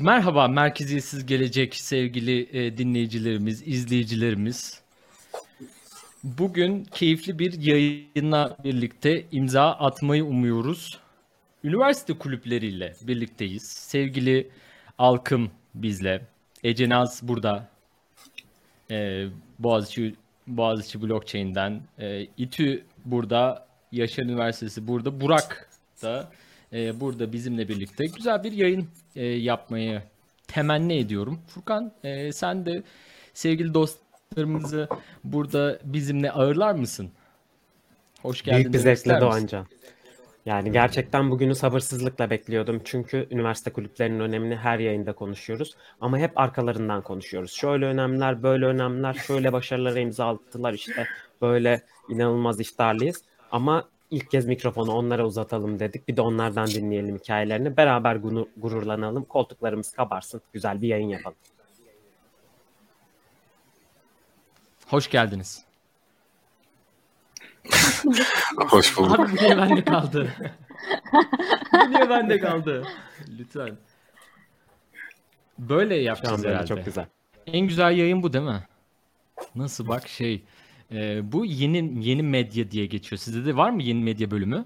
Merhaba 0.00 0.48
Merkeziyetsiz 0.48 1.26
Gelecek 1.26 1.74
sevgili 1.74 2.48
e, 2.52 2.78
dinleyicilerimiz, 2.78 3.68
izleyicilerimiz. 3.68 4.80
Bugün 6.24 6.84
keyifli 6.84 7.38
bir 7.38 7.62
yayınla 7.62 8.56
birlikte 8.64 9.24
imza 9.32 9.72
atmayı 9.72 10.24
umuyoruz. 10.24 10.98
Üniversite 11.64 12.18
kulüpleriyle 12.18 12.94
birlikteyiz. 13.02 13.62
Sevgili 13.62 14.50
Alkım 14.98 15.50
bizle. 15.74 16.26
Ece 16.64 16.88
Naz 16.88 17.20
burada. 17.22 17.68
E, 18.90 19.26
Boğaziçi, 19.58 20.14
Boğaziçi 20.46 21.02
Blockchain'den. 21.02 21.80
E, 21.98 22.26
İTÜ 22.36 22.84
burada. 23.04 23.66
Yaşar 23.92 24.22
Üniversitesi 24.22 24.88
burada. 24.88 25.20
Burak 25.20 25.68
da 26.02 26.30
e, 26.74 27.00
burada 27.00 27.32
bizimle 27.32 27.68
birlikte 27.68 28.04
güzel 28.06 28.44
bir 28.44 28.52
yayın 28.52 28.88
e, 29.16 29.26
yapmayı 29.26 30.02
temenni 30.48 30.98
ediyorum. 30.98 31.40
Furkan 31.46 31.92
e, 32.04 32.32
sen 32.32 32.66
de 32.66 32.82
sevgili 33.34 33.74
dostlarımızı 33.74 34.88
burada 35.24 35.78
bizimle 35.84 36.32
ağırlar 36.32 36.74
mısın? 36.74 37.10
Hoş 38.22 38.42
geldin. 38.42 38.58
Büyük 38.58 38.74
bir 38.74 38.78
zevkle? 38.78 39.20
Doğancan. 39.20 39.66
Yani 40.46 40.72
gerçekten 40.72 41.30
bugünü 41.30 41.54
sabırsızlıkla 41.54 42.30
bekliyordum. 42.30 42.80
Çünkü 42.84 43.28
üniversite 43.30 43.72
kulüplerinin 43.72 44.20
önemini 44.20 44.56
her 44.56 44.78
yayında 44.78 45.12
konuşuyoruz. 45.12 45.76
Ama 46.00 46.18
hep 46.18 46.38
arkalarından 46.38 47.02
konuşuyoruz. 47.02 47.52
Şöyle 47.52 47.86
önemler, 47.86 48.42
böyle 48.42 48.66
önemler, 48.66 49.14
şöyle 49.14 49.52
başarılara 49.52 49.98
imza 49.98 50.28
attılar 50.28 50.72
işte. 50.72 51.06
Böyle 51.42 51.82
inanılmaz 52.08 52.60
iftarlıyız. 52.60 53.22
Ama 53.52 53.88
ilk 54.10 54.30
kez 54.30 54.46
mikrofonu 54.46 54.92
onlara 54.92 55.26
uzatalım 55.26 55.78
dedik. 55.80 56.08
Bir 56.08 56.16
de 56.16 56.20
onlardan 56.20 56.66
dinleyelim 56.66 57.18
hikayelerini. 57.18 57.76
Beraber 57.76 58.16
gunu- 58.16 58.48
gururlanalım. 58.56 59.24
Koltuklarımız 59.24 59.92
kabarsın. 59.92 60.42
Güzel 60.52 60.82
bir 60.82 60.88
yayın 60.88 61.08
yapalım. 61.08 61.36
Hoş 64.86 65.10
geldiniz. 65.10 65.64
Hoş 68.68 68.96
bulduk. 68.98 69.20
Abi 69.20 69.32
bu 69.32 69.36
niye 69.36 69.56
bende 69.58 69.84
kaldı? 69.84 70.32
bu 71.72 71.90
niye 71.90 72.08
bende 72.10 72.40
kaldı? 72.40 72.86
Lütfen. 73.38 73.76
Böyle 75.58 75.94
yapacağız 75.96 76.44
herhalde. 76.44 76.66
çok 76.66 76.84
güzel. 76.84 77.06
En 77.46 77.60
güzel 77.68 77.96
yayın 77.96 78.22
bu 78.22 78.32
değil 78.32 78.44
mi? 78.44 78.62
Nasıl 79.54 79.88
bak 79.88 80.08
şey. 80.08 80.44
E, 80.94 81.32
bu 81.32 81.44
yeni 81.44 82.08
yeni 82.08 82.22
medya 82.22 82.70
diye 82.70 82.86
geçiyor. 82.86 83.18
Sizde 83.20 83.46
de 83.46 83.56
var 83.56 83.70
mı 83.70 83.82
yeni 83.82 84.04
medya 84.04 84.30
bölümü? 84.30 84.64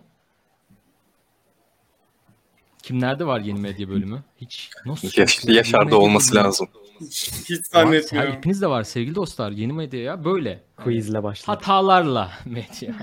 Kimlerde 2.83 3.27
var 3.27 3.41
yeni 3.41 3.61
medya 3.61 3.89
bölümü? 3.89 4.23
Hiç 4.41 4.71
nasıl? 4.87 5.21
Yaş, 5.21 5.45
Yaşar'da 5.45 5.99
olması 5.99 6.33
bölümü? 6.33 6.47
lazım. 6.47 6.69
Hiç 7.01 7.51
Var, 7.51 7.83
zannetmiyorum. 7.83 8.33
hepiniz 8.33 8.62
de 8.62 8.67
var 8.67 8.83
sevgili 8.83 9.15
dostlar. 9.15 9.51
Yeni 9.51 9.73
medya 9.73 10.01
ya 10.03 10.25
böyle. 10.25 10.62
Quizle 10.77 11.23
başladık. 11.23 11.49
Hatalarla 11.49 12.31
medya. 12.45 12.95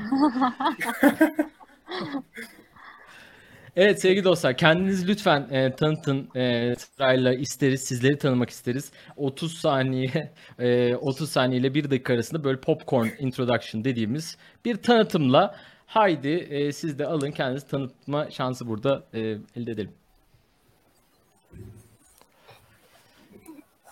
Evet 3.75 4.01
sevgili 4.01 4.23
dostlar 4.23 4.57
kendinizi 4.57 5.07
lütfen 5.07 5.47
e, 5.51 5.75
tanıtın. 5.75 6.29
E, 6.35 6.75
sırayla 6.75 7.33
isteriz. 7.33 7.83
Sizleri 7.83 8.17
tanımak 8.17 8.49
isteriz. 8.49 8.91
30 9.15 9.57
saniye 9.57 10.33
e, 10.59 10.95
30 10.95 11.31
saniye 11.31 11.59
ile 11.59 11.73
1 11.73 11.91
dakika 11.91 12.13
arasında 12.13 12.43
böyle 12.43 12.59
popcorn 12.59 13.07
introduction 13.19 13.83
dediğimiz 13.83 14.37
bir 14.65 14.75
tanıtımla 14.75 15.55
haydi 15.87 16.27
e, 16.27 16.71
siz 16.71 16.99
de 16.99 17.05
alın 17.05 17.31
kendinizi 17.31 17.67
tanıtma 17.67 18.31
şansı 18.31 18.67
burada 18.67 19.03
e, 19.13 19.19
elde 19.55 19.71
edelim. 19.71 19.91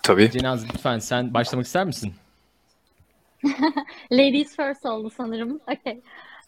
Tabii. 0.04 0.32
Cenaz 0.32 0.66
lütfen 0.74 1.00
sen 1.00 1.34
başlamak 1.34 1.66
ister 1.66 1.86
misin? 1.86 2.14
Ladies 4.12 4.56
first 4.56 4.86
oldu 4.86 5.10
sanırım. 5.10 5.62
Okay. 5.68 6.02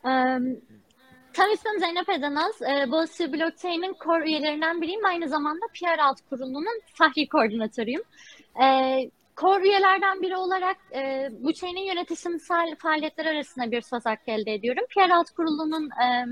Um, 0.04 0.58
tam 1.36 1.52
ismim 1.52 1.80
Zeynep 1.80 2.10
Edenaz. 2.10 2.62
Ee, 2.62 2.92
Boğaziçi 2.92 3.34
Blockchain'in 3.34 3.96
core 4.04 4.26
üyelerinden 4.26 4.82
biriyim. 4.82 5.06
Aynı 5.06 5.30
zamanda 5.30 5.66
PR 5.74 6.00
Alt 6.00 6.18
Kurulu'nun 6.30 6.82
fahri 6.94 7.28
koordinatörüyüm. 7.28 8.02
Ee, 8.64 9.10
core 9.38 9.64
üyelerden 9.64 10.22
biri 10.22 10.36
olarak 10.36 10.78
e, 10.96 11.30
bu 11.40 11.54
chain'in 11.54 11.88
yönetimsel 11.88 12.76
faaliyetler 12.80 13.26
arasında 13.26 13.72
bir 13.72 13.82
söz 13.82 14.06
hakkı 14.06 14.32
elde 14.32 14.54
ediyorum. 14.54 14.84
PR 14.96 15.10
Alt 15.10 15.30
Kurulu'nun 15.30 15.90
e, 15.90 16.26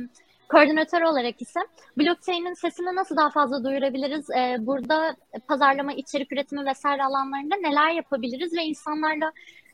koordinatörü 0.50 1.06
olarak 1.06 1.42
ise 1.42 1.60
blockchain'in 1.98 2.54
sesini 2.54 2.96
nasıl 2.96 3.18
daha 3.18 3.30
fazla 3.30 3.64
duyurabiliriz? 3.64 4.30
Ee, 4.30 4.56
burada 4.60 5.16
pazarlama, 5.48 5.94
içerik 5.94 6.32
üretimi 6.32 6.66
vesaire 6.66 7.04
alanlarında 7.04 7.56
neler 7.56 7.92
yapabiliriz 7.92 8.54
ve 8.54 8.64
insanlarla 8.64 9.32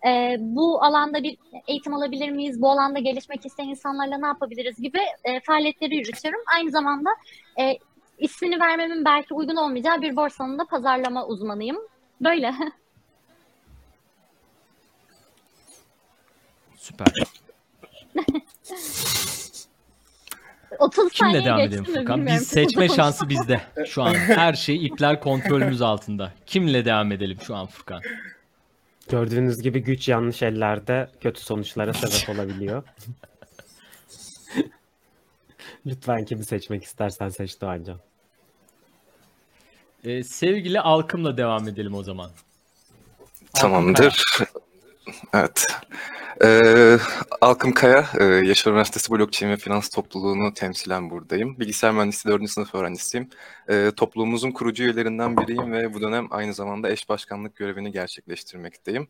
e, 0.07 0.35
bu 0.39 0.83
alanda 0.83 1.23
bir 1.23 1.37
eğitim 1.67 1.93
alabilir 1.93 2.29
miyiz? 2.29 2.61
Bu 2.61 2.71
alanda 2.71 2.99
gelişmek 2.99 3.45
isteyen 3.45 3.69
insanlarla 3.69 4.17
ne 4.17 4.27
yapabiliriz 4.27 4.81
gibi 4.81 4.99
e, 5.23 5.39
faaliyetleri 5.39 5.95
yürütüyorum. 5.95 6.41
Aynı 6.55 6.71
zamanda 6.71 7.09
e, 7.59 7.77
ismini 8.17 8.59
vermemin 8.59 9.05
belki 9.05 9.33
uygun 9.33 9.55
olmayacağı 9.55 10.01
bir 10.01 10.15
borsanın 10.15 10.59
da 10.59 10.65
pazarlama 10.65 11.25
uzmanıyım. 11.25 11.77
Böyle. 12.21 12.53
Süper. 16.75 17.07
30 20.79 21.11
Kimle 21.11 21.45
devam 21.45 21.59
edelim 21.59 21.83
Furkan? 21.83 22.25
Biz 22.27 22.47
seçme 22.47 22.89
şansı 22.89 23.29
bizde 23.29 23.61
şu 23.87 24.03
an. 24.03 24.13
Her 24.13 24.53
şey 24.53 24.85
ipler 24.85 25.21
kontrolümüz 25.21 25.81
altında. 25.81 26.33
Kimle 26.45 26.85
devam 26.85 27.11
edelim 27.11 27.37
şu 27.43 27.55
an 27.55 27.67
Furkan? 27.67 28.01
Gördüğünüz 29.09 29.61
gibi 29.61 29.83
güç 29.83 30.07
yanlış 30.07 30.43
ellerde 30.43 31.09
kötü 31.21 31.41
sonuçlara 31.41 31.93
sebep 31.93 32.29
olabiliyor. 32.29 32.83
Lütfen 35.85 36.25
kimi 36.25 36.45
seçmek 36.45 36.83
istersen 36.83 37.29
seç 37.29 37.61
Doğancan. 37.61 37.99
Ee, 40.03 40.23
sevgili 40.23 40.79
Alkım'la 40.79 41.37
devam 41.37 41.67
edelim 41.67 41.95
o 41.95 42.03
zaman. 42.03 42.31
Tamamdır. 43.53 44.23
Evet. 45.33 45.65
Ee, 46.43 46.97
Alkım 47.41 47.73
Kaya, 47.73 48.05
e, 48.19 48.23
Yaşar 48.23 48.71
Üniversitesi 48.71 49.11
Blockchain 49.11 49.51
ve 49.51 49.57
Finans 49.57 49.89
Topluluğunu 49.89 50.53
temsilen 50.53 51.09
buradayım. 51.09 51.59
Bilgisayar 51.59 51.91
Mühendisliği 51.91 52.33
4. 52.33 52.47
sınıf 52.47 52.75
öğrencisiyim. 52.75 53.29
Ee, 53.69 53.91
topluluğumuzun 53.97 54.51
kurucu 54.51 54.83
üyelerinden 54.83 55.37
biriyim 55.37 55.73
ve 55.73 55.93
bu 55.93 56.01
dönem 56.01 56.27
aynı 56.31 56.53
zamanda 56.53 56.89
eş 56.89 57.09
başkanlık 57.09 57.55
görevini 57.55 57.91
gerçekleştirmekteyim. 57.91 59.07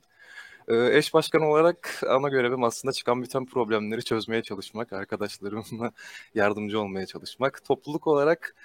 Ee, 0.67 0.97
eş 0.97 1.13
başkan 1.13 1.41
olarak 1.41 2.03
ana 2.09 2.29
görevim 2.29 2.63
aslında 2.63 2.91
çıkan 2.91 3.23
bütün 3.23 3.45
problemleri 3.45 4.03
çözmeye 4.03 4.43
çalışmak, 4.43 4.93
arkadaşlarımla 4.93 5.91
yardımcı 6.35 6.81
olmaya 6.81 7.05
çalışmak. 7.05 7.65
Topluluk 7.65 8.07
olarak 8.07 8.55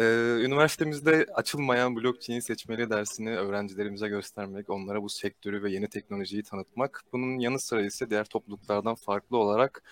Ee, 0.00 0.02
üniversitemizde 0.44 1.26
açılmayan 1.34 1.96
blockchain 1.96 2.40
seçmeli 2.40 2.90
dersini 2.90 3.36
öğrencilerimize 3.36 4.08
göstermek, 4.08 4.70
onlara 4.70 5.02
bu 5.02 5.08
sektörü 5.08 5.62
ve 5.62 5.70
yeni 5.70 5.88
teknolojiyi 5.88 6.42
tanıtmak. 6.42 7.02
Bunun 7.12 7.38
yanı 7.38 7.60
sıra 7.60 7.82
ise 7.82 8.10
diğer 8.10 8.24
topluluklardan 8.24 8.94
farklı 8.94 9.36
olarak 9.36 9.82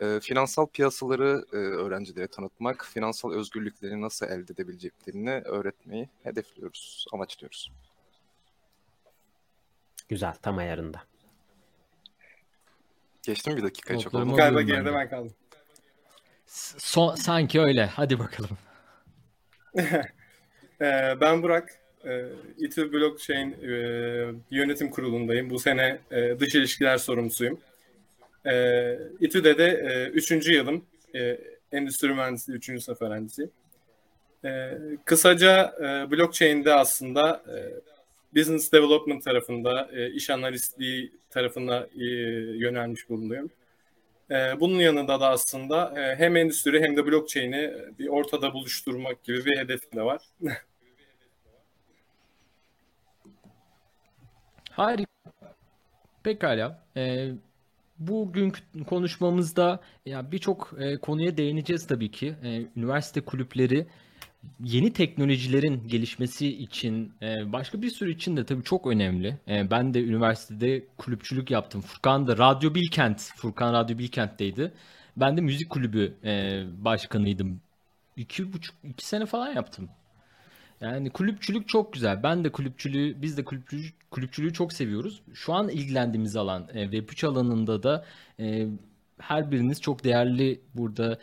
e, 0.00 0.20
finansal 0.20 0.66
piyasaları 0.66 1.44
e, 1.52 1.56
öğrencilere 1.56 2.28
tanıtmak, 2.28 2.86
finansal 2.92 3.32
özgürlükleri 3.32 4.00
nasıl 4.00 4.26
elde 4.26 4.52
edebileceklerini 4.52 5.30
öğretmeyi 5.30 6.08
hedefliyoruz, 6.22 7.06
amaçlıyoruz. 7.12 7.72
Güzel, 10.08 10.34
tam 10.42 10.58
ayarında. 10.58 11.02
Geçtim 13.22 13.56
bir 13.56 13.62
dakikayı 13.62 14.00
çok 14.00 14.14
oldu. 14.14 14.36
Galiba 14.36 14.62
geride 14.62 14.84
de. 14.90 14.94
ben 14.94 15.10
kaldım. 15.10 15.34
Son, 16.46 17.14
sanki 17.14 17.60
öyle. 17.60 17.86
Hadi 17.86 18.18
bakalım. 18.18 18.58
Ee, 20.80 21.20
ben 21.20 21.42
Burak. 21.42 21.78
Ee, 22.04 22.24
İTÜ 22.58 22.92
Blockchain 22.92 23.52
e, 23.52 23.68
yönetim 24.50 24.90
kurulundayım. 24.90 25.50
Bu 25.50 25.58
sene 25.58 25.98
e, 26.10 26.40
dış 26.40 26.54
ilişkiler 26.54 26.98
sorumlusuyum. 26.98 27.60
İTÜ'de 29.20 29.58
de 29.58 29.66
e, 29.66 30.08
üçüncü 30.08 30.52
yılım. 30.52 30.84
E, 31.14 31.38
Endüstri 31.72 32.08
Mühendisliği 32.08 32.58
üçüncü 32.58 32.80
sınıf 32.80 33.02
öğrencisiyim. 33.02 33.50
Kısaca 35.04 35.74
e, 35.78 36.10
blockchain'de 36.10 36.74
aslında 36.74 37.42
e, 37.48 37.56
business 38.36 38.72
development 38.72 39.24
tarafında, 39.24 39.90
e, 39.92 40.10
iş 40.10 40.30
analistliği 40.30 41.12
tarafına 41.30 41.86
e, 42.00 42.04
yönelmiş 42.58 43.08
bulunuyorum. 43.08 43.50
Ee, 44.30 44.60
Bunun 44.60 44.78
yanında 44.78 45.20
da 45.20 45.28
aslında 45.28 46.00
e, 46.00 46.16
hem 46.16 46.36
endüstri 46.36 46.82
hem 46.82 46.96
de 46.96 47.06
blockchain'i 47.06 47.56
e, 47.56 47.98
bir 47.98 48.08
ortada 48.08 48.52
buluşturmak 48.54 49.24
gibi 49.24 49.44
bir 49.44 49.58
hedefim 49.58 49.92
de 49.96 50.02
var. 50.02 50.22
Harika. 54.70 55.14
Pekala. 56.22 56.84
Ee, 56.96 57.30
bugünkü 57.98 58.60
konuşmamızda 58.88 59.80
ya 60.06 60.32
birçok 60.32 60.70
e, 60.78 60.98
konuya 60.98 61.36
değineceğiz 61.36 61.86
tabii 61.86 62.10
ki. 62.10 62.34
Ee, 62.44 62.62
üniversite 62.76 63.20
kulüpleri 63.20 63.86
yeni 64.64 64.92
teknolojilerin 64.92 65.88
gelişmesi 65.88 66.48
için 66.48 67.12
e, 67.22 67.52
başka 67.52 67.82
bir 67.82 67.90
sürü 67.90 68.14
için 68.14 68.36
de 68.36 68.46
tabii 68.46 68.64
çok 68.64 68.86
önemli. 68.86 69.38
E, 69.48 69.70
ben 69.70 69.94
de 69.94 70.04
üniversitede 70.04 70.84
kulüpçülük 70.98 71.50
yaptım. 71.50 71.80
Furkan 71.80 72.26
da 72.26 72.38
Radyo 72.38 72.74
Bilkent, 72.74 73.20
Furkan 73.36 73.72
Radyo 73.72 73.98
Bilkent'teydi. 73.98 74.72
Ben 75.16 75.36
de 75.36 75.40
müzik 75.40 75.70
kulübü 75.70 76.14
e, 76.24 76.62
başkanıydım. 76.84 77.60
İki 78.16 78.52
buçuk, 78.52 78.76
iki 78.84 79.06
sene 79.06 79.26
falan 79.26 79.52
yaptım. 79.52 79.88
Yani 80.80 81.10
kulüpçülük 81.10 81.68
çok 81.68 81.92
güzel. 81.92 82.22
Ben 82.22 82.44
de 82.44 82.52
kulüpçülüğü, 82.52 83.22
biz 83.22 83.36
de 83.36 83.44
kulüpçülüğü, 83.44 83.86
kulüpçülüğü 84.10 84.52
çok 84.52 84.72
seviyoruz. 84.72 85.22
Şu 85.34 85.52
an 85.54 85.68
ilgilendiğimiz 85.68 86.36
alan 86.36 86.68
e, 86.74 86.84
Web3 86.84 87.26
alanında 87.26 87.82
da 87.82 88.04
her 89.20 89.50
biriniz 89.50 89.80
çok 89.80 90.04
değerli 90.04 90.60
burada 90.74 91.18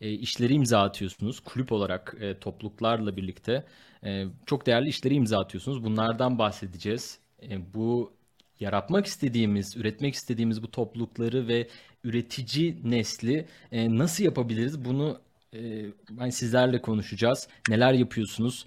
e, 0.00 0.10
işleri 0.10 0.54
imza 0.54 0.82
atıyorsunuz. 0.82 1.40
Kulüp 1.40 1.72
olarak 1.72 2.16
e, 2.20 2.38
topluluklarla 2.38 3.16
birlikte 3.16 3.64
e, 4.04 4.24
çok 4.46 4.66
değerli 4.66 4.88
işleri 4.88 5.14
imza 5.14 5.40
atıyorsunuz. 5.40 5.84
Bunlardan 5.84 6.38
bahsedeceğiz. 6.38 7.18
E, 7.42 7.74
bu 7.74 8.12
yaratmak 8.60 9.06
istediğimiz, 9.06 9.76
üretmek 9.76 10.14
istediğimiz 10.14 10.62
bu 10.62 10.70
toplulukları 10.70 11.48
ve 11.48 11.68
üretici 12.04 12.76
nesli 12.84 13.46
e, 13.72 13.98
nasıl 13.98 14.24
yapabiliriz? 14.24 14.84
Bunu 14.84 15.20
e, 15.54 15.86
ben 16.10 16.30
sizlerle 16.30 16.82
konuşacağız. 16.82 17.48
Neler 17.68 17.92
yapıyorsunuz? 17.92 18.66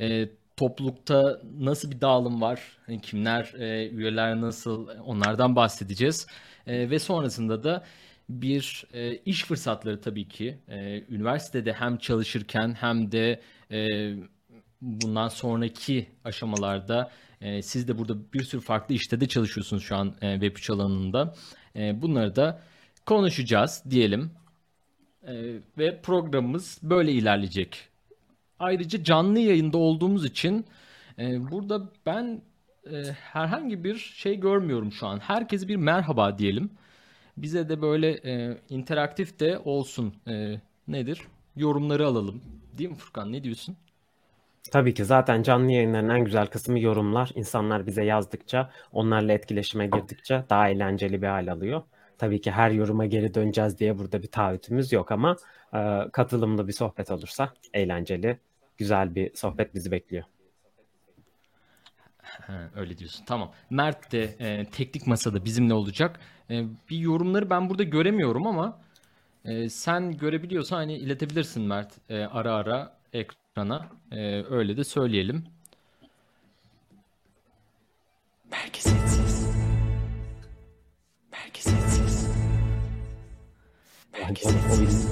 E, 0.00 0.28
toplulukta 0.56 1.40
nasıl 1.58 1.90
bir 1.90 2.00
dağılım 2.00 2.40
var? 2.40 2.60
Hani 2.86 3.00
kimler, 3.00 3.54
e, 3.58 3.88
üyeler 3.88 4.40
nasıl? 4.40 4.88
Onlardan 5.04 5.56
bahsedeceğiz. 5.56 6.26
E, 6.66 6.90
ve 6.90 6.98
sonrasında 6.98 7.64
da 7.64 7.84
bir 8.28 8.84
e, 8.92 9.16
iş 9.16 9.44
fırsatları 9.44 10.00
tabii 10.00 10.28
ki. 10.28 10.58
E, 10.68 11.02
üniversitede 11.08 11.72
hem 11.72 11.96
çalışırken 11.96 12.74
hem 12.80 13.12
de 13.12 13.40
e, 13.70 14.10
bundan 14.80 15.28
sonraki 15.28 16.06
aşamalarda 16.24 17.10
e, 17.40 17.62
siz 17.62 17.88
de 17.88 17.98
burada 17.98 18.32
bir 18.32 18.42
sürü 18.42 18.60
farklı 18.60 18.94
işte 18.94 19.20
de 19.20 19.28
çalışıyorsunuz 19.28 19.82
şu 19.82 19.96
an 19.96 20.14
e, 20.20 20.26
Web3 20.26 20.72
alanında. 20.72 21.34
E, 21.76 22.02
bunları 22.02 22.36
da 22.36 22.62
konuşacağız 23.06 23.82
diyelim. 23.90 24.30
E, 25.26 25.54
ve 25.78 26.00
programımız 26.02 26.78
böyle 26.82 27.12
ilerleyecek. 27.12 27.88
Ayrıca 28.58 29.04
canlı 29.04 29.38
yayında 29.38 29.78
olduğumuz 29.78 30.24
için 30.24 30.66
e, 31.18 31.50
burada 31.50 31.92
ben 32.06 32.42
e, 32.92 33.02
herhangi 33.12 33.84
bir 33.84 33.96
şey 33.96 34.40
görmüyorum 34.40 34.92
şu 34.92 35.06
an. 35.06 35.18
Herkese 35.18 35.68
bir 35.68 35.76
merhaba 35.76 36.38
diyelim. 36.38 36.70
Bize 37.36 37.68
de 37.68 37.82
böyle 37.82 38.10
e, 38.10 38.58
interaktif 38.68 39.40
de 39.40 39.58
olsun. 39.58 40.14
E, 40.28 40.60
nedir? 40.88 41.22
Yorumları 41.56 42.06
alalım. 42.06 42.42
Değil 42.78 42.90
mi 42.90 42.96
Furkan? 42.96 43.32
Ne 43.32 43.44
diyorsun? 43.44 43.76
Tabii 44.70 44.94
ki 44.94 45.04
zaten 45.04 45.42
canlı 45.42 45.72
yayınların 45.72 46.08
en 46.08 46.24
güzel 46.24 46.46
kısmı 46.46 46.80
yorumlar. 46.80 47.30
İnsanlar 47.34 47.86
bize 47.86 48.04
yazdıkça, 48.04 48.70
onlarla 48.92 49.32
etkileşime 49.32 49.86
girdikçe 49.86 50.44
daha 50.50 50.68
eğlenceli 50.68 51.22
bir 51.22 51.26
hal 51.26 51.52
alıyor. 51.52 51.82
Tabii 52.18 52.40
ki 52.40 52.50
her 52.50 52.70
yoruma 52.70 53.06
geri 53.06 53.34
döneceğiz 53.34 53.78
diye 53.78 53.98
burada 53.98 54.22
bir 54.22 54.28
taahhütümüz 54.28 54.92
yok 54.92 55.12
ama 55.12 55.36
e, 55.74 55.78
katılımlı 56.12 56.68
bir 56.68 56.72
sohbet 56.72 57.10
olursa 57.10 57.52
eğlenceli, 57.74 58.38
güzel 58.78 59.14
bir 59.14 59.34
sohbet 59.34 59.74
bizi 59.74 59.90
bekliyor. 59.90 60.24
Öyle 62.76 62.98
diyorsun. 62.98 63.24
Tamam. 63.24 63.52
Mert 63.70 64.12
de 64.12 64.22
e, 64.22 64.64
teknik 64.64 65.06
masada 65.06 65.44
bizimle 65.44 65.74
olacak. 65.74 66.20
E, 66.50 66.64
bir 66.90 66.98
yorumları 66.98 67.50
ben 67.50 67.70
burada 67.70 67.82
göremiyorum 67.82 68.46
ama 68.46 68.80
e, 69.44 69.68
sen 69.68 70.16
görebiliyorsan 70.16 70.76
hani 70.76 70.96
iletebilirsin 70.96 71.62
Mert 71.62 71.92
e, 72.10 72.24
ara 72.24 72.54
ara 72.54 72.96
ekrana. 73.12 73.88
E, 74.12 74.42
öyle 74.42 74.76
de 74.76 74.84
söyleyelim. 74.84 75.44
Sessiz. 81.64 82.28
Belki 84.12 84.42
sessiz. 84.42 85.08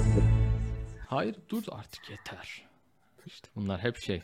Hayır 1.07 1.35
dur 1.49 1.63
artık 1.71 2.09
yeter. 2.09 2.61
İşte 3.25 3.49
bunlar 3.55 3.79
hep 3.79 3.97
şey. 3.97 4.21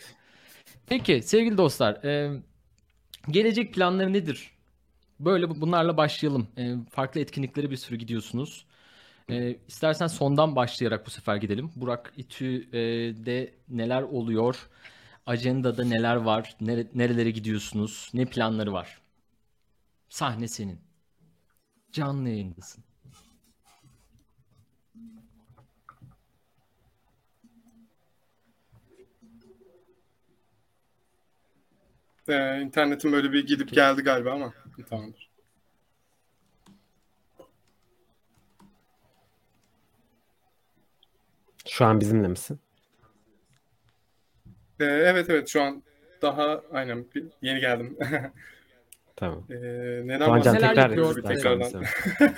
Peki 0.88 1.22
sevgili 1.22 1.58
dostlar, 1.58 2.04
e, 2.04 2.42
gelecek 3.32 3.74
planları 3.74 4.14
nedir? 4.14 4.52
Böyle 5.20 5.50
bu- 5.50 5.62
bunlarla 5.62 5.98
başlayalım. 5.98 6.48
E, 6.58 6.76
farklı 6.92 7.22
etkinliklere 7.22 7.72
bir 7.72 7.78
sürü 7.78 7.96
gidiyorsunuz. 7.98 8.66
E, 9.30 9.58
istersen 9.68 10.08
sondan 10.08 10.56
başlayarak 10.56 11.06
bu 11.06 11.10
sefer 11.10 11.36
gidelim. 11.36 11.72
Burak 11.76 12.14
İTÜ'de 12.18 13.54
neler 13.70 14.02
oluyor? 14.04 14.70
Ajandada 15.26 15.86
neler 15.86 16.16
var? 16.16 16.56
Nere- 16.62 16.88
nerelere 16.96 17.32
gidiyorsunuz? 17.32 18.12
Ne 18.14 18.26
planları 18.26 18.74
var? 18.74 19.02
Sahne 20.10 20.48
senin. 20.48 20.82
Canlı 21.92 22.30
yayındasın. 22.30 22.84
Ee, 32.30 32.62
internetim 32.62 33.12
böyle 33.12 33.32
bir 33.34 33.48
gidip 33.48 33.74
geldi 33.74 34.02
galiba 34.02 34.32
ama 34.32 34.54
tamamdır. 34.90 35.30
Şu 41.68 41.86
an 41.86 42.00
bizimle 42.00 42.28
misin? 42.28 42.60
Ee, 44.80 44.86
evet 44.86 45.30
evet 45.30 45.48
şu 45.48 45.62
an 45.62 45.84
daha 46.22 46.62
aynen 46.72 47.06
bir- 47.16 47.26
yeni 47.42 47.60
geldim. 47.60 47.98
Tamam. 49.16 49.44
Ee, 49.50 49.56
neden 50.06 50.28
Doğancan 50.28 50.56
Neler 50.56 50.70
tekrar 50.70 50.90
yapıyor? 50.90 51.24
Tekrardan. 51.24 51.84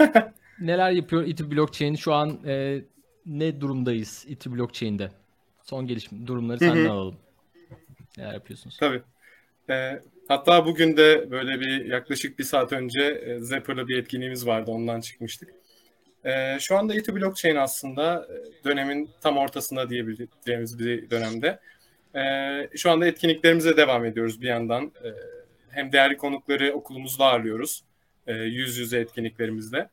Neler 0.60 0.92
yapıyor 0.92 1.24
İTÜ 1.24 1.52
Blockchain? 1.52 1.96
Şu 1.96 2.14
an 2.14 2.40
e, 2.46 2.82
ne 3.26 3.62
durumdayız 3.62 4.26
İTÜ 4.28 4.52
Blockchain'de? 4.52 5.12
Son 5.64 5.88
gelişme 5.88 6.28
durumları 6.28 6.60
senden 6.60 6.86
alalım. 6.86 7.16
Neler 8.18 8.34
yapıyorsunuz? 8.34 8.78
Tabii. 8.80 9.02
Ee, 9.70 10.02
hatta 10.28 10.66
bugün 10.66 10.98
de 10.98 11.32
böyle 11.32 11.60
bir 11.60 11.86
yaklaşık 11.86 12.40
bir 12.40 12.44
saat 12.44 12.74
önce 12.74 13.02
e, 13.02 13.40
Zapper'la 13.40 13.88
bir 13.88 13.98
etkinliğimiz 13.98 14.48
vardı. 14.48 14.72
Ondan 14.72 15.02
çıkmıştık. 15.02 15.50
Ee, 16.26 16.58
şu 16.60 16.78
anda 16.78 16.96
İTÜ 16.96 17.16
Blockchain 17.16 17.56
aslında 17.56 18.28
e, 18.30 18.64
dönemin 18.64 19.10
tam 19.22 19.38
ortasında 19.38 19.90
diyebileceğimiz 19.90 20.80
bir 20.80 21.10
dönemde. 21.10 21.60
Ee, 22.16 22.70
şu 22.78 22.92
anda 22.92 23.08
etkinliklerimize 23.08 23.78
devam 23.78 24.06
ediyoruz 24.06 24.42
bir 24.42 24.48
yandan. 24.48 24.92
Ee, 25.04 25.10
hem 25.70 25.92
değerli 25.92 26.18
konukları 26.18 26.74
okulumuzda 26.74 27.26
ağırlıyoruz. 27.26 27.84
e, 28.28 28.34
yüz 28.34 28.78
yüze 28.78 29.00
etkinliklerimizde. 29.00 29.90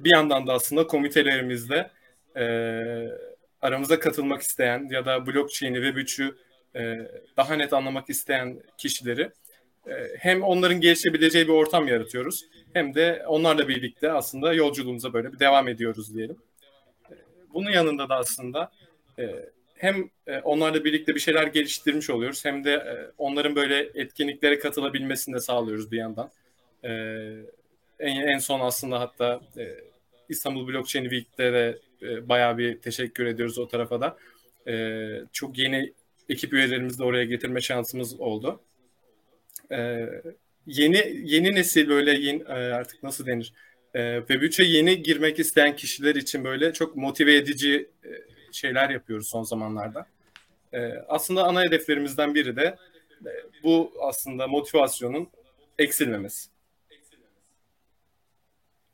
Bir 0.00 0.10
yandan 0.14 0.46
da 0.46 0.52
aslında 0.52 0.86
komitelerimizde 0.86 1.90
e, 2.36 2.44
aramıza 3.62 3.98
katılmak 4.00 4.42
isteyen 4.42 4.88
ya 4.90 5.06
da 5.06 5.26
blockchain'i 5.26 5.82
ve 5.82 5.88
Web3'ü 5.88 6.24
e, 6.24 6.34
daha 7.36 7.54
net 7.54 7.72
anlamak 7.72 8.10
isteyen 8.10 8.62
kişileri 8.78 9.30
e, 9.86 9.92
hem 10.18 10.42
onların 10.42 10.80
gelişebileceği 10.80 11.48
bir 11.48 11.52
ortam 11.52 11.88
yaratıyoruz 11.88 12.44
hem 12.72 12.94
de 12.94 13.22
onlarla 13.26 13.68
birlikte 13.68 14.12
aslında 14.12 14.54
yolculuğumuza 14.54 15.12
böyle 15.12 15.32
bir 15.32 15.38
devam 15.38 15.68
ediyoruz 15.68 16.14
diyelim. 16.14 16.36
E, 17.10 17.14
Bunun 17.54 17.70
yanında 17.70 18.08
da 18.08 18.16
aslında 18.16 18.70
e, 19.18 19.30
hem 19.74 20.10
e, 20.26 20.38
onlarla 20.38 20.84
birlikte 20.84 21.14
bir 21.14 21.20
şeyler 21.20 21.46
geliştirmiş 21.46 22.10
oluyoruz 22.10 22.44
hem 22.44 22.64
de 22.64 22.72
e, 22.72 22.94
onların 23.18 23.56
böyle 23.56 23.78
etkinliklere 23.94 24.58
katılabilmesini 24.58 25.34
de 25.34 25.40
sağlıyoruz 25.40 25.92
bir 25.92 25.98
yandan. 25.98 26.30
E, 26.84 26.90
En, 28.00 28.38
son 28.38 28.60
aslında 28.60 29.00
hatta 29.00 29.40
e, 29.58 29.74
İstanbul 30.28 30.68
Blockchain 30.68 31.04
Week'te 31.04 31.52
de 31.52 31.78
e, 32.02 32.28
bayağı 32.28 32.58
bir 32.58 32.78
teşekkür 32.80 33.26
ediyoruz 33.26 33.58
o 33.58 33.68
tarafa 33.68 34.00
da. 34.00 34.16
E, 34.68 34.74
çok 35.32 35.58
yeni 35.58 35.92
ekip 36.28 36.52
üyelerimizi 36.52 36.98
de 36.98 37.04
oraya 37.04 37.24
getirme 37.24 37.60
şansımız 37.60 38.20
oldu. 38.20 38.60
Ee, 39.72 40.06
yeni 40.66 41.22
yeni 41.24 41.54
nesil 41.54 41.88
böyle 41.88 42.12
yeni, 42.12 42.42
e, 42.42 42.52
artık 42.52 43.02
nasıl 43.02 43.26
denir? 43.26 43.52
Ee, 43.94 43.98
Web3'e 44.00 44.64
yeni 44.64 45.02
girmek 45.02 45.38
isteyen 45.38 45.76
kişiler 45.76 46.14
için 46.14 46.44
böyle 46.44 46.72
çok 46.72 46.96
motive 46.96 47.34
edici 47.36 47.90
e, 48.04 48.08
şeyler 48.52 48.90
yapıyoruz 48.90 49.28
son 49.28 49.42
zamanlarda. 49.42 50.06
Ee, 50.72 50.92
aslında 51.08 51.44
ana 51.44 51.62
hedeflerimizden 51.62 52.34
biri 52.34 52.56
de 52.56 52.76
e, 53.26 53.30
bu 53.62 53.92
aslında 54.02 54.46
motivasyonun 54.46 55.28
eksilmemesi. 55.78 56.50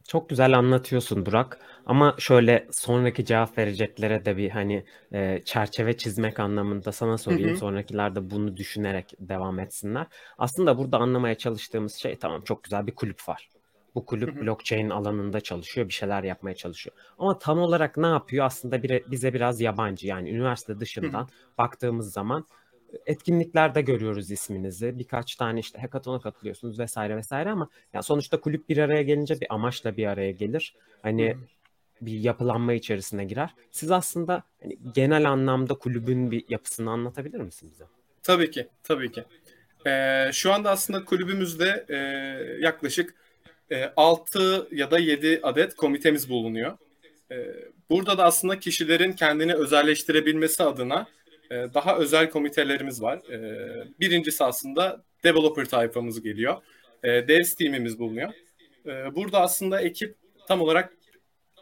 Çok 0.08 0.28
güzel 0.28 0.58
anlatıyorsun 0.58 1.26
Burak. 1.26 1.58
Ama 1.86 2.14
şöyle 2.18 2.68
sonraki 2.70 3.24
cevap 3.24 3.58
vereceklere 3.58 4.24
de 4.24 4.36
bir 4.36 4.50
hani 4.50 4.84
e, 5.12 5.42
çerçeve 5.44 5.96
çizmek 5.96 6.40
anlamında 6.40 6.92
sana 6.92 7.18
sorayım. 7.18 7.48
Hı 7.50 7.52
hı. 7.52 7.58
Sonrakiler 7.58 8.14
de 8.14 8.30
bunu 8.30 8.56
düşünerek 8.56 9.12
devam 9.18 9.58
etsinler. 9.58 10.06
Aslında 10.38 10.78
burada 10.78 10.98
anlamaya 10.98 11.34
çalıştığımız 11.34 11.94
şey 11.94 12.16
tamam 12.18 12.42
çok 12.44 12.62
güzel 12.64 12.86
bir 12.86 12.94
kulüp 12.94 13.28
var. 13.28 13.48
Bu 13.94 14.06
kulüp 14.06 14.36
Hı 14.36 14.40
hı. 14.40 14.46
blockchain 14.46 14.90
alanında 14.90 15.40
çalışıyor, 15.40 15.88
bir 15.88 15.92
şeyler 15.92 16.22
yapmaya 16.22 16.54
çalışıyor. 16.54 16.96
Ama 17.18 17.38
tam 17.38 17.58
olarak 17.58 17.96
ne 17.96 18.06
yapıyor 18.06 18.46
aslında 18.46 18.76
bire- 18.76 19.10
bize 19.10 19.34
biraz 19.34 19.60
yabancı. 19.60 20.06
Yani 20.06 20.30
üniversite 20.30 20.80
dışından 20.80 21.28
baktığımız 21.58 22.12
zaman 22.12 22.46
etkinliklerde 23.06 23.82
görüyoruz 23.82 24.30
isminizi. 24.30 24.98
Birkaç 24.98 25.36
tane 25.36 25.60
işte 25.60 25.78
hackathon'a 25.78 26.20
katılıyorsunuz 26.20 26.78
vesaire 26.78 27.16
vesaire 27.16 27.50
ama 27.50 27.68
ya 27.92 28.02
sonuçta 28.02 28.40
kulüp 28.40 28.68
bir 28.68 28.78
araya 28.78 29.02
gelince 29.02 29.40
bir 29.40 29.54
amaçla 29.54 29.96
bir 29.96 30.06
araya 30.06 30.30
gelir. 30.32 30.76
Hani 31.02 31.38
bir 32.06 32.18
yapılanma 32.20 32.72
içerisine 32.72 33.24
girer. 33.24 33.50
Siz 33.70 33.90
aslında 33.90 34.42
hani 34.62 34.78
genel 34.94 35.30
anlamda 35.30 35.74
kulübün 35.74 36.30
bir 36.30 36.44
yapısını 36.48 36.90
anlatabilir 36.90 37.40
misiniz 37.40 37.72
bize? 37.72 37.84
Tabii 38.22 38.50
ki, 38.50 38.68
tabii 38.82 39.12
ki. 39.12 39.24
Ee, 39.86 40.30
şu 40.32 40.52
anda 40.52 40.70
aslında 40.70 41.04
kulübümüzde 41.04 41.86
e, 41.88 41.96
yaklaşık 42.60 43.14
e, 43.70 43.92
6 43.96 44.68
ya 44.72 44.90
da 44.90 44.98
7 44.98 45.40
adet 45.42 45.74
komitemiz 45.74 46.30
bulunuyor. 46.30 46.78
E, 47.30 47.46
burada 47.90 48.18
da 48.18 48.24
aslında 48.24 48.58
kişilerin 48.58 49.12
kendini 49.12 49.54
özelleştirebilmesi 49.54 50.62
adına 50.62 51.06
e, 51.50 51.54
daha 51.74 51.96
özel 51.98 52.30
komitelerimiz 52.30 53.02
var. 53.02 53.18
E, 53.30 53.40
birincisi 54.00 54.44
aslında 54.44 55.02
developer 55.24 55.64
tayfamız 55.64 56.22
geliyor. 56.22 56.56
E, 57.02 57.28
devs 57.28 57.54
team'imiz 57.54 57.98
bulunuyor. 57.98 58.32
E, 58.86 59.14
burada 59.14 59.40
aslında 59.40 59.80
ekip 59.80 60.14
tam 60.48 60.60
olarak 60.60 60.92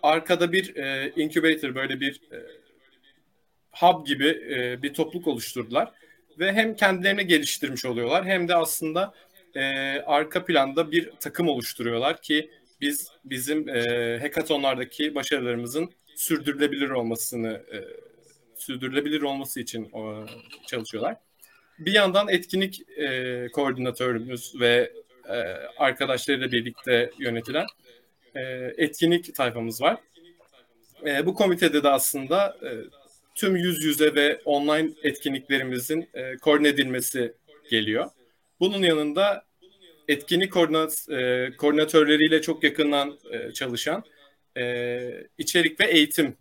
arkada 0.02 0.52
bir 0.52 0.76
e, 0.76 1.12
incubator 1.16 1.74
böyle 1.74 2.00
bir 2.00 2.20
e, 2.32 2.38
hub 3.70 4.06
gibi 4.06 4.28
e, 4.28 4.82
bir 4.82 4.94
topluluk 4.94 5.26
oluşturdular 5.26 5.92
ve 6.38 6.52
hem 6.52 6.76
kendilerini 6.76 7.26
geliştirmiş 7.26 7.84
oluyorlar 7.84 8.24
hem 8.24 8.48
de 8.48 8.54
aslında 8.54 9.14
e, 9.54 9.62
arka 10.00 10.44
planda 10.44 10.92
bir 10.92 11.10
takım 11.20 11.48
oluşturuyorlar 11.48 12.22
ki 12.22 12.50
biz 12.80 13.08
bizim 13.24 13.68
e, 13.68 14.18
hackathonlardaki 14.20 15.14
başarılarımızın 15.14 15.90
sürdürülebilir 16.16 16.90
olmasını 16.90 17.62
e, 17.72 17.78
sürdürülebilir 18.56 19.22
olması 19.22 19.60
için 19.60 19.90
o, 19.92 20.26
çalışıyorlar. 20.66 21.16
Bir 21.78 21.92
yandan 21.92 22.28
etkinlik 22.28 22.98
e, 22.98 23.48
koordinatörümüz 23.52 24.60
ve 24.60 24.92
e, 25.28 25.34
arkadaşlarıyla 25.78 26.52
birlikte 26.52 27.10
yönetilen 27.18 27.66
e, 28.34 28.40
etkinlik 28.76 29.34
tayfamız 29.34 29.82
var. 29.82 29.96
E, 31.06 31.26
bu 31.26 31.34
komitede 31.34 31.82
de 31.82 31.88
aslında 31.88 32.56
e, 32.62 32.70
tüm 33.34 33.56
yüz 33.56 33.84
yüze 33.84 34.14
ve 34.14 34.40
online 34.44 34.90
etkinliklerimizin 35.02 36.08
e, 36.14 36.36
koordine 36.36 36.68
edilmesi 36.68 37.32
geliyor. 37.70 38.10
Bunun 38.60 38.82
yanında 38.82 39.44
etkinlik 40.08 40.52
koordinat, 40.52 41.08
e, 41.10 41.50
koordinatörleriyle 41.56 42.42
çok 42.42 42.64
yakından 42.64 43.18
çalışan 43.54 44.04
içerik 45.38 45.80
ve 45.80 45.86
eğitim 45.86 46.36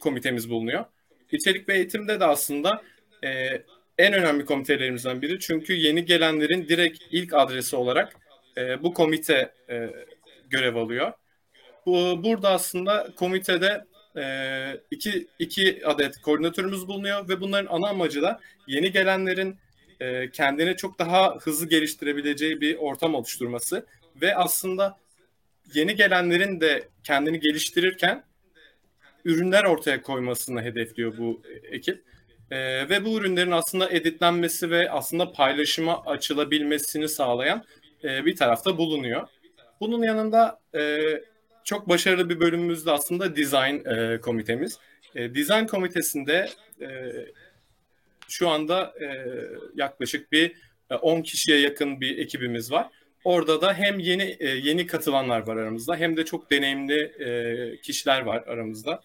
komitemiz 0.00 0.50
bulunuyor. 0.50 0.84
İçerik 1.32 1.68
ve 1.68 1.74
eğitimde 1.74 2.20
de 2.20 2.24
aslında 2.24 2.82
en 3.98 4.12
önemli 4.12 4.44
komitelerimizden 4.44 5.22
biri. 5.22 5.40
Çünkü 5.40 5.74
yeni 5.74 6.04
gelenlerin 6.04 6.68
direkt 6.68 7.02
ilk 7.10 7.34
adresi 7.34 7.76
olarak 7.76 8.16
bu 8.82 8.94
komite 8.94 9.52
görev 10.50 10.76
alıyor. 10.76 11.12
Bu, 11.86 12.24
burada 12.24 12.50
aslında 12.50 13.08
komitede 13.16 13.84
e, 14.16 14.24
iki, 14.90 15.26
iki 15.38 15.86
adet 15.86 16.20
koordinatörümüz 16.20 16.88
bulunuyor 16.88 17.28
ve 17.28 17.40
bunların 17.40 17.74
ana 17.74 17.88
amacı 17.88 18.22
da 18.22 18.40
yeni 18.66 18.92
gelenlerin 18.92 19.56
e, 20.00 20.30
kendini 20.30 20.76
çok 20.76 20.98
daha 20.98 21.36
hızlı 21.36 21.68
geliştirebileceği 21.68 22.60
bir 22.60 22.76
ortam 22.76 23.14
oluşturması 23.14 23.86
ve 24.22 24.36
aslında 24.36 24.98
yeni 25.74 25.96
gelenlerin 25.96 26.60
de 26.60 26.88
kendini 27.04 27.40
geliştirirken 27.40 28.24
ürünler 29.24 29.64
ortaya 29.64 30.02
koymasını 30.02 30.62
hedefliyor 30.62 31.18
bu 31.18 31.42
ekip. 31.70 32.02
E, 32.50 32.88
ve 32.88 33.04
bu 33.04 33.18
ürünlerin 33.18 33.50
aslında 33.50 33.90
editlenmesi 33.90 34.70
ve 34.70 34.90
aslında 34.90 35.32
paylaşıma 35.32 36.02
açılabilmesini 36.04 37.08
sağlayan 37.08 37.64
e, 38.04 38.24
bir 38.24 38.36
tarafta 38.36 38.78
bulunuyor. 38.78 39.28
Bunun 39.80 40.02
yanında 40.02 40.60
e, 40.74 40.98
çok 41.64 41.88
başarılı 41.88 42.30
bir 42.30 42.40
bölümümüz 42.40 42.86
de 42.86 42.90
aslında 42.92 43.36
design 43.36 43.88
e, 43.88 44.20
komitemiz. 44.20 44.78
E, 45.14 45.34
design 45.34 45.66
komitesinde 45.66 46.48
e, 46.80 46.88
şu 48.28 48.48
anda 48.48 48.94
e, 49.00 49.06
yaklaşık 49.74 50.32
bir 50.32 50.56
e, 50.90 50.94
10 50.94 51.22
kişiye 51.22 51.60
yakın 51.60 52.00
bir 52.00 52.18
ekibimiz 52.18 52.72
var. 52.72 52.88
Orada 53.24 53.60
da 53.60 53.74
hem 53.74 53.98
yeni 53.98 54.36
e, 54.40 54.48
yeni 54.48 54.86
katılanlar 54.86 55.46
var 55.46 55.56
aramızda 55.56 55.96
hem 55.96 56.16
de 56.16 56.24
çok 56.24 56.50
deneyimli 56.50 57.00
e, 57.00 57.80
kişiler 57.80 58.20
var 58.20 58.44
aramızda. 58.46 59.00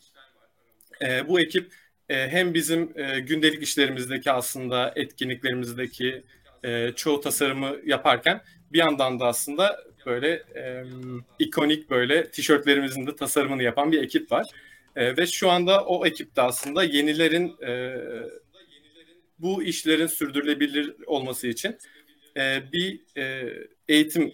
E, 1.01 1.27
bu 1.27 1.39
ekip 1.39 1.73
e, 2.09 2.29
hem 2.29 2.53
bizim 2.53 2.91
e, 2.95 3.19
gündelik 3.19 3.63
işlerimizdeki 3.63 4.31
aslında 4.31 4.93
etkinliklerimizdeki 4.95 6.23
e, 6.63 6.91
çoğu 6.95 7.21
tasarımı 7.21 7.75
yaparken 7.85 8.41
bir 8.71 8.79
yandan 8.79 9.19
da 9.19 9.25
aslında 9.25 9.83
böyle 10.05 10.43
e, 10.55 10.83
ikonik 11.39 11.89
böyle 11.89 12.31
tişörtlerimizin 12.31 13.07
de 13.07 13.15
tasarımını 13.15 13.63
yapan 13.63 13.91
bir 13.91 14.03
ekip 14.03 14.31
var. 14.31 14.47
E, 14.95 15.17
ve 15.17 15.27
şu 15.27 15.49
anda 15.49 15.85
o 15.85 16.05
ekipte 16.05 16.41
aslında 16.41 16.83
yenilerin 16.83 17.55
e, 17.61 17.97
bu 19.39 19.63
işlerin 19.63 20.07
sürdürülebilir 20.07 20.95
olması 21.05 21.47
için 21.47 21.77
e, 22.37 22.63
bir 22.73 22.99
e, 23.17 23.53
eğitim 23.89 24.33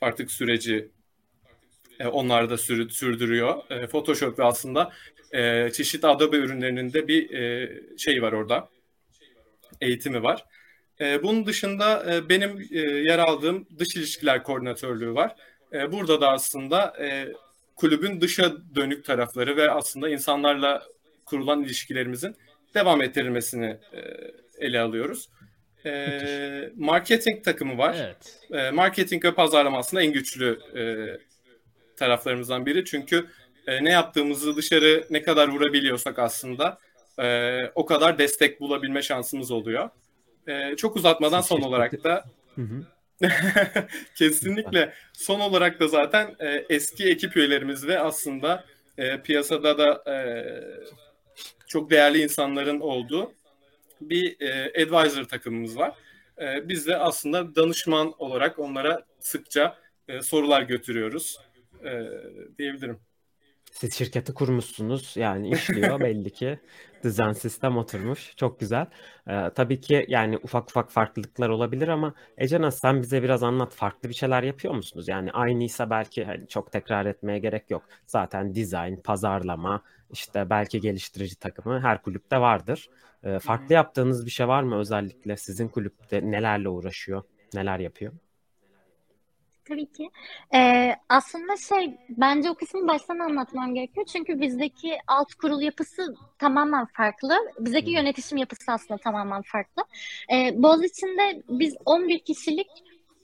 artık 0.00 0.30
süreci 0.30 0.88
e, 2.00 2.06
onlar 2.06 2.50
da 2.50 2.58
sür, 2.58 2.90
sürdürüyor. 2.90 3.70
E, 3.70 3.86
Photoshop 3.86 4.38
ve 4.38 4.44
aslında 4.44 4.92
e, 5.32 5.70
çeşitli 5.72 6.08
Adobe 6.08 6.36
ürünlerinin 6.36 6.92
de 6.92 7.08
bir 7.08 7.30
e, 7.30 7.70
şey 7.98 8.22
var 8.22 8.32
orada. 8.32 8.68
Eğitimi 9.80 10.22
var. 10.22 10.44
E, 11.00 11.22
bunun 11.22 11.46
dışında 11.46 12.14
e, 12.14 12.28
benim 12.28 12.68
e, 12.72 12.78
yer 12.80 13.18
aldığım 13.18 13.66
dış 13.78 13.96
ilişkiler 13.96 14.42
koordinatörlüğü 14.42 15.14
var. 15.14 15.36
E, 15.72 15.92
burada 15.92 16.20
da 16.20 16.30
aslında 16.30 16.94
e, 17.00 17.28
kulübün 17.76 18.20
dışa 18.20 18.52
dönük 18.74 19.04
tarafları 19.04 19.56
ve 19.56 19.70
aslında 19.70 20.08
insanlarla 20.08 20.82
kurulan 21.24 21.62
ilişkilerimizin 21.62 22.36
devam 22.74 23.02
ettirilmesini 23.02 23.78
e, 23.92 24.00
ele 24.58 24.80
alıyoruz. 24.80 25.28
E, 25.86 26.70
marketing 26.76 27.44
takımı 27.44 27.78
var. 27.78 27.96
Evet. 27.98 28.40
E, 28.62 28.70
marketing 28.70 29.24
ve 29.24 29.34
pazarlama 29.34 29.78
aslında 29.78 30.02
en 30.02 30.12
güçlü 30.12 30.60
e, 30.76 30.82
taraflarımızdan 31.96 32.66
biri. 32.66 32.84
Çünkü 32.84 33.26
e, 33.66 33.84
ne 33.84 33.90
yaptığımızı 33.90 34.56
dışarı 34.56 35.04
ne 35.10 35.22
kadar 35.22 35.48
vurabiliyorsak 35.48 36.18
aslında 36.18 36.78
e, 37.18 37.58
o 37.74 37.86
kadar 37.86 38.18
destek 38.18 38.60
bulabilme 38.60 39.02
şansımız 39.02 39.50
oluyor. 39.50 39.90
E, 40.48 40.76
çok 40.76 40.96
uzatmadan 40.96 41.40
son 41.40 41.60
olarak 41.60 42.04
da 42.04 42.24
kesinlikle 44.14 44.92
son 45.12 45.40
olarak 45.40 45.80
da 45.80 45.88
zaten 45.88 46.36
e, 46.40 46.64
eski 46.68 47.08
ekip 47.08 47.36
üyelerimiz 47.36 47.86
ve 47.86 47.98
aslında 48.00 48.64
e, 48.98 49.20
piyasada 49.20 49.78
da 49.78 50.12
e, 50.12 50.16
çok 51.66 51.90
değerli 51.90 52.22
insanların 52.22 52.80
olduğu 52.80 53.32
bir 54.00 54.40
e, 54.40 54.82
advisor 54.82 55.24
takımımız 55.24 55.76
var. 55.76 55.94
E, 56.40 56.68
biz 56.68 56.86
de 56.86 56.96
aslında 56.96 57.54
danışman 57.54 58.14
olarak 58.18 58.58
onlara 58.58 59.04
sıkça 59.20 59.78
e, 60.08 60.22
sorular 60.22 60.62
götürüyoruz 60.62 61.38
e, 61.84 62.02
diyebilirim. 62.58 63.00
Siz 63.80 63.94
şirketi 63.94 64.34
kurmuşsunuz 64.34 65.16
yani 65.16 65.50
işliyor 65.54 66.00
belli 66.00 66.32
ki 66.32 66.58
düzen 67.04 67.32
sistem 67.32 67.76
oturmuş 67.76 68.36
çok 68.36 68.60
güzel. 68.60 68.86
Ee, 69.28 69.50
tabii 69.54 69.80
ki 69.80 70.04
yani 70.08 70.38
ufak 70.38 70.70
ufak 70.70 70.90
farklılıklar 70.92 71.48
olabilir 71.48 71.88
ama 71.88 72.14
Ecenaz 72.38 72.78
sen 72.78 73.02
bize 73.02 73.22
biraz 73.22 73.42
anlat 73.42 73.74
farklı 73.74 74.08
bir 74.08 74.14
şeyler 74.14 74.42
yapıyor 74.42 74.74
musunuz? 74.74 75.08
Yani 75.08 75.32
aynıysa 75.32 75.90
belki 75.90 76.24
hani 76.24 76.48
çok 76.48 76.72
tekrar 76.72 77.06
etmeye 77.06 77.38
gerek 77.38 77.70
yok. 77.70 77.88
Zaten 78.06 78.54
dizayn, 78.54 78.96
pazarlama 79.02 79.82
işte 80.10 80.50
belki 80.50 80.80
geliştirici 80.80 81.38
takımı 81.38 81.80
her 81.80 82.02
kulüpte 82.02 82.40
vardır. 82.40 82.90
Ee, 83.22 83.38
farklı 83.38 83.74
yaptığınız 83.74 84.26
bir 84.26 84.30
şey 84.30 84.48
var 84.48 84.62
mı 84.62 84.76
özellikle 84.78 85.36
sizin 85.36 85.68
kulüpte 85.68 86.30
nelerle 86.30 86.68
uğraşıyor, 86.68 87.22
neler 87.54 87.78
yapıyor? 87.78 88.12
Tabii 89.68 89.86
ki. 89.86 90.10
Ee, 90.54 90.94
aslında 91.08 91.56
şey 91.56 91.96
bence 92.08 92.50
o 92.50 92.54
kısmı 92.54 92.88
baştan 92.88 93.18
anlatmam 93.18 93.74
gerekiyor. 93.74 94.06
Çünkü 94.12 94.40
bizdeki 94.40 94.98
alt 95.06 95.34
kurul 95.34 95.60
yapısı 95.60 96.14
tamamen 96.38 96.86
farklı. 96.86 97.34
Bizdeki 97.58 97.90
yönetişim 97.90 98.38
yapısı 98.38 98.72
aslında 98.72 99.00
tamamen 99.00 99.42
farklı. 99.42 99.84
Ee, 100.32 100.62
Boğaziçi'nde 100.62 101.42
biz 101.48 101.76
11 101.84 102.18
kişilik 102.18 102.68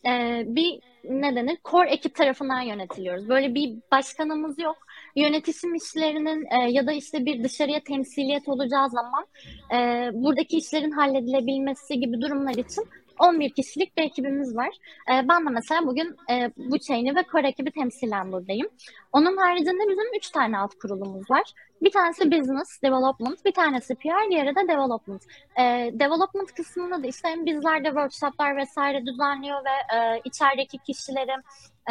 e, 0.06 0.42
bir 0.46 0.80
ne 1.04 1.36
denir? 1.36 1.58
Core 1.64 1.90
ekip 1.90 2.14
tarafından 2.14 2.60
yönetiliyoruz. 2.60 3.28
Böyle 3.28 3.54
bir 3.54 3.74
başkanımız 3.92 4.58
yok. 4.58 4.76
Yönetişim 5.16 5.74
işlerinin 5.74 6.46
e, 6.50 6.70
ya 6.70 6.86
da 6.86 6.92
işte 6.92 7.24
bir 7.24 7.44
dışarıya 7.44 7.80
temsiliyet 7.80 8.48
olacağı 8.48 8.90
zaman 8.90 9.26
e, 9.74 10.10
buradaki 10.12 10.56
işlerin 10.56 10.90
halledilebilmesi 10.90 12.00
gibi 12.00 12.20
durumlar 12.20 12.54
için 12.54 12.84
11 13.18 13.50
kişilik 13.50 13.96
bir 13.96 14.02
ekibimiz 14.02 14.56
var. 14.56 14.70
E, 15.10 15.28
ben 15.28 15.46
de 15.46 15.50
mesela 15.50 15.86
bugün 15.86 16.16
e, 16.30 16.50
bu 16.56 16.78
chain'i 16.78 17.16
ve 17.16 17.24
core 17.32 17.48
ekibi 17.48 17.70
temsilen 17.70 18.32
buradayım. 18.32 18.68
Onun 19.12 19.36
haricinde 19.36 19.90
bizim 19.90 20.16
3 20.16 20.30
tane 20.30 20.58
alt 20.58 20.74
kurulumuz 20.74 21.30
var. 21.30 21.42
Bir 21.82 21.90
tanesi 21.90 22.30
business 22.30 22.82
development, 22.82 23.44
bir 23.44 23.52
tanesi 23.52 23.94
PR, 23.94 24.30
diğeri 24.30 24.56
de 24.56 24.68
development. 24.68 25.22
E, 25.58 25.62
development 25.92 26.52
kısmında 26.52 27.02
da 27.02 27.06
işte 27.06 27.28
hem 27.28 27.46
bizler 27.46 27.84
de 27.84 27.88
workshoplar 27.88 28.56
vesaire 28.56 29.06
düzenliyor 29.06 29.58
ve 29.64 29.96
e, 29.96 30.20
içerideki 30.24 30.78
kişileri 30.78 31.30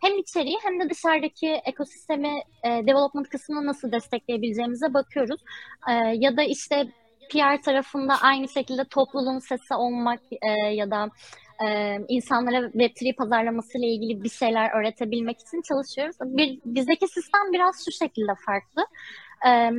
hem 0.00 0.18
içeriği 0.18 0.58
hem 0.62 0.80
de 0.80 0.90
dışarıdaki 0.90 1.48
ekosistemi 1.48 2.42
e, 2.64 2.68
development 2.68 3.28
kısmını 3.28 3.66
nasıl 3.66 3.92
destekleyebileceğimize 3.92 4.94
bakıyoruz. 4.94 5.40
E, 5.88 5.92
ya 5.94 6.36
da 6.36 6.42
işte 6.42 6.86
PR 7.32 7.62
tarafında 7.62 8.14
aynı 8.22 8.48
şekilde 8.48 8.84
topluluğun 8.84 9.38
sesi 9.38 9.74
olmak 9.74 10.20
e, 10.42 10.50
ya 10.74 10.90
da 10.90 11.08
e, 11.66 11.98
insanlara 12.08 12.56
Web3 12.56 13.16
pazarlaması 13.16 13.78
ile 13.78 13.86
ilgili 13.86 14.24
bir 14.24 14.30
şeyler 14.30 14.80
öğretebilmek 14.80 15.40
için 15.40 15.62
çalışıyoruz. 15.62 16.16
Bir, 16.20 16.60
bizdeki 16.64 17.08
sistem 17.08 17.52
biraz 17.52 17.84
şu 17.84 17.92
şekilde 17.92 18.32
farklı. 18.46 18.86
E, 19.46 19.70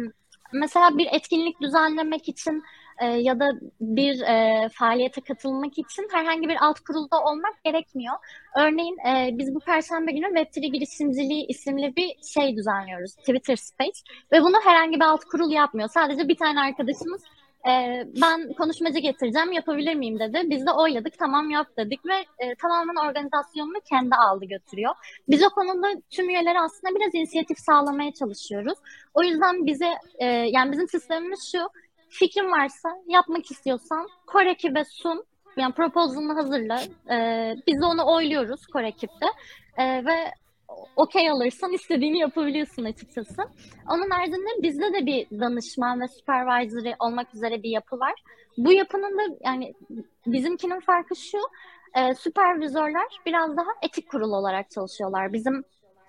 mesela 0.54 0.98
bir 0.98 1.08
etkinlik 1.12 1.62
düzenlemek 1.62 2.30
için 2.30 2.64
e, 3.02 3.06
ya 3.06 3.40
da 3.40 3.50
bir 3.82 4.22
e, 4.22 4.70
faaliyete 4.70 5.22
katılmak 5.22 5.78
için 5.78 6.08
herhangi 6.12 6.50
bir 6.50 6.58
alt 6.62 6.80
kurulda 6.80 7.20
olmak 7.24 7.64
gerekmiyor. 7.64 8.16
Örneğin 8.58 8.98
e, 9.08 9.38
biz 9.38 9.56
bu 9.56 9.60
perşembe 9.60 10.12
günü 10.12 10.26
Web3 10.26 10.72
girişimciliği 10.72 11.46
isimli 11.48 11.96
bir 11.96 12.16
şey 12.34 12.58
düzenliyoruz. 12.58 13.16
Twitter 13.16 13.56
Space. 13.56 14.00
Ve 14.32 14.42
bunu 14.42 14.56
herhangi 14.64 14.96
bir 14.96 15.06
alt 15.06 15.24
kurul 15.26 15.52
yapmıyor. 15.52 15.90
Sadece 15.90 16.28
bir 16.28 16.38
tane 16.38 16.60
arkadaşımız 16.60 17.24
e, 17.68 18.04
ben 18.22 18.54
konuşmacı 18.54 19.00
getireceğim 19.00 19.52
yapabilir 19.52 19.96
miyim 19.96 20.20
dedi. 20.20 20.42
Biz 20.46 20.66
de 20.66 20.72
oyladık 20.72 21.14
tamam 21.20 21.50
yap 21.50 21.68
dedik 21.78 22.06
ve 22.06 22.16
e, 22.40 22.56
tamamen 22.56 23.10
organizasyonunu 23.10 23.82
kendi 23.90 24.16
aldı 24.16 24.46
götürüyor. 24.46 24.96
Biz 25.30 25.44
o 25.44 25.50
konuda 25.50 25.88
tüm 26.10 26.30
üyeleri 26.30 26.60
aslında 26.60 26.96
biraz 26.96 27.16
inisiyatif 27.16 27.60
sağlamaya 27.60 28.14
çalışıyoruz. 28.14 28.78
O 29.14 29.24
yüzden 29.24 29.66
bize 29.66 29.90
e, 30.20 30.26
yani 30.26 30.72
bizim 30.72 30.88
sistemimiz 30.88 31.52
şu 31.52 31.60
fikrin 32.10 32.52
varsa 32.52 32.90
yapmak 33.08 33.52
istiyorsan 33.52 34.08
core 34.32 34.52
ekibe 34.52 34.84
sun 34.86 35.26
yani 35.58 35.74
proposalını 35.74 36.34
hazırla. 36.34 36.82
E, 37.12 37.56
biz 37.68 37.82
de 37.82 37.86
onu 37.86 38.14
oyluyoruz 38.16 38.62
core 38.74 38.88
ekipte. 38.88 39.26
E, 39.78 40.06
ve 40.06 40.32
okey 40.96 41.30
alırsan 41.30 41.74
istediğini 41.74 42.20
yapabiliyorsun 42.20 42.84
açıkçası. 42.84 43.44
Onun 43.90 44.10
haricinde 44.10 44.62
bizde 44.62 44.94
de 44.94 45.06
bir 45.06 45.40
danışman 45.40 46.02
ve 46.02 46.08
supervisory 46.08 46.96
olmak 47.00 47.36
üzere 47.36 47.64
bir 47.64 47.70
yapı 47.70 48.00
var. 48.00 48.14
Bu 48.58 48.74
yapının 48.74 49.18
da 49.18 49.38
yani 49.42 49.74
bizimkinin 50.28 50.80
farkı 50.80 51.16
şu, 51.16 51.38
e, 51.96 52.16
süpervizörler 52.16 53.08
biraz 53.26 53.58
daha 53.58 53.70
etik 53.82 54.10
kurul 54.10 54.32
olarak 54.32 54.72
çalışıyorlar. 54.72 55.34
Bizim 55.34 55.64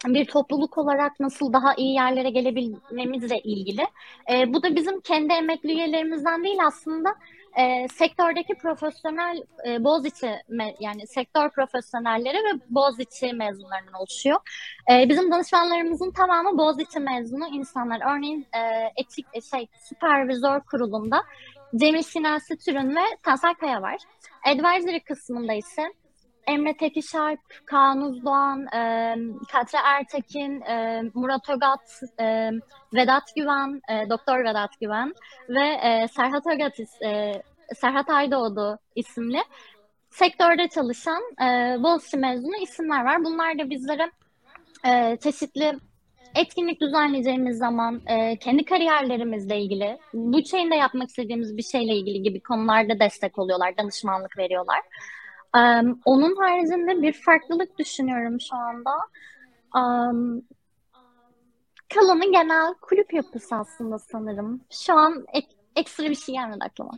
bir 0.06 0.24
topluluk 0.24 0.78
olarak 0.78 1.20
nasıl 1.20 1.52
daha 1.52 1.74
iyi 1.74 1.94
yerlere 1.94 2.30
gelebilmemizle 2.30 3.38
ilgili. 3.38 3.82
E, 4.32 4.54
bu 4.54 4.62
da 4.62 4.76
bizim 4.76 5.00
kendi 5.00 5.32
emekli 5.32 5.72
üyelerimizden 5.72 6.44
değil 6.44 6.58
aslında 6.66 7.14
e, 7.56 7.88
sektördeki 7.88 8.54
profesyonel 8.54 9.42
e, 9.66 9.84
Boğaziçi 9.84 10.30
me, 10.48 10.74
yani 10.80 11.06
sektör 11.06 11.50
profesyonelleri 11.50 12.36
ve 12.36 12.60
Boğaziçi 12.68 13.32
mezunlarından 13.32 13.94
oluşuyor. 13.94 14.40
E, 14.92 15.08
bizim 15.08 15.30
danışmanlarımızın 15.30 16.10
tamamı 16.10 16.58
Boğaziçi 16.58 17.00
mezunu 17.00 17.46
insanlar. 17.46 18.16
Örneğin 18.16 18.46
e, 18.52 18.92
etik 18.96 19.26
e, 19.32 19.40
şey 19.40 19.68
süpervizör 19.88 20.60
kurulunda 20.60 21.22
Cemil 21.76 22.02
Sinasi 22.02 22.56
Türün 22.56 22.96
ve 22.96 23.02
Tansel 23.22 23.54
Kaya 23.54 23.82
var. 23.82 23.96
Advisory 24.46 25.00
kısmında 25.00 25.52
ise 25.52 25.82
Emre 26.46 26.76
Tekişalp, 26.76 27.40
Kaan 27.66 28.02
Uzdoğan, 28.02 28.66
e, 28.66 29.14
Katre 29.52 29.78
Ertekin, 29.84 30.60
e, 30.60 31.02
Murat 31.14 31.50
Ögat, 31.50 32.00
e, 32.20 32.50
Vedat 32.94 33.22
Güven, 33.36 33.80
e, 33.90 34.10
Doktor 34.10 34.44
Vedat 34.44 34.80
Güven 34.80 35.14
ve 35.48 35.66
e, 35.66 36.08
Serhat 36.08 36.46
Ögat, 36.46 36.80
e, 37.04 37.42
Serhat 37.74 38.10
Aydoğdu 38.10 38.78
isimli 38.94 39.42
sektörde 40.10 40.68
çalışan 40.68 41.22
e, 41.42 41.76
Boğaziçi 41.82 42.16
mezunu 42.16 42.56
isimler 42.62 43.04
var. 43.04 43.24
Bunlar 43.24 43.58
da 43.58 43.70
bizlere 43.70 44.10
e, 44.86 45.16
çeşitli 45.22 45.78
etkinlik 46.34 46.80
düzenleyeceğimiz 46.80 47.58
zaman 47.58 48.00
e, 48.06 48.36
kendi 48.36 48.64
kariyerlerimizle 48.64 49.60
ilgili, 49.60 49.98
bu 50.14 50.42
chain'de 50.42 50.74
yapmak 50.74 51.08
istediğimiz 51.08 51.56
bir 51.56 51.62
şeyle 51.62 51.94
ilgili 51.94 52.22
gibi 52.22 52.40
konularda 52.40 53.00
destek 53.00 53.38
oluyorlar, 53.38 53.76
danışmanlık 53.76 54.38
veriyorlar. 54.38 54.80
Um, 55.54 56.00
onun 56.04 56.36
haricinde 56.36 57.02
bir 57.02 57.12
farklılık 57.12 57.78
düşünüyorum 57.78 58.40
şu 58.40 58.56
anda. 58.56 58.90
Um, 59.74 60.42
Kala'nın 61.94 62.32
genel 62.32 62.74
kulüp 62.74 63.14
yapısı 63.14 63.54
aslında 63.54 63.98
sanırım. 63.98 64.60
Şu 64.70 64.94
an 64.94 65.24
ek, 65.32 65.46
ekstra 65.76 66.04
bir 66.04 66.14
şey 66.14 66.34
gelmedi 66.34 66.64
aklıma. 66.64 66.92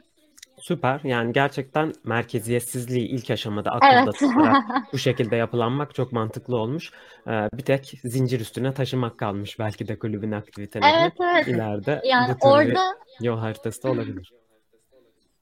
Süper. 0.58 1.00
Yani 1.04 1.32
gerçekten 1.32 1.92
merkeziyetsizliği 2.04 3.08
ilk 3.08 3.30
aşamada 3.30 3.70
akılda 3.70 4.02
Evet. 4.02 4.18
tutarak 4.18 4.64
bu 4.92 4.98
şekilde 4.98 5.36
yapılanmak 5.36 5.94
çok 5.94 6.12
mantıklı 6.12 6.56
olmuş. 6.56 6.92
Ee, 7.28 7.48
bir 7.54 7.62
tek 7.62 7.94
zincir 8.04 8.40
üstüne 8.40 8.74
taşımak 8.74 9.18
kalmış 9.18 9.58
belki 9.58 9.88
de 9.88 9.98
kulübün 9.98 10.32
aktivitelerini. 10.32 11.00
evet 11.02 11.12
evet. 11.20 11.48
İleride 11.48 12.00
Yani 12.04 12.34
orada 12.40 12.96
yol 13.20 13.38
haritası 13.38 13.82
da 13.82 13.90
olabilir. 13.90 14.32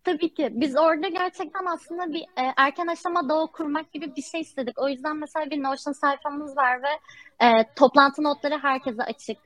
Tabii 0.04 0.34
ki. 0.34 0.48
Biz 0.52 0.76
orada 0.76 1.08
gerçekten 1.08 1.66
aslında 1.66 2.12
bir 2.12 2.20
e, 2.22 2.52
erken 2.56 2.86
aşamada 2.86 3.40
o 3.40 3.46
kurmak 3.46 3.92
gibi 3.92 4.16
bir 4.16 4.22
şey 4.22 4.40
istedik. 4.40 4.78
O 4.78 4.88
yüzden 4.88 5.16
mesela 5.16 5.50
bir 5.50 5.62
Notion 5.62 5.92
sayfamız 5.92 6.56
var 6.56 6.82
ve 6.82 6.88
e, 7.46 7.74
toplantı 7.76 8.22
notları 8.22 8.58
herkese 8.58 9.02
açık. 9.02 9.36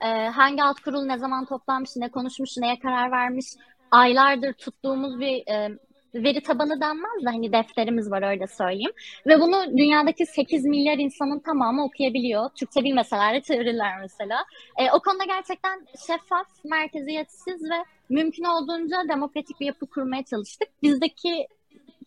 E, 0.00 0.28
hangi 0.28 0.62
alt 0.62 0.80
kurul 0.80 1.02
ne 1.02 1.18
zaman 1.18 1.44
toplanmış, 1.44 1.90
ne 1.96 2.10
konuşmuş, 2.10 2.56
neye 2.56 2.78
karar 2.78 3.10
vermiş, 3.10 3.46
aylardır 3.90 4.52
tuttuğumuz 4.52 5.20
bir 5.20 5.48
e, 5.48 5.78
veri 6.24 6.40
tabanı 6.40 6.80
denmez 6.80 7.24
de 7.24 7.30
hani 7.30 7.52
defterimiz 7.52 8.10
var 8.10 8.30
öyle 8.30 8.46
söyleyeyim. 8.46 8.92
Ve 9.26 9.40
bunu 9.40 9.78
dünyadaki 9.78 10.26
8 10.26 10.64
milyar 10.64 10.98
insanın 10.98 11.38
tamamı 11.38 11.84
okuyabiliyor. 11.84 12.50
Türkçe 12.50 12.84
bilmeseler 12.84 13.34
de 13.34 13.40
çevirirler 13.40 14.00
mesela. 14.00 14.44
E, 14.78 14.90
o 14.92 15.00
konuda 15.00 15.24
gerçekten 15.24 15.86
şeffaf, 16.06 16.46
merkeziyetsiz 16.64 17.64
ve 17.70 17.84
mümkün 18.08 18.44
olduğunca 18.44 18.96
demokratik 19.08 19.60
bir 19.60 19.66
yapı 19.66 19.86
kurmaya 19.86 20.24
çalıştık. 20.24 20.68
Bizdeki 20.82 21.46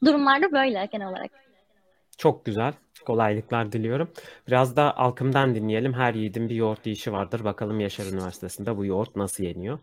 durumlarda 0.05 0.51
böyle 0.51 0.89
genel 0.91 1.09
olarak. 1.09 1.31
Çok 2.17 2.45
güzel. 2.45 2.73
Kolaylıklar 3.05 3.71
diliyorum. 3.71 4.11
Biraz 4.47 4.75
da 4.75 4.97
Alkım'dan 4.97 5.55
dinleyelim. 5.55 5.93
Her 5.93 6.13
yiğidin 6.13 6.49
bir 6.49 6.55
yoğurt 6.55 6.85
yiyişi 6.85 7.11
vardır. 7.11 7.43
Bakalım 7.43 7.79
Yaşar 7.79 8.05
Üniversitesi'nde 8.05 8.77
bu 8.77 8.85
yoğurt 8.85 9.15
nasıl 9.15 9.43
yeniyor? 9.43 9.79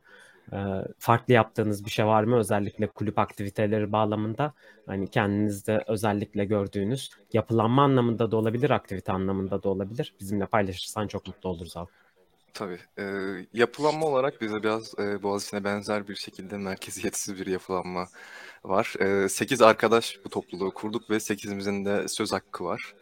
Ee, 0.52 0.56
farklı 0.98 1.34
yaptığınız 1.34 1.84
bir 1.84 1.90
şey 1.90 2.06
var 2.06 2.24
mı? 2.24 2.36
Özellikle 2.36 2.86
kulüp 2.86 3.18
aktiviteleri 3.18 3.92
bağlamında. 3.92 4.54
Hani 4.86 5.10
kendinizde 5.10 5.84
özellikle 5.86 6.44
gördüğünüz 6.44 7.10
yapılanma 7.32 7.82
anlamında 7.84 8.30
da 8.30 8.36
olabilir, 8.36 8.70
aktivite 8.70 9.12
anlamında 9.12 9.62
da 9.62 9.68
olabilir. 9.68 10.14
Bizimle 10.20 10.46
paylaşırsan 10.46 11.08
çok 11.08 11.26
mutlu 11.26 11.48
oluruz 11.48 11.76
abi. 11.76 11.90
Tabii. 12.54 12.78
Ee, 12.98 13.46
yapılanma 13.52 14.06
olarak 14.06 14.40
bize 14.40 14.62
biraz 14.62 14.98
e, 14.98 15.22
Boğaziçi'ne 15.22 15.64
benzer 15.64 16.08
bir 16.08 16.14
şekilde 16.14 16.58
merkeziyetsiz 16.58 17.40
bir 17.40 17.46
yapılanma 17.46 18.08
var. 18.64 18.94
E, 19.00 19.28
8 19.28 19.62
arkadaş 19.62 20.18
bu 20.24 20.28
topluluğu 20.28 20.74
kurduk 20.74 21.10
ve 21.10 21.20
8'imizin 21.20 21.84
de 21.84 22.08
söz 22.08 22.32
hakkı 22.32 22.64
var. 22.64 22.94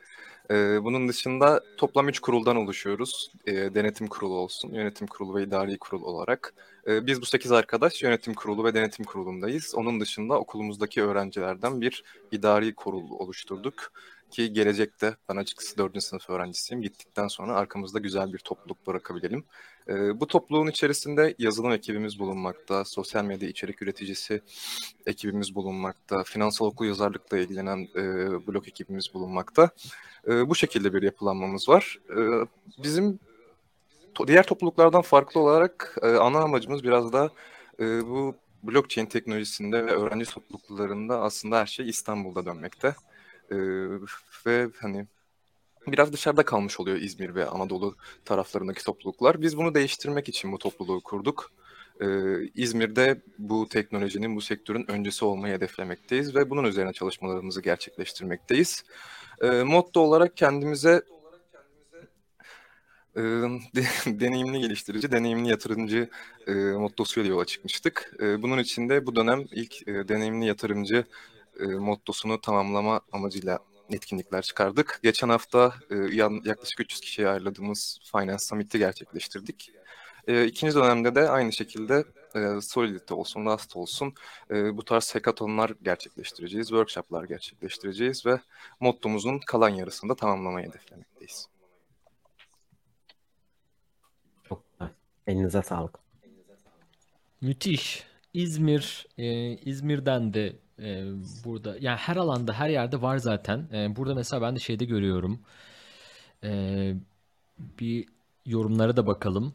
E, 0.51 0.85
bunun 0.85 1.09
dışında 1.09 1.63
toplam 1.77 2.09
3 2.09 2.21
kuruldan 2.21 2.57
oluşuyoruz. 2.57 3.33
E, 3.47 3.53
denetim 3.75 4.07
kurulu 4.07 4.35
olsun, 4.35 4.73
yönetim 4.73 5.07
kurulu 5.07 5.35
ve 5.37 5.43
idari 5.43 5.79
kurul 5.79 6.03
olarak. 6.03 6.55
E, 6.87 7.07
biz 7.07 7.21
bu 7.21 7.27
8 7.27 7.53
arkadaş 7.53 8.03
yönetim 8.03 8.35
kurulu 8.35 8.65
ve 8.65 8.75
denetim 8.75 9.05
kurulundayız. 9.05 9.75
Onun 9.75 10.01
dışında 10.01 10.39
okulumuzdaki 10.39 11.03
öğrencilerden 11.03 11.81
bir 11.81 12.05
idari 12.33 12.75
kurul 12.75 13.11
oluşturduk 13.11 13.93
ki 14.31 14.53
gelecekte 14.53 15.17
ben 15.29 15.37
açıkçası 15.37 15.79
4. 15.79 16.03
sınıf 16.03 16.31
öğrencisiyim. 16.31 16.83
Gittikten 16.83 17.29
sonra 17.29 17.55
arkamızda 17.55 17.99
güzel 17.99 18.33
bir 18.33 18.39
topluluk 18.39 18.87
bırakabilelim. 18.87 19.45
Ee, 19.89 20.21
bu 20.21 20.27
topluluğun 20.27 20.67
içerisinde 20.67 21.35
yazılım 21.39 21.73
ekibimiz 21.73 22.19
bulunmakta, 22.19 22.85
sosyal 22.85 23.25
medya 23.25 23.49
içerik 23.49 23.83
üreticisi 23.83 24.43
ekibimiz 25.07 25.55
bulunmakta, 25.55 26.23
finansal 26.25 26.67
okul 26.67 26.87
yazarlıkla 26.87 27.39
ilgilenen 27.39 27.89
e, 27.97 28.03
blog 28.47 28.69
ekibimiz 28.69 29.15
bulunmakta. 29.15 29.71
E, 30.29 30.49
bu 30.49 30.55
şekilde 30.55 30.95
bir 30.95 31.03
yapılanmamız 31.03 31.69
var. 31.69 31.99
Bizim 32.83 33.19
to- 34.15 34.29
diğer 34.29 34.47
topluluklardan 34.47 35.03
farklı 35.03 35.41
olarak 35.41 35.99
e, 36.03 36.07
ana 36.07 36.39
amacımız 36.39 36.85
biraz 36.85 37.13
da 37.13 37.31
e, 37.81 38.07
bu 38.07 38.35
blockchain 38.63 39.07
teknolojisinde 39.07 39.87
ve 39.87 39.91
öğrenci 39.91 40.27
topluluklarında 40.27 41.21
aslında 41.21 41.59
her 41.59 41.67
şey 41.67 41.89
İstanbul'da 41.89 42.47
dönmekte. 42.47 42.95
Ee, 43.51 43.57
ve 44.47 44.69
hani 44.81 45.07
biraz 45.87 46.13
dışarıda 46.13 46.45
kalmış 46.45 46.81
oluyor 46.81 46.97
İzmir 46.97 47.35
ve 47.35 47.47
Anadolu 47.47 47.97
taraflarındaki 48.25 48.85
topluluklar. 48.85 49.43
Biz 49.43 49.57
bunu 49.57 49.75
değiştirmek 49.75 50.29
için 50.29 50.53
bu 50.53 50.59
topluluğu 50.59 51.01
kurduk. 51.01 51.53
e, 52.01 52.07
İzmir'de 52.55 53.23
bu 53.39 53.69
teknolojinin, 53.69 54.37
bu 54.37 54.41
sektörün 54.41 54.91
öncüsü 54.91 55.25
olmayı 55.25 55.55
hedeflemekteyiz 55.55 56.35
ve 56.35 56.51
bunun 56.51 56.65
üzerine 56.65 56.93
çalışmalarımızı 56.93 57.63
gerçekleştirmekteyiz. 57.63 58.85
E, 59.43 59.63
motto 59.63 60.01
olarak 60.01 60.37
kendimize 60.37 61.03
e, 63.17 63.21
de- 63.21 63.87
deneyimli 64.21 64.61
geliştirici, 64.61 65.13
deneyimli 65.13 65.49
yatırımcı 65.49 66.11
e, 66.47 66.53
mottosuyla 66.55 67.31
yola 67.31 67.45
çıkmıştık. 67.45 68.13
E, 68.21 68.43
bunun 68.43 68.59
için 68.59 68.89
de 68.89 69.07
bu 69.07 69.17
dönem 69.17 69.45
ilk 69.51 69.89
e, 69.89 70.09
deneyimli 70.09 70.47
yatırımcı 70.47 71.05
e, 71.61 71.65
mottosunu 71.65 72.41
tamamlama 72.41 73.01
amacıyla 73.13 73.59
etkinlikler 73.91 74.43
çıkardık. 74.43 75.01
Geçen 75.03 75.29
hafta 75.29 75.75
e, 75.91 75.95
yaklaşık 76.45 76.81
300 76.81 77.01
kişiye 77.01 77.29
ayarladığımız 77.29 77.99
Finance 78.13 78.39
Summit'i 78.39 78.79
gerçekleştirdik. 78.79 79.71
E, 80.29 80.45
ikinci 80.47 80.75
dönemde 80.75 81.15
de 81.15 81.29
aynı 81.29 81.53
şekilde 81.53 82.05
e, 82.35 82.61
Solidity 82.61 83.15
olsun, 83.15 83.47
Rust 83.47 83.77
olsun 83.77 84.15
e, 84.51 84.77
bu 84.77 84.85
tarz 84.85 85.15
hackathonlar 85.15 85.73
gerçekleştireceğiz, 85.83 86.69
workshoplar 86.69 87.25
gerçekleştireceğiz 87.25 88.27
ve 88.27 88.41
mottomuzun 88.81 89.41
kalan 89.47 89.69
yarısını 89.69 90.11
da 90.11 90.17
tamamlamayı 90.17 90.69
hedeflemekteyiz. 90.69 91.49
Çok 94.49 94.63
güzel. 94.73 94.95
Elinize 95.27 95.63
sağlık. 95.63 95.99
Müthiş. 97.41 98.05
İzmir, 98.35 99.07
e, 99.19 99.57
İzmir'den 99.57 100.35
de 100.35 100.57
e, 100.79 101.05
burada, 101.45 101.77
yani 101.81 101.97
her 101.97 102.17
alanda, 102.17 102.53
her 102.53 102.69
yerde 102.69 103.03
var 103.03 103.19
zaten. 103.19 103.69
E, 103.73 103.97
burada 103.97 104.15
mesela 104.15 104.43
ben 104.43 104.57
de 104.57 104.61
şeyde 104.61 104.85
görüyorum. 104.85 105.41
E, 106.45 106.95
bir 107.81 108.07
yorumlara 108.47 108.97
da 108.97 109.07
bakalım. 109.07 109.55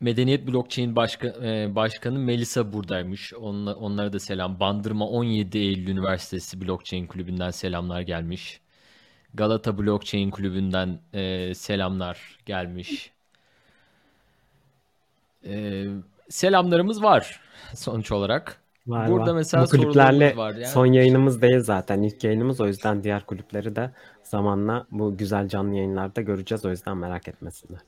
Medeniyet 0.00 0.46
Blockchain 0.46 0.96
Başka, 0.96 1.28
e, 1.28 1.74
Başkanı 1.74 2.18
Melisa 2.18 2.72
buradaymış. 2.72 3.34
Onla, 3.34 3.74
onlara 3.74 4.12
da 4.12 4.18
selam. 4.20 4.60
Bandırma 4.60 5.08
17 5.08 5.58
Eylül 5.58 5.88
Üniversitesi 5.88 6.60
Blockchain 6.60 7.06
Kulübü'nden 7.06 7.50
selamlar 7.50 8.00
gelmiş. 8.00 8.61
Galata 9.34 9.78
Blockchain 9.78 10.30
Kulübü'nden 10.30 10.98
e, 11.12 11.54
selamlar 11.54 12.38
gelmiş. 12.46 13.12
E, 15.44 15.86
selamlarımız 16.28 17.02
var 17.02 17.40
sonuç 17.74 18.12
olarak. 18.12 18.62
Var 18.86 19.10
Burada 19.10 19.30
var. 19.30 19.34
mesela 19.36 19.64
Bu 19.64 19.68
kulüplerle 19.68 20.36
var. 20.36 20.54
Yani 20.54 20.66
son 20.66 20.86
yayınımız 20.86 21.42
değil 21.42 21.60
zaten. 21.60 22.02
İlk 22.02 22.24
yayınımız 22.24 22.60
o 22.60 22.66
yüzden 22.66 23.04
diğer 23.04 23.26
kulüpleri 23.26 23.76
de 23.76 23.90
zamanla 24.22 24.86
bu 24.90 25.16
güzel 25.16 25.48
canlı 25.48 25.74
yayınlarda 25.74 26.20
göreceğiz. 26.20 26.64
O 26.64 26.70
yüzden 26.70 26.96
merak 26.96 27.28
etmesinler. 27.28 27.80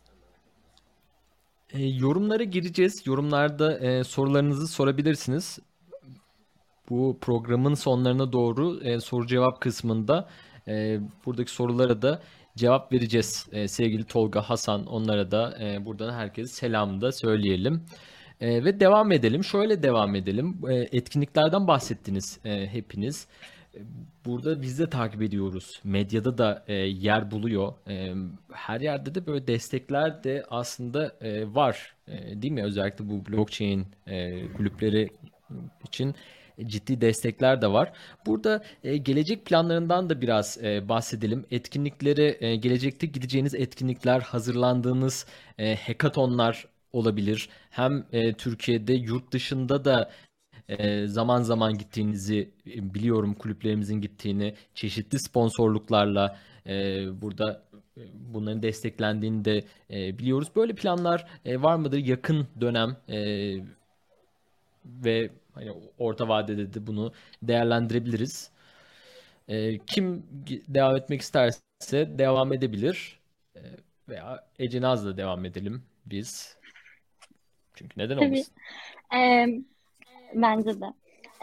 E, 1.73 1.85
yorumlara 1.85 2.43
gireceğiz. 2.43 3.07
Yorumlarda 3.07 3.79
e, 3.79 4.05
sorularınızı 4.05 4.69
sorabilirsiniz. 4.69 5.59
Bu 6.91 7.19
programın 7.21 7.75
sonlarına 7.75 8.33
doğru 8.33 8.81
e, 8.81 9.01
soru 9.01 9.27
cevap 9.27 9.61
kısmında 9.61 10.29
e, 10.69 11.01
buradaki 11.27 11.51
sorulara 11.51 12.03
da 12.03 12.21
cevap 12.57 12.93
vereceğiz. 12.93 13.47
E, 13.53 13.69
sevgili 13.69 14.05
Tolga, 14.05 14.43
Hasan 14.43 14.87
onlara 14.87 15.31
da 15.31 15.59
e, 15.61 15.85
buradan 15.87 16.13
herkese 16.13 16.55
selam 16.55 17.01
da 17.01 17.13
söyleyelim. 17.13 17.83
E, 18.41 18.65
ve 18.65 18.81
devam 18.81 19.13
edelim. 19.13 19.45
Şöyle 19.45 19.83
devam 19.83 20.15
edelim. 20.15 20.61
E, 20.71 20.75
etkinliklerden 20.75 21.67
bahsettiniz 21.67 22.39
e, 22.45 22.67
hepiniz. 22.67 23.27
E, 23.75 23.79
Burada 24.27 24.63
biz 24.63 24.79
de 24.79 24.91
takip 24.91 25.23
ediyoruz. 25.23 25.81
Medyada 25.85 26.39
da 26.39 26.65
e, 26.69 26.75
yer 26.75 27.31
buluyor. 27.31 27.73
E, 27.89 28.15
her 28.53 28.81
yerde 28.81 29.15
de 29.15 29.27
böyle 29.27 29.47
destekler 29.47 30.25
de 30.25 30.45
aslında 30.51 31.17
e, 31.21 31.55
var. 31.55 31.95
E, 32.09 32.43
değil 32.43 32.53
mi? 32.53 32.65
Özellikle 32.65 33.09
bu 33.09 33.27
blockchain 33.27 33.87
e, 34.07 34.47
kulüpleri 34.53 35.11
için 35.87 36.15
ciddi 36.63 37.01
destekler 37.01 37.63
de 37.63 37.73
var. 37.73 37.93
Burada 38.27 38.65
e, 38.85 38.97
gelecek 38.97 39.47
planlarından 39.47 40.11
da 40.11 40.21
biraz 40.21 40.65
e, 40.65 40.89
bahsedelim. 40.89 41.45
Etkinlikleri, 41.51 42.37
e, 42.41 42.57
gelecekte 42.57 43.07
gideceğiniz 43.07 43.55
etkinlikler, 43.55 44.21
hazırlandığınız 44.21 45.27
e, 45.59 45.77
hackathonlar 45.77 46.67
olabilir. 46.93 47.49
Hem 47.71 48.05
e, 48.13 48.33
Türkiye'de, 48.33 48.93
yurt 48.95 49.33
dışında 49.33 49.85
da 49.85 50.11
e, 50.69 51.07
zaman 51.07 51.43
zaman 51.43 51.79
gittiğinizi 51.79 52.51
e, 52.67 52.95
biliyorum. 52.95 53.35
Kulüplerimizin 53.35 54.01
gittiğini, 54.01 54.55
çeşitli 54.75 55.19
sponsorluklarla 55.19 56.39
e, 56.67 56.73
burada 57.23 57.63
e, 57.97 58.03
bunların 58.35 58.63
desteklendiğini 58.63 59.45
de 59.45 59.65
e, 59.91 60.19
biliyoruz. 60.19 60.49
Böyle 60.57 60.75
planlar 60.75 61.27
e, 61.45 61.63
var 61.63 61.77
mıdır 61.77 61.99
yakın 61.99 62.47
dönem 62.61 62.97
e, 63.09 63.19
ve 64.85 65.31
hani 65.55 65.73
orta 65.99 66.29
vadede 66.29 66.75
de 66.75 66.87
bunu 66.87 67.13
değerlendirebiliriz. 67.43 68.51
E, 69.49 69.79
kim 69.79 70.27
devam 70.69 70.97
etmek 70.97 71.21
isterse 71.21 71.63
devam 71.93 72.53
edebilir. 72.53 73.21
E, 73.57 73.61
veya 74.09 74.49
Ece 74.59 74.81
Naz'la 74.81 75.17
devam 75.17 75.45
edelim 75.45 75.83
biz. 76.07 76.57
Çünkü 77.75 78.01
neden 78.01 78.17
Tabii. 78.17 78.27
olmasın? 78.27 78.55
Ee, 79.17 79.47
bence 80.35 80.81
de. 80.81 80.87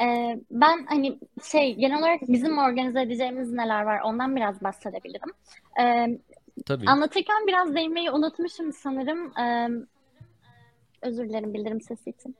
Ee, 0.02 0.40
ben 0.52 0.86
hani 0.86 1.20
şey 1.44 1.76
genel 1.76 2.00
olarak 2.00 2.22
bizim 2.22 2.58
organize 2.58 3.02
edeceğimiz 3.02 3.52
neler 3.52 3.82
var 3.84 4.02
ondan 4.02 4.36
biraz 4.36 4.64
bahsedebilirim. 4.64 5.34
Ee, 5.82 6.20
Tabii. 6.66 6.86
anlatırken 6.88 7.48
biraz 7.48 7.76
değinmeyi 7.76 8.12
unutmuşum 8.12 8.74
sanırım. 8.74 9.38
Ee, 9.38 9.70
özür 11.02 11.30
dilerim 11.30 11.54
bildirim 11.54 11.82
sesi 11.82 12.10
için. 12.10 12.36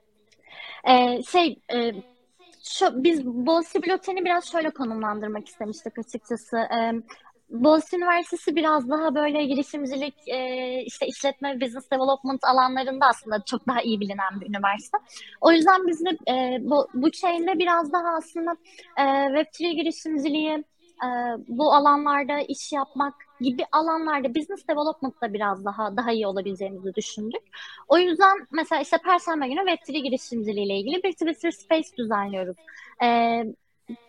Ee, 0.90 1.24
şey 1.24 1.60
e, 1.74 1.94
şu, 2.64 3.04
biz 3.04 3.26
Boğaziçi 3.26 3.84
Blockchain'i 3.84 4.26
biraz 4.26 4.52
şöyle 4.52 4.70
konumlandırmak 4.70 5.48
istemiştik 5.48 6.00
açıkçası. 6.00 6.58
Ee, 6.58 6.92
Boğaziçi 7.52 7.98
Üniversitesi 7.98 8.56
biraz 8.56 8.90
daha 8.90 9.16
böyle 9.16 9.46
girişimcilik, 9.46 10.16
e, 10.28 10.82
işte 10.86 11.08
işletme, 11.08 11.62
business 11.62 11.92
development 11.92 12.44
alanlarında 12.44 13.06
aslında 13.06 13.44
çok 13.46 13.68
daha 13.68 13.82
iyi 13.82 14.00
bilinen 14.00 14.42
bir 14.42 14.50
üniversite. 14.50 14.98
O 15.42 15.52
yüzden 15.52 15.88
biz 15.88 16.06
de 16.06 16.10
e, 16.32 16.58
bu, 16.62 16.88
bu 16.94 17.12
chain'de 17.12 17.60
biraz 17.60 17.94
daha 17.94 18.16
aslında 18.18 18.52
e, 18.98 19.02
Web3 19.02 19.76
girişimciliği, 19.76 20.64
e, 21.06 21.08
bu 21.48 21.74
alanlarda 21.74 22.40
iş 22.40 22.72
yapmak 22.72 23.14
gibi 23.42 23.64
alanlarda 23.72 24.36
business 24.36 24.68
development'da 24.68 25.34
biraz 25.34 25.66
daha 25.66 25.98
daha 25.98 26.12
iyi 26.12 26.28
olabileceğimizi 26.28 26.96
düşündük. 26.96 27.42
O 27.88 27.98
yüzden 27.98 28.48
mesela 28.52 28.82
işte 28.82 28.98
Perşembe 28.98 29.48
günü 29.48 29.60
Web3 29.60 30.04
girişimciliği 30.04 30.66
ile 30.66 30.76
ilgili 30.78 31.04
bir 31.04 31.12
Twitter 31.12 31.52
Space 31.52 31.98
düzenliyoruz. 31.98 32.58
E, 33.04 33.44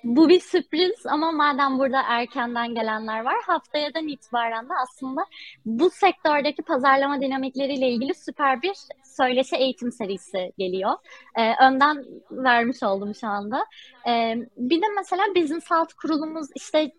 bu 0.05 0.29
bir 0.29 0.41
sürpriz 0.41 1.07
ama 1.07 1.33
madem 1.33 1.79
burada 1.79 2.03
erkenden 2.09 2.75
gelenler 2.75 3.25
var 3.25 3.37
haftayadan 3.47 4.09
itibaren 4.09 4.69
de 4.69 4.73
aslında 4.83 5.25
bu 5.67 5.91
sektördeki 5.91 6.63
pazarlama 6.63 7.21
dinamikleriyle 7.21 7.89
ilgili 7.89 8.15
süper 8.15 8.63
bir 8.63 8.73
söyleşi 9.05 9.57
eğitim 9.57 9.93
serisi 9.93 10.53
geliyor. 10.59 10.93
Ee, 11.39 11.65
önden 11.65 12.05
vermiş 12.31 12.83
oldum 12.83 13.15
şu 13.15 13.29
anda. 13.29 13.67
Ee, 14.09 14.37
bir 14.57 14.83
de 14.83 14.87
mesela 14.97 15.23
Business 15.37 15.71
Health 15.71 15.95
kurulumuz 15.95 16.47
işte 16.55 16.93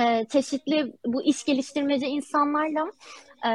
e, 0.00 0.24
çeşitli 0.24 0.92
bu 1.06 1.22
iş 1.22 1.44
geliştirmeci 1.44 2.06
insanlarla 2.06 2.90
e, 3.46 3.50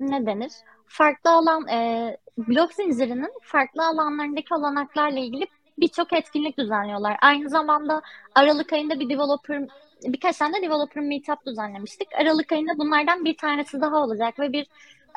ne 0.00 0.26
denir? 0.26 0.52
Farklı 0.86 1.30
alan 1.30 1.68
e, 1.68 2.16
blok 2.38 2.72
zincirinin 2.72 3.32
farklı 3.42 3.86
alanlarındaki 3.86 4.54
olanaklarla 4.54 5.18
ilgili 5.18 5.46
birçok 5.78 6.12
etkinlik 6.12 6.58
düzenliyorlar. 6.58 7.16
Aynı 7.22 7.50
zamanda 7.50 8.02
Aralık 8.34 8.72
ayında 8.72 9.00
bir 9.00 9.08
developer 9.08 9.62
birkaç 10.04 10.38
tane 10.38 10.58
de 10.58 10.62
developer 10.62 11.02
meetup 11.02 11.46
düzenlemiştik. 11.46 12.08
Aralık 12.20 12.52
ayında 12.52 12.78
bunlardan 12.78 13.24
bir 13.24 13.36
tanesi 13.36 13.80
daha 13.80 13.96
olacak 13.96 14.38
ve 14.40 14.52
bir 14.52 14.66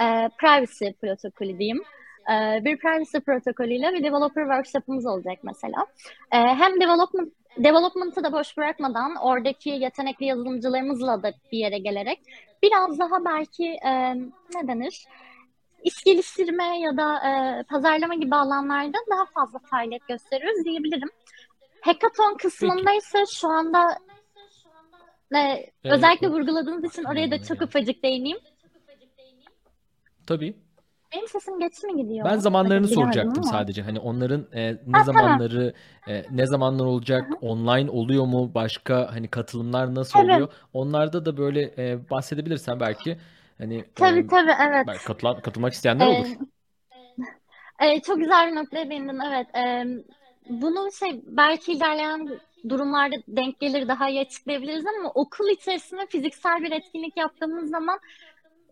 e, 0.02 0.30
privacy 0.38 0.90
protokolü 1.02 1.60
diyeyim. 1.60 1.84
E, 2.32 2.66
bir 2.66 2.78
privacy 2.78 3.18
protokolüyle 3.18 3.94
bir 3.94 4.04
developer 4.04 4.44
workshop'ımız 4.44 5.06
olacak 5.06 5.40
mesela. 5.44 5.86
E, 6.32 6.38
hem 6.38 6.82
development 6.82 7.34
development'ı 7.58 8.24
da 8.24 8.32
boş 8.32 8.58
bırakmadan 8.58 9.16
oradaki 9.16 9.70
yetenekli 9.70 10.26
yazılımcılarımızla 10.26 11.24
da 11.24 11.34
bir 11.52 11.58
yere 11.58 11.78
gelerek 11.78 12.20
biraz 12.64 13.00
daha 13.00 13.26
belki 13.26 13.66
e, 13.66 14.16
ne 14.56 14.68
denir? 14.68 15.06
iş 15.84 16.04
geliştirme 16.04 16.80
ya 16.80 16.98
da 16.98 17.28
e, 17.28 17.64
pazarlama 17.64 18.16
gibi 18.16 18.36
alanlarda 18.36 18.98
daha 19.12 19.26
fazla 19.26 19.60
faaliyet 19.60 20.08
gösteriyoruz 20.08 20.66
diyebilirim. 20.66 21.10
Hackathon 21.82 22.38
kısmında 22.38 22.94
ise 22.94 23.24
şu 23.32 23.48
anda 23.48 23.98
e, 25.36 25.70
özellikle 25.84 26.28
vurguladığınız 26.28 26.92
için 26.92 27.04
oraya 27.04 27.32
da 27.32 27.44
çok 27.44 27.62
ufacık 27.62 28.04
değineyim. 28.04 28.38
Tabii. 30.28 30.56
Benim 31.14 31.28
sesim 31.28 31.60
geç 31.60 31.84
mi 31.84 31.96
gidiyor? 32.04 32.26
Ben 32.26 32.38
zamanlarını 32.38 32.88
Bilemedim 32.88 32.88
soracaktım 32.88 33.44
sadece. 33.44 33.82
Hani 33.82 34.00
onların 34.00 34.48
e, 34.54 34.78
ne 34.88 34.94
Ha, 34.94 35.04
tamam. 35.14 35.40
zamanları 35.40 35.74
e, 36.08 36.26
ne 36.30 36.48
zamanlar 36.48 36.86
olacak? 36.86 37.38
Online 37.42 37.90
oluyor 37.92 38.26
mu? 38.26 38.54
Başka 38.56 39.14
hani 39.14 39.28
katılımlar 39.28 39.96
nasıl 39.96 40.20
Evet. 40.20 40.26
oluyor? 40.26 40.54
Onlarda 40.74 41.26
da 41.26 41.38
böyle 41.38 41.62
e, 41.78 42.10
bahsedebilirsen 42.10 42.80
belki 42.80 43.18
Hani 43.58 43.86
Tabii 43.96 44.26
e, 44.26 44.28
tabii 44.28 44.52
evet. 44.62 44.88
belki 44.88 45.04
katılan, 45.04 45.42
katılmak 45.42 45.74
isteyenler 45.74 46.06
Ee, 46.06 46.08
olur. 46.08 46.38
e, 47.80 48.02
çok 48.02 48.18
güzel 48.18 48.52
bir 48.52 48.56
noktaya 48.56 48.90
değindin 48.90 49.20
evet. 49.20 49.48
Ee, 49.56 49.86
bunu 50.50 50.92
şey 50.92 51.22
belki 51.28 51.72
ilerleyen 51.74 52.30
durumlarda 52.70 53.16
denk 53.28 53.60
gelir 53.60 53.88
daha 53.88 54.10
iyi 54.10 54.22
açıklayabiliriz 54.22 54.86
ama 54.86 55.10
okul 55.16 55.48
içerisinde 55.50 56.06
fiziksel 56.08 56.64
bir 56.64 56.72
etkinlik 56.72 57.18
yaptığımız 57.18 57.70
zaman 57.70 58.00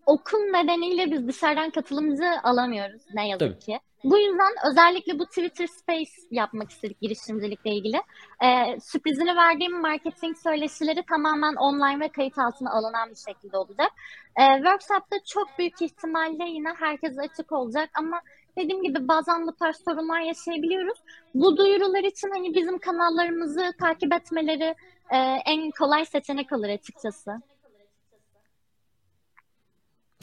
okul 0.07 0.39
nedeniyle 0.39 1.11
biz 1.11 1.27
dışarıdan 1.27 1.69
katılımcı 1.69 2.25
alamıyoruz 2.43 3.01
ne 3.13 3.27
yazık 3.27 3.39
Tabii. 3.39 3.59
ki. 3.59 3.79
Bu 4.03 4.17
yüzden 4.19 4.53
özellikle 4.71 5.19
bu 5.19 5.25
Twitter 5.25 5.67
Space 5.67 6.11
yapmak 6.31 6.71
istedik 6.71 7.01
girişimcilikle 7.01 7.71
ilgili. 7.71 8.01
Ee, 8.43 8.79
sürprizini 8.79 9.35
verdiğim 9.35 9.81
marketing 9.81 10.37
söyleşileri 10.37 11.03
tamamen 11.09 11.55
online 11.55 11.99
ve 11.99 12.09
kayıt 12.09 12.37
altına 12.37 12.71
alınan 12.71 13.09
bir 13.09 13.33
şekilde 13.33 13.57
olacak. 13.57 13.91
Ee, 14.39 14.55
workshop'ta 14.55 15.17
çok 15.25 15.47
büyük 15.59 15.81
ihtimalle 15.81 16.49
yine 16.49 16.69
herkese 16.79 17.21
açık 17.21 17.51
olacak 17.51 17.89
ama 17.99 18.21
dediğim 18.57 18.83
gibi 18.83 19.07
bazen 19.07 19.47
bu 19.47 19.55
tarz 19.55 19.77
sorunlar 19.85 20.21
yaşayabiliyoruz. 20.21 20.97
Bu 21.33 21.57
duyurular 21.57 22.03
için 22.03 22.29
hani 22.31 22.55
bizim 22.55 22.77
kanallarımızı 22.79 23.73
takip 23.79 24.13
etmeleri 24.13 24.75
e, 25.09 25.17
en 25.45 25.71
kolay 25.71 26.05
seçenek 26.05 26.51
olur 26.51 26.69
açıkçası. 26.69 27.31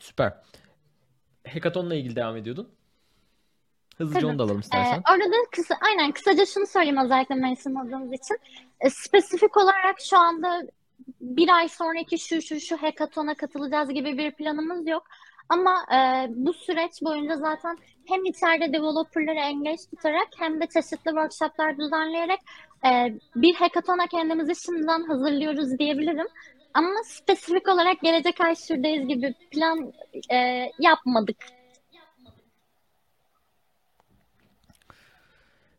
Süper. 0.05 0.33
Hackathon'la 1.49 1.95
ilgili 1.95 2.17
devam 2.17 2.37
ediyordun. 2.37 2.69
Hızlıca 3.99 4.21
Tabii. 4.21 4.31
onu 4.31 4.39
da 4.39 4.43
alalım 4.43 4.57
Ee, 4.57 4.61
istersen. 4.61 5.03
orada 5.13 5.25
da 5.33 5.37
kısa, 5.53 5.75
aynen 5.87 6.13
kısaca 6.13 6.47
şunu 6.47 6.67
söyleyeyim 6.67 6.99
özellikle 7.05 7.35
mentionladığınız 7.35 8.13
için. 8.13 8.37
E, 8.81 8.91
spesifik 8.91 9.57
olarak 9.57 10.01
şu 10.01 10.19
anda 10.19 10.63
bir 11.21 11.49
ay 11.49 11.69
sonraki 11.69 12.19
şu 12.19 12.43
şu 12.43 12.61
şu 12.61 12.77
hackathon'a 12.77 13.35
katılacağız 13.35 13.89
gibi 13.89 14.19
bir 14.19 14.31
planımız 14.31 14.89
yok. 14.89 15.07
Ama 15.49 15.75
e, 15.95 16.27
bu 16.29 16.53
süreç 16.53 17.03
boyunca 17.03 17.37
zaten 17.37 17.79
hem 18.07 18.25
içeride 18.25 18.73
developerları 18.73 19.39
engage 19.39 19.83
tutarak 19.91 20.29
hem 20.39 20.61
de 20.61 20.67
çeşitli 20.67 21.09
workshoplar 21.11 21.79
düzenleyerek 21.79 22.41
e, 22.87 23.15
bir 23.37 23.55
hackathon'a 23.55 24.07
kendimizi 24.07 24.63
şimdiden 24.65 25.03
hazırlıyoruz 25.03 25.79
diyebilirim. 25.79 26.27
Ama 26.75 26.91
spesifik 27.05 27.69
olarak 27.69 28.01
gelecek 28.01 28.41
ay 28.41 28.57
şuradayız 28.57 29.09
gibi 29.09 29.35
plan 29.51 29.93
e, 30.33 30.71
yapmadık. 30.79 31.37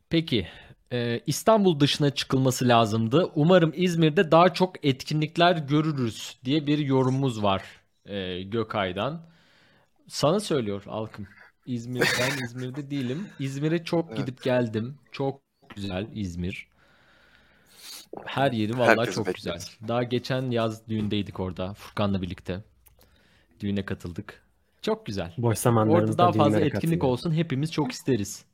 Peki, 0.09 0.47
e, 0.91 1.19
İstanbul 1.27 1.79
dışına 1.79 2.09
çıkılması 2.09 2.67
lazımdı. 2.67 3.31
Umarım 3.35 3.73
İzmir'de 3.75 4.31
daha 4.31 4.53
çok 4.53 4.85
etkinlikler 4.85 5.57
görürüz 5.57 6.37
diye 6.45 6.67
bir 6.67 6.77
yorumumuz 6.77 7.43
var 7.43 7.63
e, 8.05 8.43
Gökay'dan. 8.43 9.21
Sana 10.07 10.39
söylüyor 10.39 10.83
Alkım. 10.87 11.27
İzmir, 11.65 12.03
ben 12.19 12.43
İzmir'de 12.45 12.91
değilim. 12.91 13.27
İzmir'e 13.39 13.83
çok 13.83 14.07
Evet. 14.07 14.17
gidip 14.17 14.43
geldim. 14.43 14.97
Çok 15.11 15.41
güzel 15.75 16.07
İzmir. 16.13 16.67
Her 18.25 18.51
yeri 18.51 18.77
vallahi 18.77 18.89
Herkesi 18.99 19.15
çok 19.15 19.27
bekleriz. 19.27 19.65
güzel. 19.65 19.87
Daha 19.87 20.03
geçen 20.03 20.51
yaz 20.51 20.87
düğündeydik 20.87 21.39
orada 21.39 21.73
Furkan'la 21.73 22.21
birlikte. 22.21 22.63
Düğüne 23.59 23.85
katıldık. 23.85 24.41
Çok 24.81 25.05
güzel. 25.05 25.33
Boş 25.37 25.43
Orada 25.47 25.55
zamanlarımızda 25.59 26.17
daha 26.17 26.31
fazla 26.31 26.43
düğünlere 26.45 26.65
etkinlik 26.65 26.81
katılıyoruz. 26.81 27.19
olsun 27.25 27.33
hepimiz 27.33 27.71
çok 27.71 27.91
isteriz. 27.91 28.45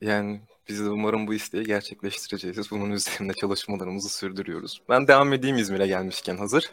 Yani 0.00 0.40
biz 0.68 0.80
de 0.84 0.88
umarım 0.90 1.26
bu 1.26 1.34
isteği 1.34 1.64
gerçekleştireceğiz. 1.64 2.70
Bunun 2.70 2.90
üzerinde 2.90 3.32
çalışmalarımızı 3.40 4.08
sürdürüyoruz. 4.08 4.82
Ben 4.88 5.08
devam 5.08 5.32
edeyim 5.32 5.56
İzmir'e 5.56 5.86
gelmişken 5.86 6.36
hazır. 6.36 6.70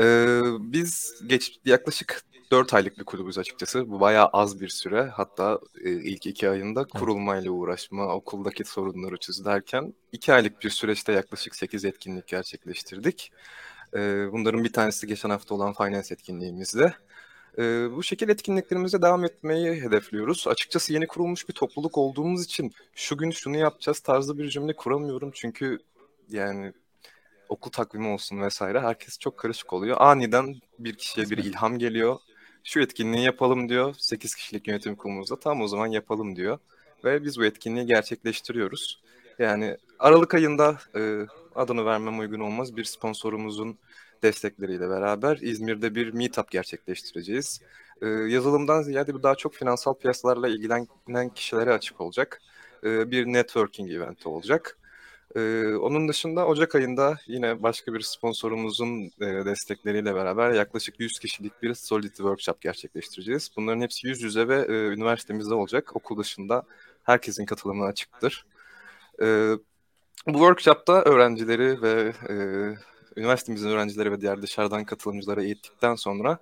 Ee, 0.00 0.40
biz 0.60 1.14
geç 1.26 1.58
yaklaşık 1.64 2.22
4 2.52 2.74
aylık 2.74 2.98
bir 2.98 3.04
kulübüz 3.04 3.38
açıkçası. 3.38 3.90
Bu 3.90 4.00
bayağı 4.00 4.26
az 4.26 4.60
bir 4.60 4.68
süre. 4.68 5.02
Hatta 5.02 5.60
e, 5.84 5.90
ilk 5.90 6.26
iki 6.26 6.50
ayında 6.50 6.84
kurulmayla 6.84 7.50
uğraşma, 7.50 8.14
okuldaki 8.14 8.64
sorunları 8.64 9.16
çözerken 9.16 9.94
2 10.12 10.32
aylık 10.32 10.62
bir 10.62 10.70
süreçte 10.70 11.12
yaklaşık 11.12 11.56
8 11.56 11.84
etkinlik 11.84 12.26
gerçekleştirdik. 12.26 13.32
Ee, 13.94 14.32
bunların 14.32 14.64
bir 14.64 14.72
tanesi 14.72 15.06
geçen 15.06 15.30
hafta 15.30 15.54
olan 15.54 15.72
finance 15.72 16.14
etkinliğimizde. 16.14 16.94
Ee, 17.58 17.88
bu 17.92 18.02
şekil 18.02 18.28
etkinliklerimize 18.28 19.02
devam 19.02 19.24
etmeyi 19.24 19.82
hedefliyoruz. 19.82 20.46
Açıkçası 20.48 20.92
yeni 20.92 21.06
kurulmuş 21.06 21.48
bir 21.48 21.54
topluluk 21.54 21.98
olduğumuz 21.98 22.44
için 22.44 22.72
şu 22.94 23.16
gün 23.16 23.30
şunu 23.30 23.56
yapacağız 23.56 24.00
tarzı 24.00 24.38
bir 24.38 24.48
cümle 24.48 24.76
kuramıyorum. 24.76 25.30
Çünkü 25.34 25.78
yani 26.28 26.72
okul 27.48 27.70
takvimi 27.70 28.08
olsun 28.08 28.40
vesaire 28.40 28.80
herkes 28.80 29.18
çok 29.18 29.38
karışık 29.38 29.72
oluyor. 29.72 29.96
Aniden 30.00 30.54
bir 30.78 30.94
kişiye 30.94 31.30
bir 31.30 31.38
ilham 31.38 31.78
geliyor. 31.78 32.18
Şu 32.64 32.80
etkinliği 32.80 33.24
yapalım 33.24 33.68
diyor. 33.68 33.94
8 33.98 34.34
kişilik 34.34 34.68
yönetim 34.68 34.96
kurulumuzda 34.96 35.40
tam 35.40 35.60
o 35.62 35.68
zaman 35.68 35.86
yapalım 35.86 36.36
diyor. 36.36 36.58
Ve 37.04 37.24
biz 37.24 37.38
bu 37.38 37.44
etkinliği 37.44 37.86
gerçekleştiriyoruz. 37.86 39.02
Yani 39.38 39.76
Aralık 39.98 40.34
ayında 40.34 40.78
e, 40.96 41.26
adını 41.54 41.84
vermem 41.84 42.18
uygun 42.18 42.40
olmaz 42.40 42.76
bir 42.76 42.84
sponsorumuzun 42.84 43.78
destekleriyle 44.22 44.88
beraber 44.90 45.38
İzmir'de 45.42 45.94
bir 45.94 46.12
meetup 46.12 46.50
gerçekleştireceğiz. 46.50 47.60
Ee, 48.02 48.06
yazılımdan 48.06 48.82
ziyade 48.82 49.14
bu 49.14 49.22
daha 49.22 49.34
çok 49.34 49.54
finansal 49.54 49.94
piyasalarla 49.94 50.48
ilgilenen 50.48 51.28
kişilere 51.34 51.72
açık 51.72 52.00
olacak. 52.00 52.42
Ee, 52.84 53.10
bir 53.10 53.26
networking 53.26 53.92
eventi 53.92 54.28
olacak. 54.28 54.78
Ee, 55.36 55.74
onun 55.74 56.08
dışında 56.08 56.46
Ocak 56.46 56.74
ayında 56.74 57.16
yine 57.26 57.62
başka 57.62 57.94
bir 57.94 58.00
sponsorumuzun 58.00 59.10
e, 59.20 59.26
destekleriyle 59.44 60.14
beraber 60.14 60.50
yaklaşık 60.50 61.00
100 61.00 61.18
kişilik 61.18 61.62
bir 61.62 61.74
Solidity 61.74 62.16
Workshop 62.16 62.60
gerçekleştireceğiz. 62.60 63.50
Bunların 63.56 63.80
hepsi 63.80 64.06
yüz 64.06 64.22
yüze 64.22 64.48
ve 64.48 64.56
e, 64.56 64.72
üniversitemizde 64.72 65.54
olacak. 65.54 65.96
Okul 65.96 66.18
dışında 66.18 66.62
herkesin 67.02 67.46
katılımına 67.46 67.86
açıktır. 67.86 68.46
Ee, 69.22 69.52
bu 70.26 70.32
workshopta 70.32 71.02
öğrencileri 71.02 71.82
ve 71.82 72.12
e, 72.28 72.34
üniversitemizin 73.20 73.68
öğrencileri 73.68 74.12
ve 74.12 74.20
diğer 74.20 74.42
dışarıdan 74.42 74.84
katılımcıları 74.84 75.44
eğittikten 75.44 75.94
sonra 75.94 76.38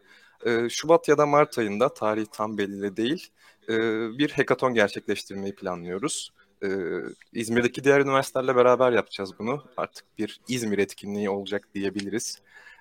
e, 0.47 0.69
Şubat 0.69 1.09
ya 1.09 1.19
da 1.19 1.27
Mart 1.27 1.59
ayında 1.59 1.95
tarih 1.95 2.27
tam 2.33 2.59
belli 2.59 2.97
değil 2.97 3.29
e, 3.69 3.79
bir 4.19 4.31
hackathon 4.31 4.75
gerçekleştirmeyi 4.75 5.55
planlıyoruz. 5.55 6.33
E, 6.63 6.69
İzmir'deki 7.33 7.85
diğer 7.85 8.01
üniversitelerle 8.01 8.57
beraber 8.57 8.93
yapacağız 8.93 9.39
bunu. 9.39 9.65
Artık 9.77 10.05
bir 10.19 10.41
İzmir 10.49 10.79
etkinliği 10.79 11.31
olacak 11.31 11.69
diyebiliriz. 11.75 12.41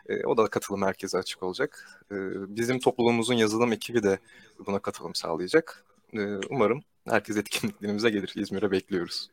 E, 0.10 0.26
o 0.26 0.38
da 0.38 0.48
katılım 0.48 0.82
herkese 0.82 1.18
açık 1.18 1.44
olacak. 1.44 2.02
E, 2.12 2.16
bizim 2.56 2.80
topluluğumuzun 2.80 3.34
yazılım 3.34 3.74
ekibi 3.74 4.04
de 4.04 4.20
buna 4.68 4.80
katılım 4.80 5.16
sağlayacak. 5.16 5.84
E, 6.14 6.20
umarım 6.50 6.84
herkes 7.10 7.38
etkinliklerimize 7.38 8.10
gelir. 8.10 8.34
İzmir'e 8.36 8.72
bekliyoruz. 8.72 9.30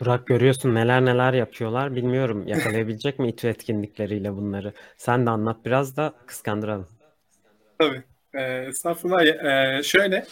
Burak 0.00 0.26
görüyorsun 0.26 0.74
neler 0.74 1.04
neler 1.04 1.32
yapıyorlar. 1.32 1.94
Bilmiyorum 1.94 2.48
yakalayabilecek 2.48 3.18
mi 3.18 3.28
İTÜ 3.28 3.48
etkinlikleriyle 3.48 4.36
bunları. 4.36 4.72
Sen 4.96 5.26
de 5.26 5.30
anlat 5.30 5.56
biraz 5.64 5.96
da 5.96 6.14
kıskandıralım. 6.26 6.88
Tabii. 7.78 8.02
Ee, 8.34 8.42
estağfurullah. 8.42 9.22
Ee, 9.22 9.82
şöyle, 9.82 10.26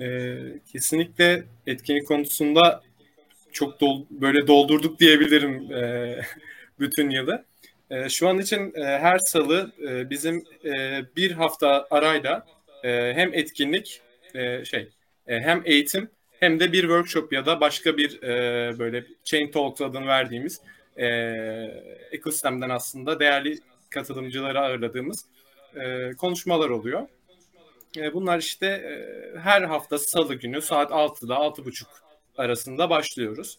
e, 0.00 0.36
kesinlikle 0.72 1.44
etkinlik 1.66 2.08
konusunda 2.08 2.82
çok 3.52 3.80
dol, 3.80 4.04
böyle 4.10 4.46
doldurduk 4.46 5.00
diyebilirim 5.00 5.72
e, 5.72 6.20
bütün 6.80 7.10
yılı. 7.10 7.44
E, 7.90 8.08
şu 8.08 8.28
an 8.28 8.38
için 8.38 8.72
e, 8.74 8.84
her 8.84 9.18
salı 9.18 9.72
e, 9.88 10.10
bizim 10.10 10.44
e, 10.64 11.02
bir 11.16 11.30
hafta 11.30 11.86
arayla 11.90 12.46
e, 12.84 13.12
hem 13.14 13.34
etkinlik 13.34 14.00
e, 14.34 14.64
şey 14.64 14.88
e, 15.26 15.40
hem 15.40 15.62
eğitim 15.64 16.10
hem 16.40 16.60
de 16.60 16.72
bir 16.72 16.80
workshop 16.80 17.32
ya 17.32 17.46
da 17.46 17.60
başka 17.60 17.96
bir 17.96 18.22
e, 18.22 18.78
böyle 18.78 19.04
Chain 19.24 19.50
Talks 19.50 19.80
adını 19.80 20.06
verdiğimiz 20.06 20.60
e, 20.96 21.06
ekosistemden 22.12 22.70
aslında 22.70 23.20
değerli 23.20 23.58
katılımcıları 23.90 24.60
ağırladığımız 24.60 25.24
e, 25.76 26.12
konuşmalar 26.18 26.70
oluyor. 26.70 27.08
E, 27.96 28.14
bunlar 28.14 28.38
işte 28.38 28.66
e, 28.66 29.38
her 29.38 29.62
hafta 29.62 29.98
salı 29.98 30.34
günü 30.34 30.62
saat 30.62 30.90
6'da 30.90 31.34
6.30 31.34 31.84
arasında 32.36 32.90
başlıyoruz. 32.90 33.58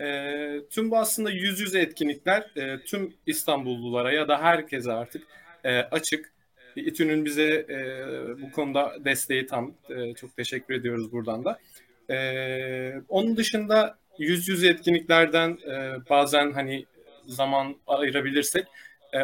E, 0.00 0.60
tüm 0.70 0.90
bu 0.90 0.98
aslında 0.98 1.30
yüz 1.30 1.60
yüze 1.60 1.80
etkinlikler 1.80 2.50
tüm 2.86 3.14
İstanbullulara 3.26 4.12
ya 4.12 4.28
da 4.28 4.42
herkese 4.42 4.92
artık 4.92 5.22
açık. 5.90 6.34
İTÜ'nün 6.76 7.24
bize 7.24 7.66
bu 8.42 8.52
konuda 8.52 8.92
desteği 9.04 9.46
tam. 9.46 9.74
Çok 10.16 10.36
teşekkür 10.36 10.74
ediyoruz 10.74 11.12
buradan 11.12 11.44
da. 11.44 11.58
Onun 13.08 13.36
dışında 13.36 13.98
yüz 14.18 14.48
yüze 14.48 14.68
etkinliklerden 14.68 15.58
bazen 16.10 16.52
hani 16.52 16.86
zaman 17.26 17.76
ayırabilirsek 17.86 18.66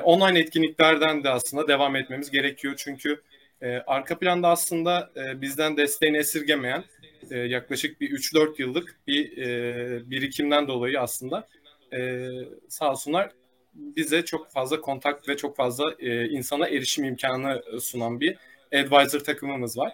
online 0.03 0.39
etkinliklerden 0.39 1.25
de 1.25 1.31
aslında 1.31 1.69
devam 1.69 1.97
etmemiz 1.97 2.31
gerekiyor. 2.31 2.75
Çünkü 2.77 3.21
e, 3.63 3.77
arka 3.87 4.19
planda 4.19 4.49
aslında 4.49 5.11
e, 5.17 5.41
bizden 5.41 5.77
desteğini 5.77 6.17
esirgemeyen 6.17 6.85
e, 7.31 7.39
yaklaşık 7.39 8.01
bir 8.01 8.11
3-4 8.11 8.63
yıllık 8.63 9.01
bir 9.07 9.39
e, 9.39 10.11
birikimden 10.11 10.69
dolayı 10.69 11.01
aslında 11.01 11.49
e, 11.93 12.29
sağ 12.69 12.91
olsunlar 12.91 13.31
bize 13.75 14.25
çok 14.25 14.51
fazla 14.51 14.81
kontak 14.81 15.29
ve 15.29 15.37
çok 15.37 15.57
fazla 15.57 15.95
e, 15.99 16.29
insana 16.29 16.69
erişim 16.69 17.05
imkanı 17.05 17.63
sunan 17.81 18.21
bir 18.21 18.37
advisor 18.75 19.21
takımımız 19.21 19.79
var. 19.79 19.93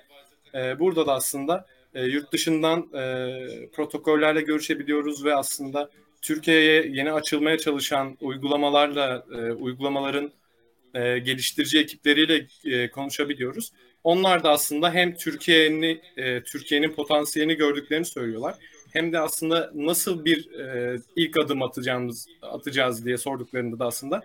E, 0.54 0.78
burada 0.78 1.06
da 1.06 1.14
aslında 1.14 1.66
e, 1.94 2.04
yurt 2.04 2.32
dışından 2.32 2.80
e, 2.94 3.36
protokollerle 3.72 4.40
görüşebiliyoruz 4.40 5.24
ve 5.24 5.34
aslında 5.34 5.90
Türkiye'ye 6.22 6.86
yeni 6.88 7.12
açılmaya 7.12 7.58
çalışan 7.58 8.16
uygulamalarla, 8.20 9.24
e, 9.32 9.52
uygulamaların 9.52 10.32
e, 10.96 11.18
geliştirici 11.18 11.78
ekipleriyle 11.78 12.46
e, 12.64 12.90
konuşabiliyoruz. 12.90 13.72
Onlar 14.04 14.44
da 14.44 14.50
aslında 14.50 14.94
hem 14.94 15.14
Türkiye'nin 15.14 16.00
e, 16.16 16.42
Türkiye'nin 16.42 16.92
potansiyelini 16.92 17.54
gördüklerini 17.54 18.04
söylüyorlar. 18.04 18.54
Hem 18.92 19.12
de 19.12 19.18
aslında 19.18 19.70
nasıl 19.74 20.24
bir 20.24 20.50
e, 20.54 20.98
ilk 21.16 21.38
adım 21.38 21.62
atacağımız 21.62 22.28
atacağız 22.42 23.04
diye 23.04 23.16
sorduklarında 23.16 23.78
da 23.78 23.86
aslında 23.86 24.22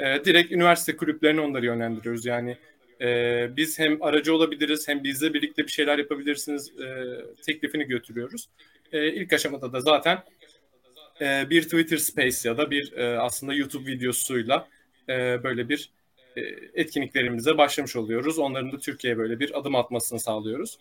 e, 0.00 0.24
direkt 0.24 0.52
üniversite 0.52 0.96
kulüplerine 0.96 1.40
onları 1.40 1.66
yönlendiriyoruz. 1.66 2.26
Yani 2.26 2.56
e, 3.00 3.48
biz 3.56 3.78
hem 3.78 4.02
aracı 4.02 4.34
olabiliriz 4.34 4.88
hem 4.88 5.04
bizle 5.04 5.34
birlikte 5.34 5.62
bir 5.66 5.72
şeyler 5.72 5.98
yapabilirsiniz 5.98 6.72
e, 6.80 7.06
teklifini 7.42 7.84
götürüyoruz. 7.84 8.48
E, 8.92 9.12
ilk 9.12 9.32
aşamada 9.32 9.72
da 9.72 9.80
zaten 9.80 10.18
e, 11.20 11.50
bir 11.50 11.62
Twitter 11.62 11.96
Space 11.96 12.48
ya 12.48 12.58
da 12.58 12.70
bir 12.70 12.92
e, 12.92 13.18
aslında 13.18 13.54
YouTube 13.54 13.90
videosuyla 13.90 14.68
e, 15.08 15.42
böyle 15.42 15.68
bir 15.68 15.90
etkinliklerimize 16.74 17.58
başlamış 17.58 17.96
oluyoruz. 17.96 18.38
Onların 18.38 18.72
da 18.72 18.78
Türkiye'ye 18.78 19.18
böyle 19.18 19.40
bir 19.40 19.58
adım 19.58 19.74
atmasını 19.74 20.20
sağlıyoruz. 20.20 20.78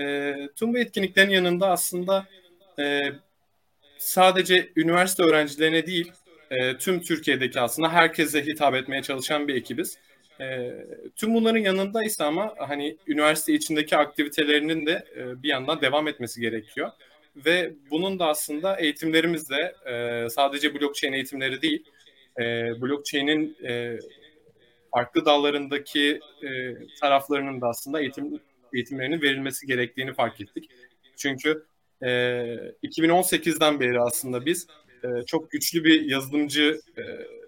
E, 0.00 0.34
tüm 0.56 0.74
bu 0.74 0.78
etkinliklerin 0.78 1.30
yanında 1.30 1.70
aslında 1.70 2.26
e, 2.78 3.00
sadece 3.98 4.72
üniversite 4.76 5.22
öğrencilerine 5.22 5.86
değil, 5.86 6.12
e, 6.50 6.76
tüm 6.76 7.00
Türkiye'deki 7.00 7.60
aslında 7.60 7.92
herkese 7.92 8.46
hitap 8.46 8.74
etmeye 8.74 9.02
çalışan 9.02 9.48
bir 9.48 9.54
ekibiz. 9.54 9.98
E, 10.40 10.72
tüm 11.16 11.34
bunların 11.34 11.58
yanında 11.58 12.04
ise 12.04 12.24
ama 12.24 12.54
hani 12.58 12.96
üniversite 13.06 13.52
içindeki 13.52 13.96
aktivitelerinin 13.96 14.86
de 14.86 15.04
e, 15.16 15.42
bir 15.42 15.48
yandan 15.48 15.80
devam 15.80 16.08
etmesi 16.08 16.40
gerekiyor. 16.40 16.90
Ve 17.36 17.72
bunun 17.90 18.18
da 18.18 18.26
aslında 18.26 18.76
eğitimlerimizde 18.76 19.74
e, 19.86 20.30
sadece 20.30 20.74
blockchain 20.74 21.12
eğitimleri 21.12 21.62
değil, 21.62 21.84
e, 22.38 22.42
blockchain'in 22.82 23.56
e, 23.64 23.98
farklı 24.94 25.24
dallarındaki 25.24 26.20
e, 26.42 26.48
taraflarının 27.00 27.60
da 27.60 27.68
aslında 27.68 28.00
eğitim 28.00 28.40
eğitimlerinin 28.74 29.22
verilmesi 29.22 29.66
gerektiğini 29.66 30.14
fark 30.14 30.40
ettik. 30.40 30.70
Çünkü 31.16 31.66
e, 32.02 32.08
2018'den 32.82 33.80
beri 33.80 34.00
aslında 34.00 34.46
biz 34.46 34.66
e, 35.04 35.08
çok 35.26 35.50
güçlü 35.50 35.84
bir 35.84 36.00
yazılımcı 36.04 36.80
e, 36.98 37.02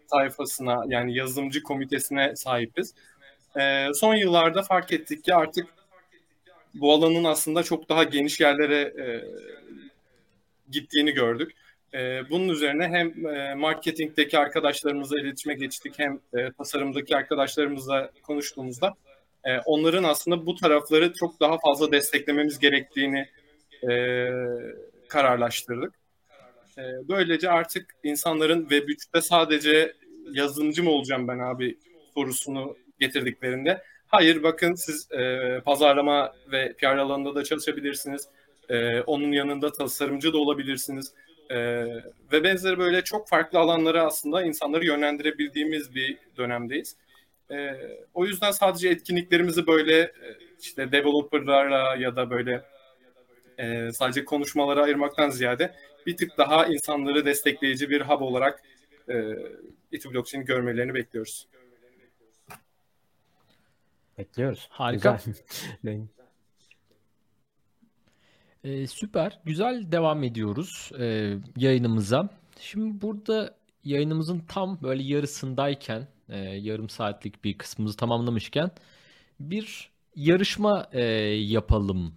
sayfasına 0.06 0.84
yani 0.88 1.16
yazılımcı 1.16 1.62
komitesine 1.62 2.36
sahibiz. 2.36 2.94
E, 3.60 3.86
son 3.94 4.14
yıllarda 4.14 4.62
fark 4.62 4.92
ettik 4.92 5.24
ki 5.24 5.34
artık 5.34 5.66
bu 6.74 6.92
alanın 6.92 7.24
aslında 7.24 7.62
çok 7.62 7.88
daha 7.88 8.04
geniş 8.04 8.40
yerlere 8.40 8.80
e, 8.80 9.24
gittiğini 10.70 11.12
gördük. 11.12 11.52
E, 11.94 12.30
bunun 12.30 12.48
üzerine 12.48 12.88
hem 12.88 13.26
e, 13.26 13.54
marketingdeki 13.54 14.38
arkadaşlarımızla 14.38 15.20
iletişime 15.20 15.54
geçtik 15.54 15.94
hem 15.96 16.20
e, 16.34 16.52
tasarımdaki 16.52 17.16
arkadaşlarımızla 17.16 18.10
konuştuğumuzda 18.22 18.94
e, 19.44 19.58
onların 19.58 20.04
aslında 20.04 20.46
bu 20.46 20.54
tarafları 20.54 21.12
çok 21.12 21.40
daha 21.40 21.58
fazla 21.58 21.92
desteklememiz 21.92 22.58
gerektiğini 22.58 23.28
kararlaştırdık. 25.08 25.94
Böylece 27.08 27.50
artık 27.50 27.94
insanların 28.02 28.60
Web 28.60 28.88
3'te 28.88 29.20
sadece 29.20 29.92
yazılımcı 30.32 30.82
mı 30.82 30.90
olacağım 30.90 31.28
ben 31.28 31.38
abi 31.38 31.78
sorusunu 32.14 32.76
getirdiklerinde 33.00 33.82
hayır 34.06 34.42
bakın 34.42 34.74
siz 34.74 35.08
pazarlama 35.64 36.32
ve 36.52 36.72
PR 36.72 36.96
alanında 36.96 37.34
da 37.34 37.44
çalışabilirsiniz. 37.44 38.28
Onun 39.06 39.32
yanında 39.32 39.72
tasarımcı 39.72 40.32
da 40.32 40.38
olabilirsiniz. 40.38 41.14
E, 41.50 41.56
ve 42.32 42.44
benzeri 42.44 42.78
böyle 42.78 43.04
çok 43.04 43.28
farklı 43.28 43.58
alanlara 43.58 44.02
aslında 44.02 44.42
insanları 44.42 44.86
yönlendirebildiğimiz 44.86 45.94
bir 45.94 46.18
dönemdeyiz. 46.36 46.96
E, 47.50 47.70
o 48.14 48.26
yüzden 48.26 48.50
sadece 48.50 48.88
etkinliklerimizi 48.88 49.66
böyle 49.66 50.00
e, 50.00 50.38
işte 50.60 50.92
developerlarla 50.92 51.96
ya 51.96 52.16
da 52.16 52.30
böyle 52.30 52.62
e, 53.58 53.92
sadece 53.92 54.24
konuşmalara 54.24 54.82
ayırmaktan 54.82 55.30
ziyade 55.30 55.74
bir 56.06 56.16
tık 56.16 56.38
daha 56.38 56.66
insanları 56.66 57.24
destekleyici 57.24 57.90
bir 57.90 58.00
hub 58.00 58.20
olarak 58.20 58.62
e, 59.08 59.14
Eti 59.92 60.14
Blockchain'i 60.14 60.44
görmelerini 60.44 60.94
bekliyoruz. 60.94 61.48
Bekliyoruz. 64.18 64.68
Harika. 64.70 65.18
Güzel. 65.82 66.00
Ee, 68.64 68.86
süper. 68.86 69.38
Güzel 69.44 69.92
devam 69.92 70.22
ediyoruz 70.24 70.90
e, 70.98 71.36
yayınımıza. 71.56 72.28
Şimdi 72.60 73.00
burada 73.02 73.54
yayınımızın 73.84 74.38
tam 74.48 74.82
böyle 74.82 75.02
yarısındayken, 75.02 76.08
e, 76.28 76.38
yarım 76.38 76.88
saatlik 76.88 77.44
bir 77.44 77.58
kısmımızı 77.58 77.96
tamamlamışken 77.96 78.70
bir 79.40 79.90
yarışma 80.16 80.88
e, 80.92 81.02
yapalım 81.34 82.14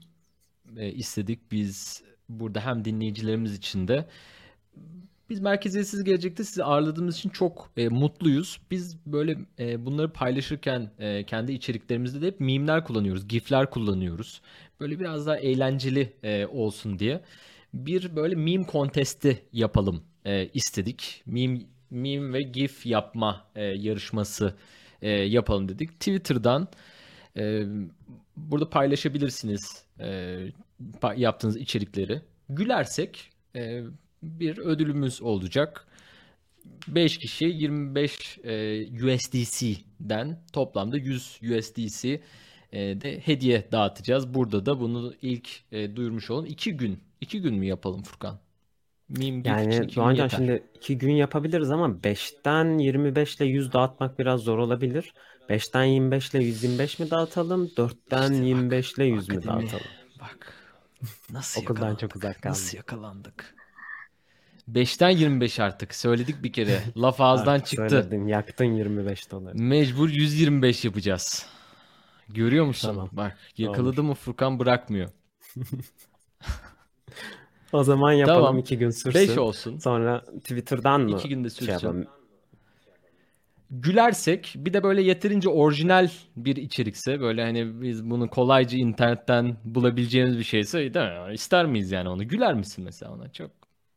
e, 0.77 0.91
istedik 0.91 1.51
biz 1.51 2.03
burada 2.29 2.65
hem 2.65 2.85
dinleyicilerimiz 2.85 3.55
için 3.55 3.87
de. 3.87 4.07
Biz 5.29 5.39
Merkeziyetsiz 5.39 6.03
Gelecek'te 6.03 6.43
sizi 6.43 6.63
ağırladığımız 6.63 7.17
için 7.17 7.29
çok 7.29 7.71
e, 7.77 7.89
mutluyuz. 7.89 8.61
Biz 8.71 8.97
böyle 9.05 9.37
e, 9.59 9.85
bunları 9.85 10.13
paylaşırken 10.13 10.91
e, 10.99 11.23
kendi 11.23 11.51
içeriklerimizde 11.53 12.21
de 12.21 12.27
hep 12.27 12.39
mimler 12.39 12.83
kullanıyoruz, 12.83 13.27
gifler 13.27 13.69
kullanıyoruz. 13.69 14.41
Böyle 14.79 14.99
biraz 14.99 15.27
daha 15.27 15.37
eğlenceli 15.37 16.13
e, 16.23 16.45
olsun 16.45 16.99
diye 16.99 17.21
bir 17.73 18.15
böyle 18.15 18.35
meme 18.35 18.65
kontesti 18.65 19.43
yapalım 19.53 20.03
e, 20.25 20.47
istedik. 20.47 21.23
Meme, 21.25 21.59
meme 21.89 22.33
ve 22.33 22.41
gif 22.41 22.85
yapma 22.85 23.47
e, 23.55 23.63
yarışması 23.63 24.55
e, 25.01 25.09
yapalım 25.09 25.69
dedik. 25.69 25.91
Twitter'dan 25.91 26.67
e, 27.37 27.63
burada 28.37 28.69
paylaşabilirsiniz 28.69 29.83
e, 29.99 30.37
yaptığınız 31.15 31.57
içerikleri. 31.57 32.21
Gülersek 32.49 33.29
e, 33.55 33.83
bir 34.23 34.57
ödülümüz 34.57 35.21
olacak. 35.21 35.87
5 36.87 37.17
kişi 37.17 37.45
25 37.45 38.37
e, 38.43 38.83
USDC'den 39.05 40.39
toplamda 40.53 40.97
100 40.97 41.39
USDC 41.43 42.21
de 42.77 43.19
hediye 43.19 43.67
dağıtacağız. 43.71 44.33
Burada 44.33 44.65
da 44.65 44.79
bunu 44.79 45.13
ilk 45.21 45.49
e, 45.71 45.95
duyurmuş 45.95 46.29
olun. 46.31 46.45
2 46.45 46.77
gün. 46.77 46.99
2 47.21 47.41
gün 47.41 47.55
mü 47.55 47.65
yapalım 47.65 48.03
Furkan? 48.03 48.39
Meme 49.09 49.41
Yani 49.45 49.75
iki 49.75 49.95
Doğancan 49.95 50.27
şimdi 50.27 50.63
iki 50.75 50.97
gün 50.97 51.11
yapabiliriz 51.11 51.71
ama 51.71 51.87
5'ten 51.87 52.77
25 52.77 53.35
ile 53.35 53.45
100 53.45 53.73
dağıtmak 53.73 54.19
biraz 54.19 54.41
zor 54.41 54.57
olabilir. 54.57 55.13
5'ten 55.49 55.83
25 55.83 56.29
ile 56.29 56.43
125 56.43 56.99
mi 56.99 57.11
dağıtalım? 57.11 57.67
4'ten 57.67 58.21
İşte 58.21 58.39
bak, 58.39 58.47
25 58.47 58.93
ile 58.93 59.05
100 59.05 59.29
mü 59.29 59.37
akademi. 59.37 59.61
dağıtalım? 59.61 59.85
Bak. 60.21 60.53
Nasıl 61.31 61.61
Okuldan 61.61 61.95
çok 61.95 62.15
uzak 62.15 62.35
kaldım. 62.35 62.49
Nasıl 62.49 62.77
yakalandık? 62.77 63.55
5'ten 64.71 65.09
25 65.09 65.59
artık. 65.59 65.95
Söyledik 65.95 66.43
bir 66.43 66.53
kere. 66.53 66.79
Laf 66.97 67.21
ağızdan 67.21 67.59
çıktı. 67.59 67.89
Söyledin, 67.89 68.27
yaktın 68.27 68.65
25 68.65 69.31
doları. 69.31 69.57
Mecbur 69.57 70.09
125 70.09 70.85
yapacağız. 70.85 71.45
Görüyor 72.29 72.65
musun? 72.65 72.87
Tamam. 72.87 73.09
Bak 73.11 73.37
yakaladı 73.57 74.03
mı 74.03 74.13
Furkan 74.13 74.59
bırakmıyor. 74.59 75.09
O 77.73 77.83
zaman 77.83 78.11
yapalım 78.11 78.41
Tamam. 78.41 78.57
2 78.57 78.77
gün 78.77 78.89
sürsün. 78.89 79.21
5 79.21 79.37
olsun. 79.37 79.77
Sonra 79.77 80.21
Twitter'dan 80.39 81.01
mı 81.01 81.17
2 81.17 81.29
günde 81.29 81.49
şey 81.49 81.55
sürsün. 81.55 81.71
yapalım? 81.71 82.05
Gülersek 83.71 84.53
bir 84.57 84.73
de 84.73 84.83
böyle 84.83 85.01
yeterince 85.01 85.49
orijinal 85.49 86.09
bir 86.35 86.55
içerikse 86.55 87.19
böyle 87.19 87.43
hani 87.43 87.81
biz 87.81 88.09
bunu 88.09 88.29
kolayca 88.29 88.77
internetten 88.77 89.57
bulabileceğimiz 89.63 90.37
bir 90.37 90.43
şeyse 90.43 90.93
değil 90.93 91.05
mi? 91.05 91.33
İster 91.33 91.65
miyiz 91.65 91.91
yani 91.91 92.09
onu? 92.09 92.27
Güler 92.27 92.53
misin 92.53 92.83
mesela 92.83 93.11
ona? 93.11 93.31
Çok 93.31 93.51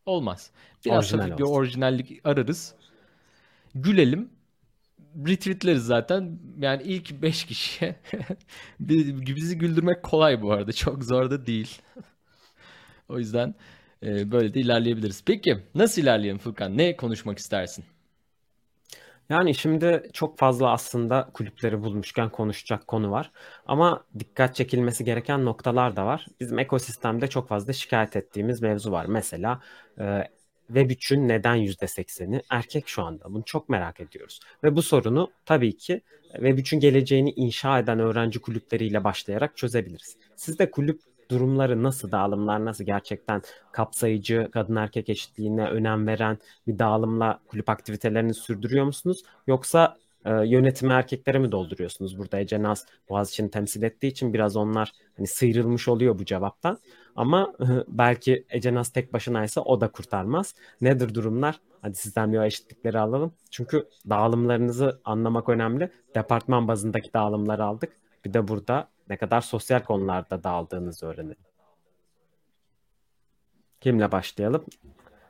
olmaz. 0.06 0.50
Biraz 0.84 1.04
Orijinal 1.04 1.22
hafif 1.22 1.38
bir 1.38 1.44
orijinallik 1.44 2.20
ararız. 2.24 2.74
Gülelim. 3.74 4.30
Retweetleriz 5.26 5.82
zaten. 5.86 6.38
Yani 6.58 6.82
ilk 6.82 7.22
5 7.22 7.44
kişiye 7.44 7.96
Bi- 8.80 9.36
bizi 9.36 9.58
güldürmek 9.58 10.02
kolay 10.02 10.42
bu 10.42 10.52
arada. 10.52 10.72
Çok 10.72 11.04
zor 11.04 11.30
da 11.30 11.46
değil. 11.46 11.78
O 13.08 13.18
yüzden 13.18 13.54
e, 14.02 14.32
böyle 14.32 14.54
de 14.54 14.60
ilerleyebiliriz. 14.60 15.22
Peki 15.26 15.58
nasıl 15.74 16.02
ilerleyelim 16.02 16.38
Furkan? 16.38 16.78
Ne 16.78 16.96
konuşmak 16.96 17.38
istersin? 17.38 17.84
Yani 19.28 19.54
şimdi 19.54 20.10
çok 20.12 20.38
fazla 20.38 20.70
aslında 20.72 21.30
kulüpleri 21.34 21.82
bulmuşken 21.82 22.30
konuşacak 22.30 22.86
konu 22.86 23.10
var. 23.10 23.30
Ama 23.66 24.04
dikkat 24.18 24.54
çekilmesi 24.56 25.04
gereken 25.04 25.44
noktalar 25.44 25.96
da 25.96 26.06
var. 26.06 26.26
Bizim 26.40 26.58
ekosistemde 26.58 27.26
çok 27.28 27.48
fazla 27.48 27.72
şikayet 27.72 28.16
ettiğimiz 28.16 28.62
mevzu 28.62 28.92
var. 28.92 29.06
Mesela 29.06 29.60
e, 30.00 30.24
Web3'ün 30.74 31.28
neden 31.28 31.56
%80'i 31.56 32.42
erkek 32.50 32.88
şu 32.88 33.02
anda? 33.02 33.34
Bunu 33.34 33.42
çok 33.44 33.68
merak 33.68 34.00
ediyoruz. 34.00 34.40
Ve 34.64 34.76
bu 34.76 34.82
sorunu 34.82 35.30
tabii 35.46 35.76
ki 35.76 36.00
Web3'ün 36.34 36.80
geleceğini 36.80 37.30
inşa 37.30 37.78
eden 37.78 37.98
öğrenci 37.98 38.38
kulüpleriyle 38.38 39.04
başlayarak 39.04 39.56
çözebiliriz. 39.56 40.16
Sizde 40.36 40.70
kulüp 40.70 41.00
durumları 41.30 41.82
nasıl, 41.82 42.10
dağılımlar 42.10 42.64
nasıl 42.64 42.84
gerçekten 42.84 43.42
kapsayıcı, 43.72 44.48
kadın 44.52 44.76
erkek 44.76 45.08
eşitliğine 45.08 45.66
önem 45.66 46.06
veren 46.06 46.38
bir 46.66 46.78
dağılımla 46.78 47.40
kulüp 47.48 47.68
aktivitelerini 47.68 48.34
sürdürüyor 48.34 48.84
musunuz? 48.84 49.22
Yoksa 49.46 49.96
e, 50.24 50.30
yönetimi 50.30 50.92
erkeklere 50.92 51.38
mi 51.38 51.52
dolduruyorsunuz? 51.52 52.18
Burada 52.18 52.40
Ece 52.40 52.62
Naz 52.62 52.86
Boğaziçi'ni 53.08 53.50
temsil 53.50 53.82
ettiği 53.82 54.06
için 54.06 54.34
biraz 54.34 54.56
onlar 54.56 54.92
hani 55.16 55.26
sıyrılmış 55.26 55.88
oluyor 55.88 56.18
bu 56.18 56.24
cevaptan. 56.24 56.78
Ama 57.16 57.52
belki 57.88 58.44
Ece 58.50 58.74
Naz 58.74 58.88
tek 58.88 59.12
başınaysa 59.12 59.60
o 59.60 59.80
da 59.80 59.88
kurtarmaz. 59.88 60.54
Nedir 60.80 61.14
durumlar? 61.14 61.60
Hadi 61.82 61.94
sizden 61.94 62.32
bir 62.32 62.38
o 62.38 62.44
eşitlikleri 62.44 62.98
alalım. 62.98 63.32
Çünkü 63.50 63.88
dağılımlarınızı 64.08 65.00
anlamak 65.04 65.48
önemli. 65.48 65.90
Departman 66.14 66.68
bazındaki 66.68 67.12
dağılımları 67.12 67.64
aldık. 67.64 67.92
Bir 68.24 68.34
de 68.34 68.48
burada 68.48 68.88
ne 69.08 69.16
kadar 69.16 69.40
sosyal 69.40 69.80
konularda 69.80 70.44
dağıldığınızı 70.44 71.06
öğrenelim. 71.06 71.36
Kimle 73.80 74.12
başlayalım? 74.12 74.64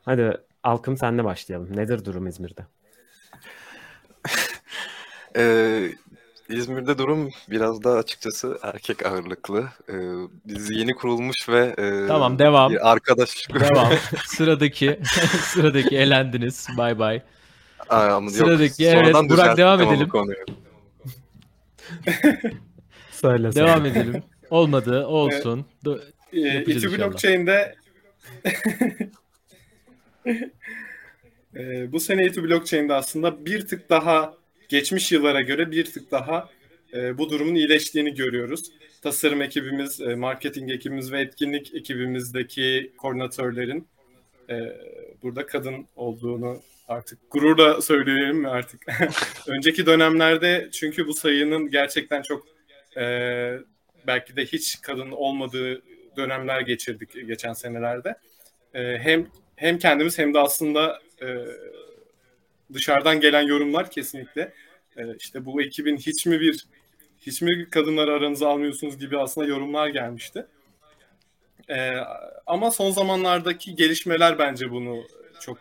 Hadi 0.03 0.37
Alkım 0.63 0.97
senle 0.97 1.25
başlayalım. 1.25 1.77
Nedir 1.77 2.05
durum 2.05 2.27
İzmir'de? 2.27 2.67
Ee, 5.37 5.93
İzmir'de 6.51 6.99
durum 6.99 7.31
biraz 7.51 7.85
daha 7.85 7.95
açıkçası 7.97 8.59
erkek 8.63 9.07
ağırlıklı. 9.07 9.69
Ee, 9.89 9.93
biz 10.45 10.71
yeni 10.71 10.95
kurulmuş 10.95 11.49
ve 11.49 11.75
e, 11.79 12.07
Tamam 12.07 12.39
devam. 12.39 12.73
bir 12.73 12.91
arkadaş 12.91 13.49
Devam. 13.55 13.93
Sıradaki 14.27 15.01
sıradaki 15.43 15.97
elendiniz. 15.97 16.69
Bay 16.77 16.99
bay. 16.99 17.23
Ama 17.89 18.25
yok, 18.27 18.31
Sıradaki, 18.31 18.87
evet, 18.87 19.15
Burak, 19.15 19.57
devam 19.57 19.81
edelim. 19.81 20.09
konuyu. 20.09 20.45
Söyle. 23.11 23.55
Devam 23.55 23.87
edelim. 23.87 24.23
Olmadı. 24.51 25.07
Olsun. 25.07 25.67
Ee, 26.33 26.39
Yapacağız 26.39 26.85
İTÜ. 26.85 26.99
Blockchain'de 26.99 27.75
Ee, 31.57 31.93
bu 31.93 32.01
sene 32.01 32.27
İTÜ 32.27 32.43
Blockchain'de 32.45 32.95
aslında 32.95 33.47
bir 33.47 33.67
tık 33.67 33.91
daha 33.91 34.35
geçmiş 34.71 35.13
yıllara 35.13 35.41
göre 35.41 35.71
bir 35.71 35.85
tık 35.85 36.11
daha 36.11 36.49
e, 36.95 37.19
bu 37.19 37.31
durumun 37.31 37.55
iyileştiğini 37.55 38.15
görüyoruz. 38.15 38.71
Tasarım 39.03 39.43
ekibimiz, 39.43 40.01
e, 40.01 40.15
marketing 40.15 40.71
ekibimiz 40.71 41.13
ve 41.13 41.21
etkinlik 41.21 41.75
ekibimizdeki 41.75 42.93
koordinatörlerin 42.99 43.89
e, 44.51 44.77
burada 45.23 45.47
kadın 45.47 45.87
olduğunu 45.97 46.61
artık 46.89 47.19
gururla 47.31 47.83
söyleyelim 47.83 48.37
mi 48.37 48.49
artık? 48.49 48.87
Önceki 49.47 49.87
dönemlerde 49.87 50.69
çünkü 50.73 51.07
bu 51.07 51.15
sayının 51.15 51.71
gerçekten 51.71 52.23
çok 52.23 52.47
e, 52.97 53.05
belki 54.07 54.37
de 54.37 54.45
hiç 54.45 54.81
kadın 54.83 55.11
olmadığı 55.11 55.83
dönemler 56.17 56.61
geçirdik 56.61 57.27
geçen 57.27 57.53
senelerde. 57.53 58.15
E, 58.75 58.99
hem 58.99 59.27
hem 59.57 59.79
kendimiz 59.79 60.19
hem 60.19 60.35
de 60.35 60.39
aslında 60.39 61.01
e, 61.23 61.27
dışarıdan 62.75 63.21
gelen 63.21 63.43
yorumlar 63.43 63.91
kesinlikle 63.91 64.53
e, 64.97 65.17
işte 65.17 65.45
bu 65.45 65.63
ekibin 65.63 65.97
hiç 65.97 66.27
mi 66.27 66.41
bir 66.41 66.67
hiç 67.21 67.43
mi 67.43 67.71
kadınları 67.71 68.13
aranıza 68.13 68.49
almıyorsunuz 68.49 68.99
gibi 68.99 69.19
aslında 69.19 69.47
yorumlar 69.47 69.89
gelmişti. 69.89 70.47
E, 71.69 71.97
ama 72.47 72.71
son 72.71 72.91
zamanlardaki 72.91 73.75
gelişmeler 73.75 74.39
bence 74.39 74.71
bunu 74.71 75.05
çok 75.41 75.59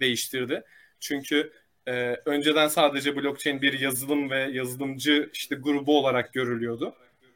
değiştirdi. 0.00 0.62
Çünkü 1.00 1.52
e, 1.86 2.16
önceden 2.24 2.68
sadece 2.68 3.16
blockchain 3.16 3.62
bir 3.62 3.80
yazılım 3.80 4.30
ve 4.30 4.40
yazılımcı 4.52 5.30
işte 5.34 5.54
grubu 5.54 5.98
olarak 5.98 6.32
görülüyordu. 6.32 6.94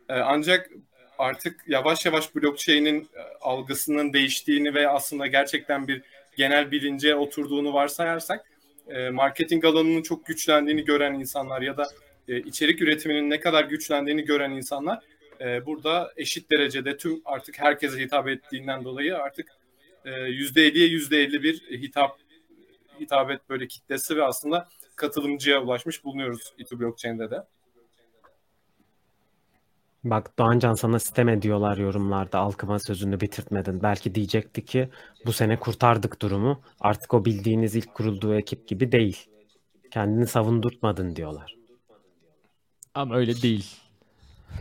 E, 0.08 0.12
ancak 0.14 0.70
artık 1.18 1.64
yavaş 1.66 2.06
yavaş 2.06 2.34
blockchain'in 2.34 3.00
e, 3.00 3.20
algısının 3.40 4.12
değiştiğini 4.12 4.74
ve 4.74 4.88
aslında 4.88 5.26
gerçekten 5.26 5.88
bir 5.88 6.02
genel 6.36 6.70
bilince 6.70 7.14
oturduğunu 7.14 7.72
varsayarsak 7.72 8.46
e, 8.88 9.10
marketing 9.10 9.64
alanının 9.64 10.02
çok 10.02 10.26
güçlendiğini 10.26 10.84
gören 10.84 11.14
insanlar 11.14 11.62
ya 11.62 11.76
da 11.76 11.88
e, 12.28 12.40
içerik 12.40 12.82
üretiminin 12.82 13.30
ne 13.30 13.40
kadar 13.40 13.64
güçlendiğini 13.64 14.24
gören 14.24 14.50
insanlar 14.50 15.04
e, 15.40 15.66
burada 15.66 16.12
eşit 16.16 16.50
derecede 16.50 16.96
tüm 16.96 17.22
artık 17.24 17.58
herkese 17.58 18.00
hitap 18.00 18.28
ettiğinden 18.28 18.84
dolayı 18.84 19.16
artık 19.16 19.48
e, 20.04 20.10
%50'ye 20.10 20.88
%50 20.88 21.42
bir 21.42 21.60
hitap 21.70 22.18
hitabet 23.00 23.48
böyle 23.48 23.66
kitlesi 23.68 24.16
ve 24.16 24.24
aslında 24.24 24.68
katılımcıya 24.96 25.62
ulaşmış 25.62 26.04
bulunuyoruz 26.04 26.54
İTÜ 26.58 26.80
Blockchain'de 26.80 27.30
de. 27.30 27.36
Bak 30.10 30.38
Doğancan 30.38 30.74
sana 30.74 30.98
sitem 30.98 31.28
ediyorlar 31.28 31.76
yorumlarda. 31.76 32.38
Alkıma 32.38 32.78
sözünü 32.78 33.20
bitirtmedin. 33.20 33.82
Belki 33.82 34.14
diyecekti 34.14 34.64
ki 34.64 34.88
bu 35.26 35.32
sene 35.32 35.58
kurtardık 35.58 36.22
durumu. 36.22 36.60
Artık 36.80 37.14
o 37.14 37.24
bildiğiniz 37.24 37.76
ilk 37.76 37.94
kurulduğu 37.94 38.34
ekip 38.34 38.68
gibi 38.68 38.92
değil. 38.92 39.26
Kendini 39.90 40.26
savundurtmadın 40.26 41.16
diyorlar. 41.16 41.56
Ama 42.94 43.16
öyle 43.16 43.42
değil. 43.42 43.76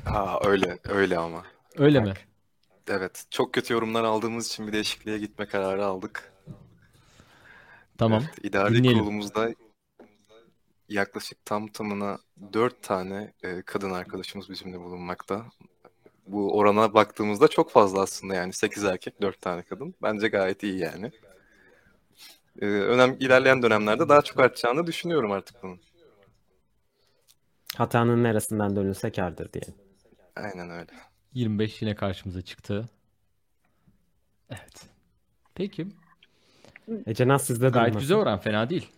Ha 0.06 0.40
öyle 0.46 0.80
öyle 0.90 1.18
ama. 1.18 1.44
Öyle 1.78 2.00
mi? 2.00 2.14
Evet 2.88 3.26
çok 3.30 3.54
kötü 3.54 3.74
yorumlar 3.74 4.04
aldığımız 4.04 4.48
için 4.48 4.68
bir 4.68 4.74
değişikliğe 4.74 5.18
gitme 5.18 5.46
kararı 5.46 5.86
aldık. 5.86 6.34
Tamam. 7.98 8.24
Evet, 8.26 8.46
idari 8.46 8.76
dinleyelim. 8.76 9.00
kurulumuzda 9.00 9.50
yaklaşık 10.90 11.46
tam 11.46 11.68
tamına 11.68 12.18
dört 12.54 12.84
tane 12.84 13.34
e, 13.44 13.62
kadın 13.62 13.92
arkadaşımız 13.92 14.50
bizimle 14.50 14.80
bulunmakta. 14.80 15.46
Bu 16.28 16.58
orana 16.58 16.94
baktığımızda 16.94 17.48
çok 17.48 17.72
fazla 17.72 18.02
aslında 18.02 18.36
yani 18.36 18.54
8 18.54 18.84
erkek 18.84 19.22
4 19.22 19.42
tane 19.42 19.64
kadın. 19.64 19.96
Bence 20.02 20.28
gayet 20.28 20.64
iyi 20.64 20.80
yani. 20.80 21.12
E, 22.62 22.66
önem 22.66 23.18
ilerleyen 23.20 23.62
dönemlerde 23.62 24.10
daha 24.10 24.22
çok 24.22 24.40
artacağını 24.40 24.88
düşünüyorum 24.88 25.32
artık 25.32 25.64
bunun. 25.64 25.80
Hatanın 27.78 28.24
neresinden 28.24 28.76
dönülse 28.76 29.12
kârdır 29.12 29.54
diye. 29.54 29.64
Aynen 30.36 30.70
öyle. 30.70 30.92
25 31.34 31.82
yine 31.82 31.96
karşımıza 31.96 32.42
çıktı. 32.42 32.90
Evet. 34.50 34.90
Peki. 35.56 35.88
Ece 37.06 37.28
Naz 37.28 37.46
sizde 37.46 37.70
Gayet 37.70 37.90
durum 37.94 38.02
güzel 38.02 38.18
oran. 38.18 38.40
Fena 38.40 38.70
değil. 38.70 38.92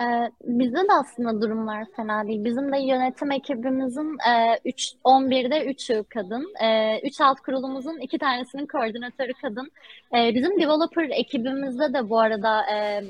Ee, 0.00 0.30
bizde 0.44 0.76
de 0.76 0.92
aslında 0.92 1.42
durumlar 1.42 1.84
fena 1.96 2.26
değil. 2.26 2.44
Bizim 2.44 2.72
de 2.72 2.78
yönetim 2.78 3.30
ekibimizin 3.30 4.16
e, 4.28 4.60
3, 4.64 4.92
11'de 5.04 5.66
3'ü 5.66 6.04
kadın. 6.04 6.54
E, 6.62 7.00
3 7.04 7.20
alt 7.20 7.40
kurulumuzun 7.40 7.98
2 7.98 8.18
tanesinin 8.18 8.66
koordinatörü 8.66 9.32
kadın. 9.42 9.70
E, 10.16 10.34
bizim 10.34 10.60
developer 10.60 11.08
ekibimizde 11.10 11.94
de 11.94 12.10
bu 12.10 12.20
arada 12.20 12.70
e, 12.70 13.04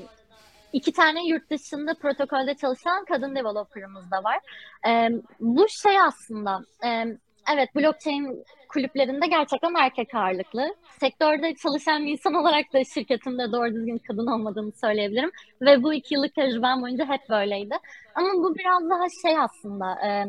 iki 0.73 0.91
tane 0.91 1.27
yurt 1.27 1.49
dışında 1.49 1.93
protokolde 1.93 2.53
çalışan 2.53 3.05
kadın 3.05 3.35
developer'ımız 3.35 4.11
da 4.11 4.23
var. 4.23 4.39
E, 4.87 5.09
bu 5.39 5.67
şey 5.69 5.99
aslında 6.01 6.65
e, 6.85 7.17
evet 7.53 7.75
blockchain 7.75 8.43
kulüplerinde 8.69 9.27
gerçekten 9.27 9.73
erkek 9.75 10.15
ağırlıklı. 10.15 10.75
Sektörde 10.99 11.55
çalışan 11.55 12.05
bir 12.05 12.11
insan 12.11 12.33
olarak 12.33 12.73
da 12.73 12.83
şirketimde 12.83 13.51
doğru 13.51 13.73
düzgün 13.73 13.97
kadın 13.97 14.27
olmadığını 14.27 14.71
söyleyebilirim. 14.71 15.31
Ve 15.61 15.83
bu 15.83 15.93
iki 15.93 16.15
yıllık 16.15 16.35
tecrübem 16.35 16.81
boyunca 16.81 17.05
hep 17.05 17.29
böyleydi. 17.29 17.75
Ama 18.15 18.33
bu 18.33 18.55
biraz 18.55 18.89
daha 18.89 19.05
şey 19.23 19.39
aslında 19.39 20.07
e, 20.07 20.25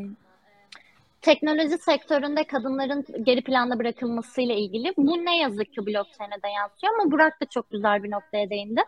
teknoloji 1.23 1.79
sektöründe 1.79 2.45
kadınların 2.45 3.05
geri 3.23 3.43
planda 3.43 3.79
bırakılmasıyla 3.79 4.55
ilgili. 4.55 4.95
Bu 4.97 5.25
ne 5.25 5.39
yazık 5.39 5.73
ki 5.73 5.87
blockchain'e 5.87 6.43
de 6.43 6.49
yansıyor 6.49 6.95
ama 6.95 7.11
Burak 7.11 7.41
da 7.41 7.47
çok 7.47 7.71
güzel 7.71 8.03
bir 8.03 8.11
noktaya 8.11 8.51
değindi. 8.51 8.81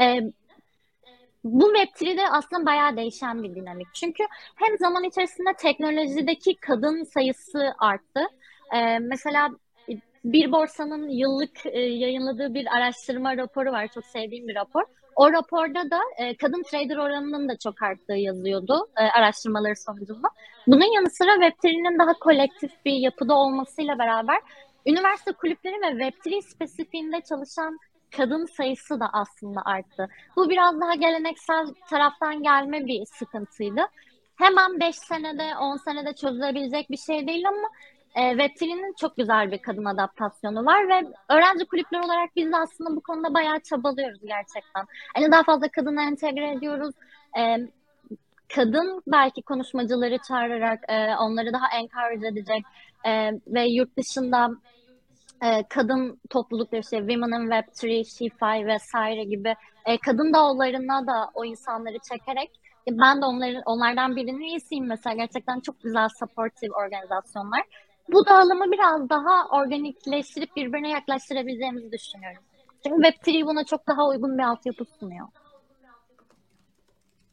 E, 0.00 0.20
bu 1.46 1.72
Web3'de 1.72 2.28
aslında 2.28 2.66
bayağı 2.66 2.96
değişen 2.96 3.42
bir 3.42 3.54
dinamik. 3.54 3.94
Çünkü 3.94 4.24
hem 4.56 4.78
zaman 4.78 5.04
içerisinde 5.04 5.52
teknolojideki 5.58 6.56
kadın 6.56 7.04
sayısı 7.04 7.74
arttı. 7.78 8.20
Ee, 8.74 8.98
mesela 8.98 9.50
bir 10.24 10.52
borsanın 10.52 11.08
yıllık 11.08 11.66
e, 11.66 11.80
yayınladığı 11.80 12.54
bir 12.54 12.66
araştırma 12.76 13.36
raporu 13.36 13.72
var. 13.72 13.88
Çok 13.94 14.04
sevdiğim 14.04 14.48
bir 14.48 14.54
rapor. 14.54 14.82
O 15.16 15.32
raporda 15.32 15.90
da 15.90 16.00
e, 16.18 16.36
kadın 16.36 16.62
trader 16.62 16.96
oranının 16.96 17.48
da 17.48 17.58
çok 17.58 17.82
arttığı 17.82 18.16
yazıyordu 18.16 18.88
e, 18.96 19.02
araştırmaları 19.02 19.76
sonucunda. 19.76 20.28
Bunun 20.66 20.94
yanı 20.94 21.10
sıra 21.10 21.30
Web3'nin 21.30 21.98
daha 21.98 22.12
kolektif 22.12 22.70
bir 22.84 22.92
yapıda 22.92 23.34
olmasıyla 23.34 23.98
beraber 23.98 24.38
üniversite 24.86 25.32
kulüpleri 25.32 25.74
ve 25.74 25.86
Web3 25.86 26.42
spesifiğinde 26.42 27.20
çalışan 27.20 27.78
kadın 28.16 28.46
sayısı 28.46 29.00
da 29.00 29.10
aslında 29.12 29.62
arttı. 29.64 30.08
Bu 30.36 30.50
biraz 30.50 30.80
daha 30.80 30.94
geleneksel 30.94 31.66
taraftan 31.90 32.42
gelme 32.42 32.86
bir 32.86 33.04
sıkıntıydı. 33.06 33.80
Hemen 34.36 34.80
5 34.80 34.96
senede, 34.96 35.56
10 35.56 35.76
senede 35.76 36.12
çözülebilecek 36.12 36.90
bir 36.90 36.96
şey 36.96 37.26
değil 37.26 37.48
ama 37.48 37.68
e, 38.14 38.20
Web3'nin 38.20 38.94
çok 39.00 39.16
güzel 39.16 39.52
bir 39.52 39.58
kadın 39.58 39.84
adaptasyonu 39.84 40.66
var 40.66 40.88
ve 40.88 41.12
öğrenci 41.28 41.64
kulüpleri 41.66 42.02
olarak 42.02 42.36
biz 42.36 42.52
de 42.52 42.56
aslında 42.56 42.96
bu 42.96 43.00
konuda 43.00 43.34
bayağı 43.34 43.60
çabalıyoruz 43.60 44.20
gerçekten. 44.20 44.84
Hani 45.14 45.32
daha 45.32 45.42
fazla 45.42 45.68
kadını 45.68 46.02
entegre 46.02 46.52
ediyoruz. 46.52 46.94
E, 47.38 47.56
kadın 48.54 49.02
belki 49.06 49.42
konuşmacıları 49.42 50.18
çağırarak 50.28 50.84
e, 50.88 51.16
onları 51.16 51.52
daha 51.52 51.66
encourage 51.78 52.26
edecek 52.26 52.62
e, 53.06 53.32
ve 53.46 53.66
yurt 53.66 53.96
dışında 53.96 54.50
e, 55.42 55.62
kadın 55.68 56.20
toplulukları 56.30 56.80
işte 56.80 56.98
Women 56.98 57.40
in 57.40 57.50
Web3, 57.50 58.00
She5 58.00 58.66
vesaire 58.66 59.24
gibi 59.24 59.54
e, 59.86 59.98
kadın 59.98 60.32
dağlarına 60.32 61.06
da 61.06 61.30
o 61.34 61.44
insanları 61.44 61.98
çekerek 62.12 62.60
e, 62.88 62.98
ben 62.98 63.22
de 63.22 63.26
onların 63.26 63.62
onlardan 63.66 64.16
birinin 64.16 64.40
üyesiyim 64.40 64.86
mesela 64.86 65.16
gerçekten 65.16 65.60
çok 65.60 65.82
güzel 65.82 66.08
supportive 66.18 66.74
organizasyonlar. 66.74 67.62
Bu 68.12 68.26
dağılımı 68.26 68.72
biraz 68.72 69.08
daha 69.08 69.48
organikleştirip 69.48 70.56
birbirine 70.56 70.90
yaklaştırabileceğimizi 70.90 71.92
düşünüyorum. 71.92 72.42
Çünkü 72.82 73.02
Web3 73.02 73.46
buna 73.46 73.64
çok 73.64 73.86
daha 73.86 74.08
uygun 74.08 74.38
bir 74.38 74.42
altyapı 74.42 74.84
sunuyor. 74.84 75.26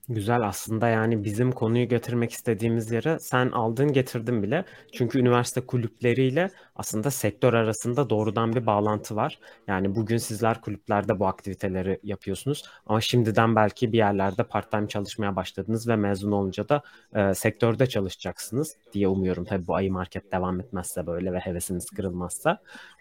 Güzel 0.10 0.48
aslında 0.48 0.88
yani 0.88 1.24
bizim 1.24 1.52
konuyu 1.52 1.88
getirmek 1.90 2.32
istediğimiz 2.32 2.92
yere 2.92 3.20
sen 3.20 3.52
aldın 3.52 3.94
getirdin 3.94 4.44
bile. 4.44 4.66
Çünkü 4.94 5.20
üniversite 5.20 5.62
kulüpleriyle 5.62 6.50
aslında 6.76 7.12
sektör 7.12 7.54
arasında 7.54 8.10
doğrudan 8.10 8.56
bir 8.56 8.66
bağlantı 8.66 9.16
var. 9.16 9.40
Yani 9.68 9.96
bugün 9.96 10.18
sizler 10.18 10.62
kulüplerde 10.62 11.20
bu 11.20 11.28
aktiviteleri 11.28 12.00
yapıyorsunuz 12.04 12.64
ama 12.86 13.02
şimdiden 13.02 13.56
belki 13.56 13.94
bir 13.94 13.98
yerlerde 13.98 14.44
part-time 14.44 14.88
çalışmaya 14.88 15.36
başladınız 15.36 15.88
ve 15.88 15.96
mezun 15.96 16.32
olunca 16.32 16.70
da 16.70 16.82
e, 17.16 17.34
sektörde 17.34 17.88
çalışacaksınız 17.88 18.78
diye 18.94 19.08
umuyorum. 19.08 19.46
Tabii 19.46 19.68
bu 19.68 19.76
ayı 19.76 19.92
market 19.92 20.32
devam 20.32 20.60
etmezse 20.60 21.08
böyle 21.08 21.34
ve 21.34 21.40
hevesiniz 21.40 21.90
kırılmazsa. 21.90 22.58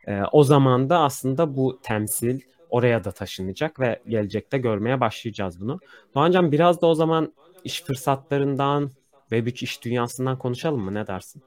E, 0.06 0.22
o 0.32 0.44
zaman 0.44 0.90
da 0.90 0.98
aslında 0.98 1.56
bu 1.56 1.80
temsil, 1.82 2.40
oraya 2.72 3.04
da 3.04 3.12
taşınacak 3.12 3.80
ve 3.80 4.02
gelecekte 4.08 4.58
görmeye 4.58 5.00
başlayacağız 5.00 5.60
bunu. 5.60 5.80
Doğancan 6.14 6.52
biraz 6.52 6.80
da 6.80 6.86
o 6.86 6.94
zaman 6.94 7.32
iş 7.64 7.82
fırsatlarından, 7.82 8.90
Web3 9.30 9.64
iş 9.64 9.84
dünyasından 9.84 10.38
konuşalım 10.38 10.80
mı? 10.80 10.94
Ne 10.94 11.06
dersin? 11.06 11.42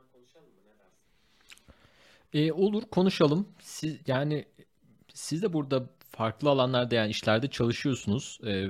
E, 2.33 2.51
olur 2.51 2.83
konuşalım. 2.91 3.47
Siz 3.59 3.97
yani 4.07 4.45
siz 5.13 5.41
de 5.41 5.53
burada 5.53 5.89
farklı 6.11 6.49
alanlarda 6.49 6.95
yani 6.95 7.09
işlerde 7.09 7.47
çalışıyorsunuz. 7.47 8.39
E, 8.47 8.67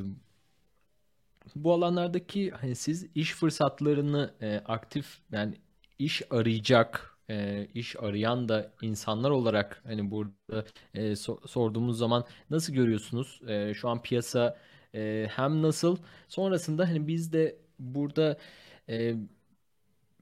bu 1.55 1.73
alanlardaki 1.73 2.51
hani 2.51 2.75
siz 2.75 3.07
iş 3.15 3.33
fırsatlarını 3.33 4.33
e, 4.41 4.61
aktif 4.65 5.17
yani 5.31 5.55
iş 5.99 6.21
arayacak 6.29 7.14
e, 7.29 7.67
iş 7.73 7.95
arayan 7.99 8.49
da 8.49 8.71
insanlar 8.81 9.29
olarak 9.29 9.81
hani 9.87 10.11
burada 10.11 10.65
e, 10.93 11.01
so- 11.11 11.47
sorduğumuz 11.47 11.97
zaman 11.97 12.25
nasıl 12.49 12.73
görüyorsunuz? 12.73 13.41
E, 13.47 13.73
şu 13.73 13.89
an 13.89 14.01
piyasa 14.01 14.57
e, 14.95 15.27
hem 15.31 15.61
nasıl 15.61 15.97
sonrasında 16.27 16.89
hani 16.89 17.07
biz 17.07 17.33
de 17.33 17.55
burada 17.79 18.37
e, 18.89 19.15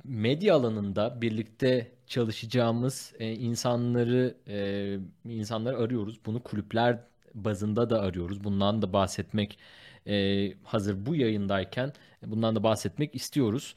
medya 0.04 0.56
alanında 0.56 1.22
birlikte 1.22 1.91
çalışacağımız 2.08 3.14
e, 3.20 3.32
insanları 3.34 4.36
e, 4.47 4.97
insanları 5.34 5.78
arıyoruz. 5.78 6.20
Bunu 6.26 6.43
kulüpler 6.43 6.99
bazında 7.34 7.89
da 7.89 8.01
arıyoruz. 8.01 8.43
Bundan 8.43 8.82
da 8.82 8.93
bahsetmek 8.93 9.60
e, 10.08 10.54
hazır 10.64 11.06
bu 11.06 11.16
yayındayken 11.16 11.93
bundan 12.26 12.56
da 12.56 12.64
bahsetmek 12.64 13.16
istiyoruz. 13.16 13.76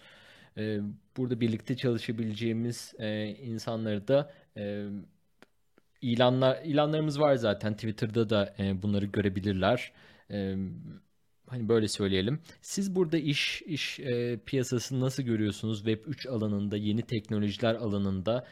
E, 0.58 0.80
burada 1.16 1.40
birlikte 1.40 1.76
çalışabileceğimiz 1.76 2.94
e, 2.98 3.26
insanları 3.26 4.08
da 4.08 4.32
e, 4.56 4.86
ilanlar 6.02 6.62
ilanlarımız 6.64 7.20
var 7.20 7.34
zaten 7.34 7.74
Twitter'da 7.74 8.30
da 8.30 8.54
e, 8.58 8.82
bunları 8.82 9.06
görebilirler. 9.06 9.92
Hani 11.48 11.68
böyle 11.68 11.88
söyleyelim. 11.88 12.40
Siz 12.60 12.94
burada 12.94 13.18
iş 13.18 13.62
iş 13.62 14.00
piyasasını 14.46 15.00
nasıl 15.00 15.22
görüyorsunuz? 15.22 15.76
Web 15.78 16.06
3 16.06 16.26
alanında, 16.26 16.76
yeni 16.76 17.02
teknolojiler 17.02 17.74
alanında 17.74 18.46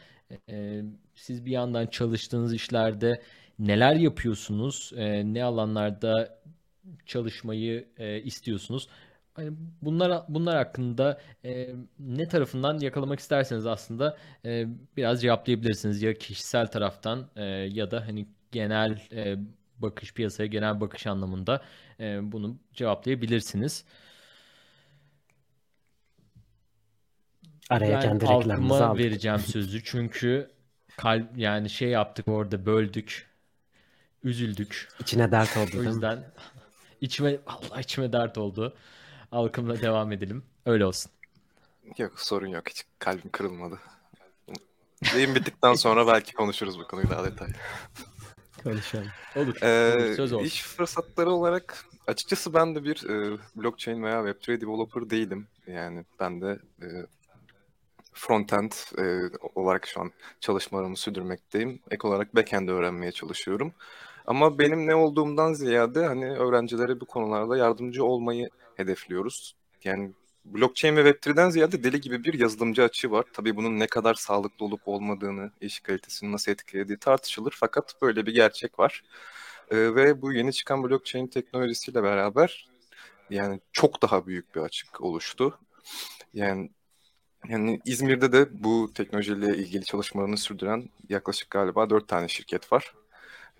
siz 1.15 1.45
bir 1.45 1.51
yandan 1.51 1.87
çalıştığınız 1.87 2.53
işlerde 2.53 3.21
neler 3.59 3.95
yapıyorsunuz? 3.95 4.91
Ne 5.23 5.43
alanlarda 5.43 6.41
çalışmayı 7.05 7.87
e, 7.97 8.21
istiyorsunuz? 8.21 8.87
Hani 9.35 9.51
bunlar 9.81 10.23
bunlar 10.29 10.55
hakkında 10.57 11.21
e, 11.45 11.69
ne 11.99 12.27
tarafından 12.27 12.79
yakalamak 12.79 13.19
isterseniz 13.19 13.65
aslında 13.65 14.17
e, 14.45 14.67
biraz 14.97 15.21
cevaplayabilirsiniz 15.21 16.01
ya 16.01 16.13
kişisel 16.13 16.67
taraftan 16.67 17.29
e, 17.35 17.43
ya 17.45 17.91
da 17.91 18.07
hani 18.07 18.27
genel 18.51 19.01
e, 19.11 19.37
bakış 19.77 20.13
piyasaya 20.13 20.47
genel 20.47 20.81
bakış 20.81 21.07
anlamında 21.07 21.61
e, 21.99 22.31
bunu 22.31 22.57
cevaplayabilirsiniz. 22.73 23.85
Araya 27.69 27.93
Ben 27.95 28.01
kendi 28.01 28.27
reklamımızı 28.27 28.85
aldık. 28.85 28.99
vereceğim 29.03 29.39
sözü 29.39 29.83
çünkü 29.83 30.51
kalp 30.97 31.37
yani 31.37 31.69
şey 31.69 31.89
yaptık 31.89 32.27
orada 32.27 32.65
böldük, 32.65 33.27
üzüldük. 34.23 34.87
İçine 34.99 35.31
dert 35.31 35.57
oldu 35.57 35.79
O 35.79 35.83
yüzden 35.83 36.23
içime 37.01 37.37
Allah 37.47 37.81
içime 37.81 38.13
dert 38.13 38.37
oldu. 38.37 38.75
Halkımla 39.31 39.81
devam 39.81 40.11
edelim. 40.11 40.43
Öyle 40.65 40.85
olsun. 40.85 41.11
Yok 41.97 42.19
sorun 42.19 42.47
yok 42.47 42.69
hiç 42.69 42.85
kalbim 42.99 43.29
kırılmadı. 43.31 43.79
Yayın 45.13 45.35
bittikten 45.35 45.73
sonra 45.73 46.07
belki 46.07 46.33
konuşuruz 46.33 46.79
bu 46.79 46.87
konuyu 46.87 47.09
daha 47.09 47.23
detaylı. 47.23 47.53
Konuşalım. 48.63 49.07
Olur. 49.35 49.61
Ee. 49.63 50.13
Söz 50.15 50.33
olsun. 50.33 50.45
iş 50.45 50.63
fırsatları 50.63 51.31
olarak 51.31 51.85
açıkçası 52.07 52.53
ben 52.53 52.75
de 52.75 52.83
bir 52.83 53.09
e, 53.09 53.37
blockchain 53.55 54.03
veya 54.03 54.21
Web3 54.21 54.61
developer 54.61 55.09
değilim. 55.09 55.47
Yani 55.67 56.05
ben 56.19 56.41
de 56.41 56.59
e, 56.81 56.87
frontend 58.13 58.71
e, 58.97 59.37
olarak 59.55 59.87
şu 59.87 60.01
an 60.01 60.11
çalışmalarımı 60.39 60.97
sürdürmekteyim. 60.97 61.79
Ek 61.91 62.07
olarak 62.07 62.35
backend 62.35 62.69
öğrenmeye 62.69 63.11
çalışıyorum. 63.11 63.73
Ama 64.27 64.59
benim 64.59 64.87
ne 64.87 64.95
olduğumdan 64.95 65.53
ziyade 65.53 66.05
hani 66.05 66.37
öğrencilere 66.37 66.99
bu 66.99 67.05
konularda 67.05 67.57
yardımcı 67.57 68.05
olmayı 68.05 68.49
hedefliyoruz. 68.75 69.55
Yani 69.83 70.11
blockchain 70.45 70.95
ve 70.95 71.09
Web3'den 71.09 71.49
ziyade 71.49 71.83
deli 71.83 72.01
gibi 72.01 72.23
bir 72.23 72.39
yazılımcı 72.39 72.83
açığı 72.83 73.11
var. 73.11 73.25
Tabii 73.33 73.55
bunun 73.55 73.79
ne 73.79 73.87
kadar 73.87 74.13
sağlıklı 74.13 74.65
olup 74.65 74.81
olmadığını, 74.85 75.51
iş 75.61 75.79
kalitesini 75.79 76.31
nasıl 76.31 76.51
etkilediği 76.51 76.97
tartışılır. 76.97 77.53
Fakat 77.59 78.01
böyle 78.01 78.25
bir 78.25 78.33
gerçek 78.33 78.79
var. 78.79 79.03
Ee, 79.71 79.95
ve 79.95 80.21
bu 80.21 80.33
yeni 80.33 80.53
çıkan 80.53 80.83
blockchain 80.83 81.27
teknolojisiyle 81.27 82.03
beraber 82.03 82.69
yani 83.29 83.59
çok 83.71 84.01
daha 84.01 84.27
büyük 84.27 84.55
bir 84.55 84.61
açık 84.61 85.01
oluştu. 85.01 85.59
Yani 86.33 86.69
yani 87.49 87.81
İzmir'de 87.85 88.31
de 88.31 88.63
bu 88.63 88.91
teknolojiyle 88.93 89.57
ilgili 89.57 89.85
çalışmalarını 89.85 90.37
sürdüren 90.37 90.89
yaklaşık 91.09 91.49
galiba 91.49 91.89
dört 91.89 92.07
tane 92.07 92.27
şirket 92.27 92.71
var. 92.71 92.93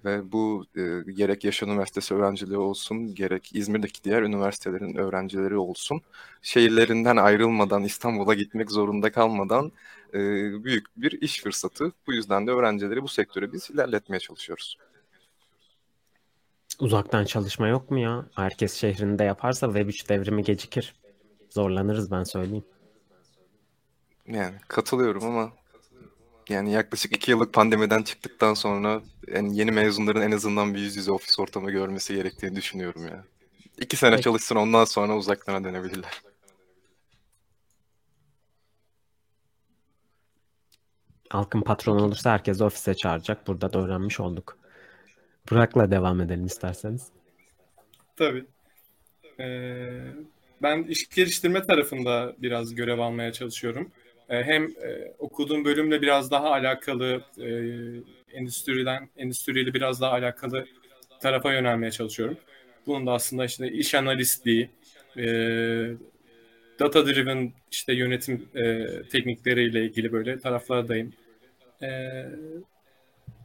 Ve 0.05 0.31
bu 0.31 0.65
e, 0.75 1.11
gerek 1.11 1.43
Yaşar 1.43 1.67
Üniversitesi 1.67 2.13
öğrencileri 2.13 2.57
olsun, 2.57 3.15
gerek 3.15 3.49
İzmir'deki 3.53 4.03
diğer 4.03 4.21
üniversitelerin 4.21 4.95
öğrencileri 4.95 5.57
olsun, 5.57 6.01
şehirlerinden 6.41 7.17
ayrılmadan, 7.17 7.83
İstanbul'a 7.83 8.33
gitmek 8.33 8.71
zorunda 8.71 9.11
kalmadan 9.11 9.71
e, 10.13 10.19
büyük 10.63 10.85
bir 10.97 11.21
iş 11.21 11.41
fırsatı. 11.43 11.91
Bu 12.07 12.13
yüzden 12.13 12.47
de 12.47 12.51
öğrencileri 12.51 13.03
bu 13.03 13.07
sektöre 13.07 13.53
biz 13.53 13.69
ilerletmeye 13.69 14.19
çalışıyoruz. 14.19 14.77
Uzaktan 16.79 17.25
çalışma 17.25 17.67
yok 17.67 17.91
mu 17.91 17.99
ya? 17.99 18.25
Herkes 18.35 18.73
şehrinde 18.73 19.23
yaparsa 19.23 19.65
Web3 19.67 20.09
devrimi 20.09 20.43
gecikir. 20.43 20.95
Zorlanırız 21.49 22.11
ben 22.11 22.23
söyleyeyim. 22.23 22.65
Yani 24.27 24.55
katılıyorum 24.67 25.23
ama 25.25 25.51
yani 26.49 26.71
yaklaşık 26.71 27.15
iki 27.15 27.31
yıllık 27.31 27.53
pandemiden 27.53 28.03
çıktıktan 28.03 28.53
sonra 28.53 29.01
yani 29.27 29.57
yeni 29.57 29.71
mezunların 29.71 30.21
en 30.21 30.31
azından 30.31 30.73
bir 30.73 30.79
yüz 30.79 30.95
yüze 30.95 31.11
ofis 31.11 31.39
ortamı 31.39 31.71
görmesi 31.71 32.15
gerektiğini 32.15 32.55
düşünüyorum 32.55 33.07
ya. 33.07 33.23
İki 33.77 33.95
sene 33.95 34.11
Peki. 34.11 34.23
çalışsın 34.23 34.55
ondan 34.55 34.85
sonra 34.85 35.17
uzaktan 35.17 35.63
dönebilirler. 35.63 36.21
Halkın 41.29 41.61
patronu 41.61 42.03
olursa 42.03 42.31
herkes 42.31 42.61
ofise 42.61 42.93
çağıracak. 42.93 43.47
Burada 43.47 43.73
da 43.73 43.79
öğrenmiş 43.79 44.19
olduk. 44.19 44.57
Burak'la 45.51 45.91
devam 45.91 46.21
edelim 46.21 46.45
isterseniz. 46.45 47.07
Tabii. 48.15 48.45
Ee, 49.39 50.13
ben 50.61 50.83
iş 50.83 51.09
geliştirme 51.09 51.63
tarafında 51.63 52.35
biraz 52.37 52.75
görev 52.75 52.99
almaya 52.99 53.33
çalışıyorum. 53.33 53.91
Ee, 54.29 54.43
hem 54.43 54.63
e, 54.63 55.13
okuduğum 55.19 55.65
bölümle 55.65 56.01
biraz 56.01 56.31
daha 56.31 56.51
alakalı, 56.51 57.21
e, 57.39 57.47
endüstriden 58.37 59.09
endüstriyle 59.17 59.73
biraz 59.73 60.01
daha 60.01 60.11
alakalı 60.11 60.65
tarafa 61.21 61.53
yönelmeye 61.53 61.91
çalışıyorum. 61.91 62.37
Bunun 62.87 63.07
da 63.07 63.11
aslında 63.13 63.45
işte 63.45 63.71
iş 63.71 63.95
analistliği, 63.95 64.69
e, 65.17 65.25
data 66.79 67.07
driven 67.07 67.53
işte 67.71 67.93
yönetim 67.93 68.49
e, 68.55 68.85
teknikleriyle 69.11 69.85
ilgili 69.85 70.11
böyle 70.11 70.39
taraflardayım. 70.39 71.13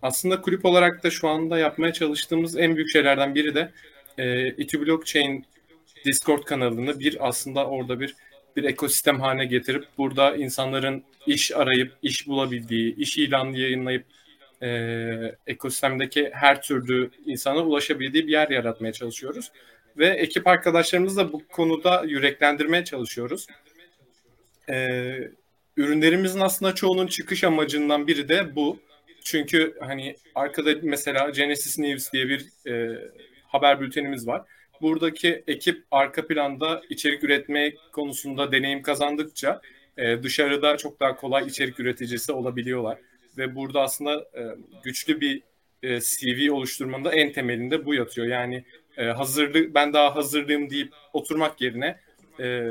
Aslında 0.02 0.40
kulüp 0.40 0.64
olarak 0.64 1.04
da 1.04 1.10
şu 1.10 1.28
anda 1.28 1.58
yapmaya 1.58 1.92
çalıştığımız 1.92 2.56
en 2.56 2.76
büyük 2.76 2.90
şeylerden 2.90 3.34
biri 3.34 3.54
de 3.54 3.70
e, 4.18 4.48
İTÜ 4.48 4.86
Blockchain 4.86 5.44
Discord 6.04 6.42
kanalını 6.42 7.00
bir 7.00 7.28
aslında 7.28 7.66
orada 7.66 8.00
bir 8.00 8.14
bir 8.56 8.64
ekosistem 8.64 9.20
haline 9.20 9.44
getirip 9.44 9.84
burada 9.98 10.36
insanların 10.36 11.04
iş 11.26 11.52
arayıp 11.52 11.92
iş 12.02 12.28
bulabildiği, 12.28 12.96
iş 12.96 13.18
ilanı 13.18 13.58
yayınlayıp 13.58 14.04
e, 14.62 14.68
ekosistemdeki 15.46 16.30
her 16.32 16.62
türlü 16.62 17.10
insana 17.26 17.58
ulaşabildiği 17.60 18.26
bir 18.26 18.32
yer 18.32 18.48
yaratmaya 18.48 18.92
çalışıyoruz. 18.92 19.52
Ve 19.98 20.06
ekip 20.06 20.46
arkadaşlarımızla 20.46 21.32
bu 21.32 21.42
konuda 21.48 22.04
yüreklendirmeye 22.06 22.84
çalışıyoruz. 22.84 23.46
E, 24.70 25.30
ürünlerimizin 25.76 26.40
aslında 26.40 26.74
çoğunun 26.74 27.06
çıkış 27.06 27.44
amacından 27.44 28.06
biri 28.06 28.28
de 28.28 28.56
bu. 28.56 28.78
Çünkü 29.24 29.76
hani 29.80 30.16
arkada 30.34 30.70
mesela 30.82 31.30
Genesis 31.30 31.78
News 31.78 32.12
diye 32.12 32.28
bir 32.28 32.46
e, 32.70 32.98
haber 33.46 33.80
bültenimiz 33.80 34.26
var. 34.26 34.42
Buradaki 34.82 35.44
ekip 35.46 35.84
arka 35.90 36.26
planda 36.26 36.82
içerik 36.90 37.24
üretme 37.24 37.72
konusunda 37.92 38.52
deneyim 38.52 38.82
kazandıkça 38.82 39.60
e, 39.96 40.22
dışarıda 40.22 40.76
çok 40.76 41.00
daha 41.00 41.16
kolay 41.16 41.46
içerik 41.46 41.80
üreticisi 41.80 42.32
olabiliyorlar. 42.32 42.98
Ve 43.38 43.54
burada 43.54 43.80
aslında 43.80 44.14
e, 44.14 44.42
güçlü 44.84 45.20
bir 45.20 45.42
e, 45.82 46.00
CV 46.00 46.52
oluşturmanın 46.52 47.04
da 47.04 47.12
en 47.12 47.32
temelinde 47.32 47.86
bu 47.86 47.94
yatıyor. 47.94 48.26
Yani 48.26 48.64
e, 48.96 49.04
hazırlı 49.04 49.74
ben 49.74 49.92
daha 49.92 50.16
hazırlıyım 50.16 50.70
deyip 50.70 50.92
oturmak 51.12 51.60
yerine 51.60 52.00
e, 52.40 52.70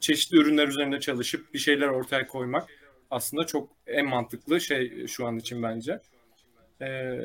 çeşitli 0.00 0.36
ürünler 0.36 0.68
üzerinde 0.68 1.00
çalışıp 1.00 1.54
bir 1.54 1.58
şeyler 1.58 1.86
ortaya 1.86 2.26
koymak 2.26 2.68
aslında 3.10 3.46
çok 3.46 3.70
en 3.86 4.06
mantıklı 4.06 4.60
şey 4.60 5.06
şu 5.06 5.26
an 5.26 5.38
için 5.38 5.62
bence. 5.62 6.00
Ee, 6.82 7.20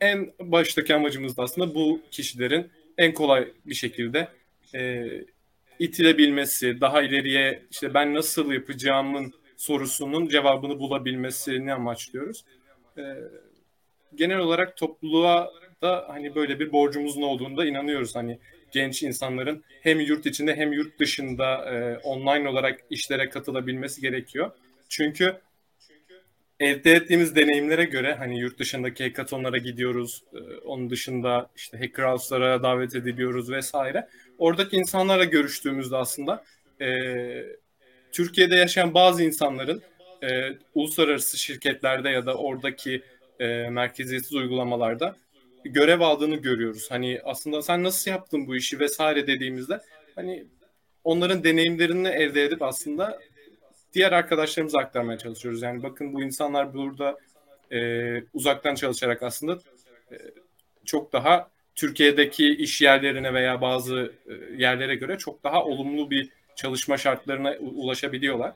en 0.00 0.32
baştaki 0.40 0.94
amacımız 0.94 1.36
da 1.36 1.42
aslında 1.42 1.74
bu 1.74 2.00
kişilerin 2.10 2.70
en 2.98 3.14
kolay 3.14 3.48
bir 3.66 3.74
şekilde 3.74 4.28
e, 4.74 5.06
itilebilmesi, 5.78 6.80
daha 6.80 7.02
ileriye 7.02 7.62
işte 7.70 7.94
ben 7.94 8.14
nasıl 8.14 8.52
yapacağımın 8.52 9.32
sorusunun 9.56 10.28
cevabını 10.28 10.78
bulabilmesini 10.78 11.74
amaçlıyoruz. 11.74 12.44
Ee, 12.98 13.02
genel 14.14 14.38
olarak 14.38 14.76
topluluğa 14.76 15.52
da 15.82 16.04
hani 16.08 16.34
böyle 16.34 16.60
bir 16.60 16.72
borcumuzun 16.72 17.22
olduğunda 17.22 17.66
inanıyoruz. 17.66 18.14
Hani 18.14 18.38
genç 18.72 19.02
insanların 19.02 19.64
hem 19.82 20.00
yurt 20.00 20.26
içinde 20.26 20.56
hem 20.56 20.72
yurt 20.72 21.00
dışında 21.00 21.74
e, 21.74 21.98
online 21.98 22.48
olarak 22.48 22.80
işlere 22.90 23.30
katılabilmesi 23.30 24.00
gerekiyor. 24.00 24.50
Çünkü 24.88 25.36
elde 26.60 26.92
ettiğimiz 26.92 27.36
deneyimlere 27.36 27.84
göre 27.84 28.14
hani 28.14 28.40
yurt 28.40 28.58
dışındaki 28.58 29.04
hackathonlara 29.04 29.58
gidiyoruz. 29.58 30.22
E, 30.32 30.38
onun 30.56 30.90
dışında 30.90 31.50
işte 31.56 31.78
hacker 31.78 32.04
house'lara 32.04 32.62
davet 32.62 32.94
ediliyoruz 32.94 33.50
vesaire. 33.50 34.08
Oradaki 34.38 34.76
insanlarla 34.76 35.24
görüştüğümüzde 35.24 35.96
aslında 35.96 36.44
e, 36.80 36.88
Türkiye'de 38.12 38.56
yaşayan 38.56 38.94
bazı 38.94 39.22
insanların 39.22 39.82
e, 40.22 40.48
uluslararası 40.74 41.38
şirketlerde 41.38 42.10
ya 42.10 42.26
da 42.26 42.34
oradaki 42.34 43.02
e, 43.40 43.46
merkeziyetsiz 43.70 44.34
uygulamalarda 44.34 45.16
görev 45.64 46.00
aldığını 46.00 46.36
görüyoruz. 46.36 46.90
Hani 46.90 47.20
aslında 47.24 47.62
sen 47.62 47.82
nasıl 47.82 48.10
yaptın 48.10 48.46
bu 48.46 48.56
işi 48.56 48.80
vesaire 48.80 49.26
dediğimizde 49.26 49.80
hani 50.14 50.44
onların 51.04 51.44
deneyimlerini 51.44 52.08
elde 52.08 52.44
edip 52.44 52.62
aslında 52.62 53.18
diğer 53.94 54.12
arkadaşlarımıza 54.12 54.78
aktarmaya 54.78 55.18
çalışıyoruz. 55.18 55.62
Yani 55.62 55.82
bakın 55.82 56.14
bu 56.14 56.22
insanlar 56.22 56.74
burada 56.74 57.18
e, 57.72 58.22
uzaktan 58.34 58.74
çalışarak 58.74 59.22
aslında 59.22 59.58
e, 60.12 60.16
çok 60.84 61.12
daha 61.12 61.50
Türkiye'deki 61.74 62.48
iş 62.48 62.82
yerlerine 62.82 63.34
veya 63.34 63.60
bazı 63.60 64.12
e, 64.26 64.62
yerlere 64.62 64.94
göre 64.94 65.18
çok 65.18 65.44
daha 65.44 65.64
olumlu 65.64 66.10
bir 66.10 66.30
çalışma 66.56 66.96
şartlarına 66.96 67.56
ulaşabiliyorlar. 67.60 68.52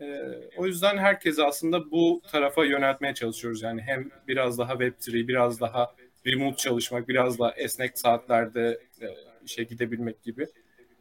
E, 0.00 0.20
o 0.56 0.66
yüzden 0.66 0.98
herkese 0.98 1.44
aslında 1.44 1.90
bu 1.90 2.22
tarafa 2.32 2.64
yöneltmeye 2.64 3.14
çalışıyoruz. 3.14 3.62
Yani 3.62 3.82
hem 3.82 4.10
biraz 4.28 4.58
daha 4.58 4.72
Web3, 4.72 5.28
biraz 5.28 5.60
daha 5.60 5.94
remote 6.26 6.56
çalışmak, 6.56 7.08
biraz 7.08 7.38
daha 7.38 7.52
esnek 7.52 7.98
saatlerde 7.98 8.80
e, 9.00 9.06
işe 9.44 9.64
gidebilmek 9.64 10.22
gibi 10.22 10.46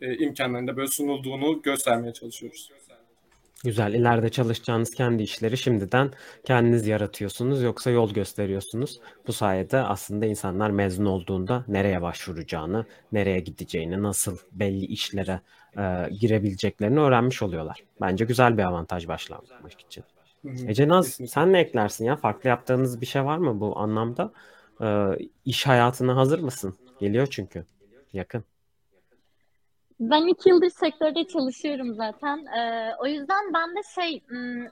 e, 0.02 0.18
imkanların 0.18 0.68
da 0.68 0.78
böyle 0.78 0.88
sunulduğunu 0.88 1.62
göstermeye 1.62 2.14
çalışıyoruz. 2.14 2.72
Güzel. 3.64 3.94
İleride 3.94 4.30
çalışacağınız 4.30 4.92
kendi 4.92 5.24
işleri 5.24 5.58
şimdiden 5.58 6.12
kendiniz 6.44 6.88
yaratıyorsunuz 6.88 7.62
yoksa 7.62 7.90
yol 7.90 8.14
gösteriyorsunuz. 8.14 9.00
Bu 9.28 9.34
sayede 9.34 9.78
aslında 9.78 10.26
insanlar 10.26 10.70
mezun 10.70 11.06
olduğunda 11.06 11.66
nereye 11.68 12.02
başvuracağını, 12.02 12.86
nereye 13.12 13.40
gideceğini, 13.40 14.04
nasıl 14.04 14.38
belli 14.52 14.86
işlere 14.86 15.42
e, 15.78 16.10
girebileceklerini 16.20 17.00
öğrenmiş 17.00 17.42
oluyorlar. 17.42 17.84
Bence 18.02 18.26
güzel 18.26 18.58
bir 18.58 18.64
avantaj 18.64 19.08
başlamak 19.08 19.82
için. 19.88 20.04
Ece 20.68 20.88
Naz 20.88 21.08
sen 21.28 21.54
ne 21.54 21.60
eklersin 21.60 22.06
ya? 22.06 22.16
Farklı 22.16 22.50
yaptığınız 22.50 23.02
bir 23.02 23.06
şey 23.06 23.26
var 23.26 23.38
mı 23.38 23.60
bu 23.60 23.80
anlamda? 23.80 24.32
E, 24.82 24.88
iş 25.46 25.68
hayatına 25.68 26.16
hazır 26.16 26.40
mısın? 26.40 26.76
Geliyor 27.00 27.28
çünkü. 27.32 27.66
Yakın. 28.14 28.44
Ben 30.02 30.28
iki 30.28 30.50
yıldır 30.50 30.70
sektörde 30.70 31.28
çalışıyorum 31.28 31.94
zaten. 31.94 32.46
Ee, 32.46 32.92
o 33.00 33.08
yüzden 33.08 33.54
ben 33.54 33.76
de 33.76 33.80
şey, 33.96 34.24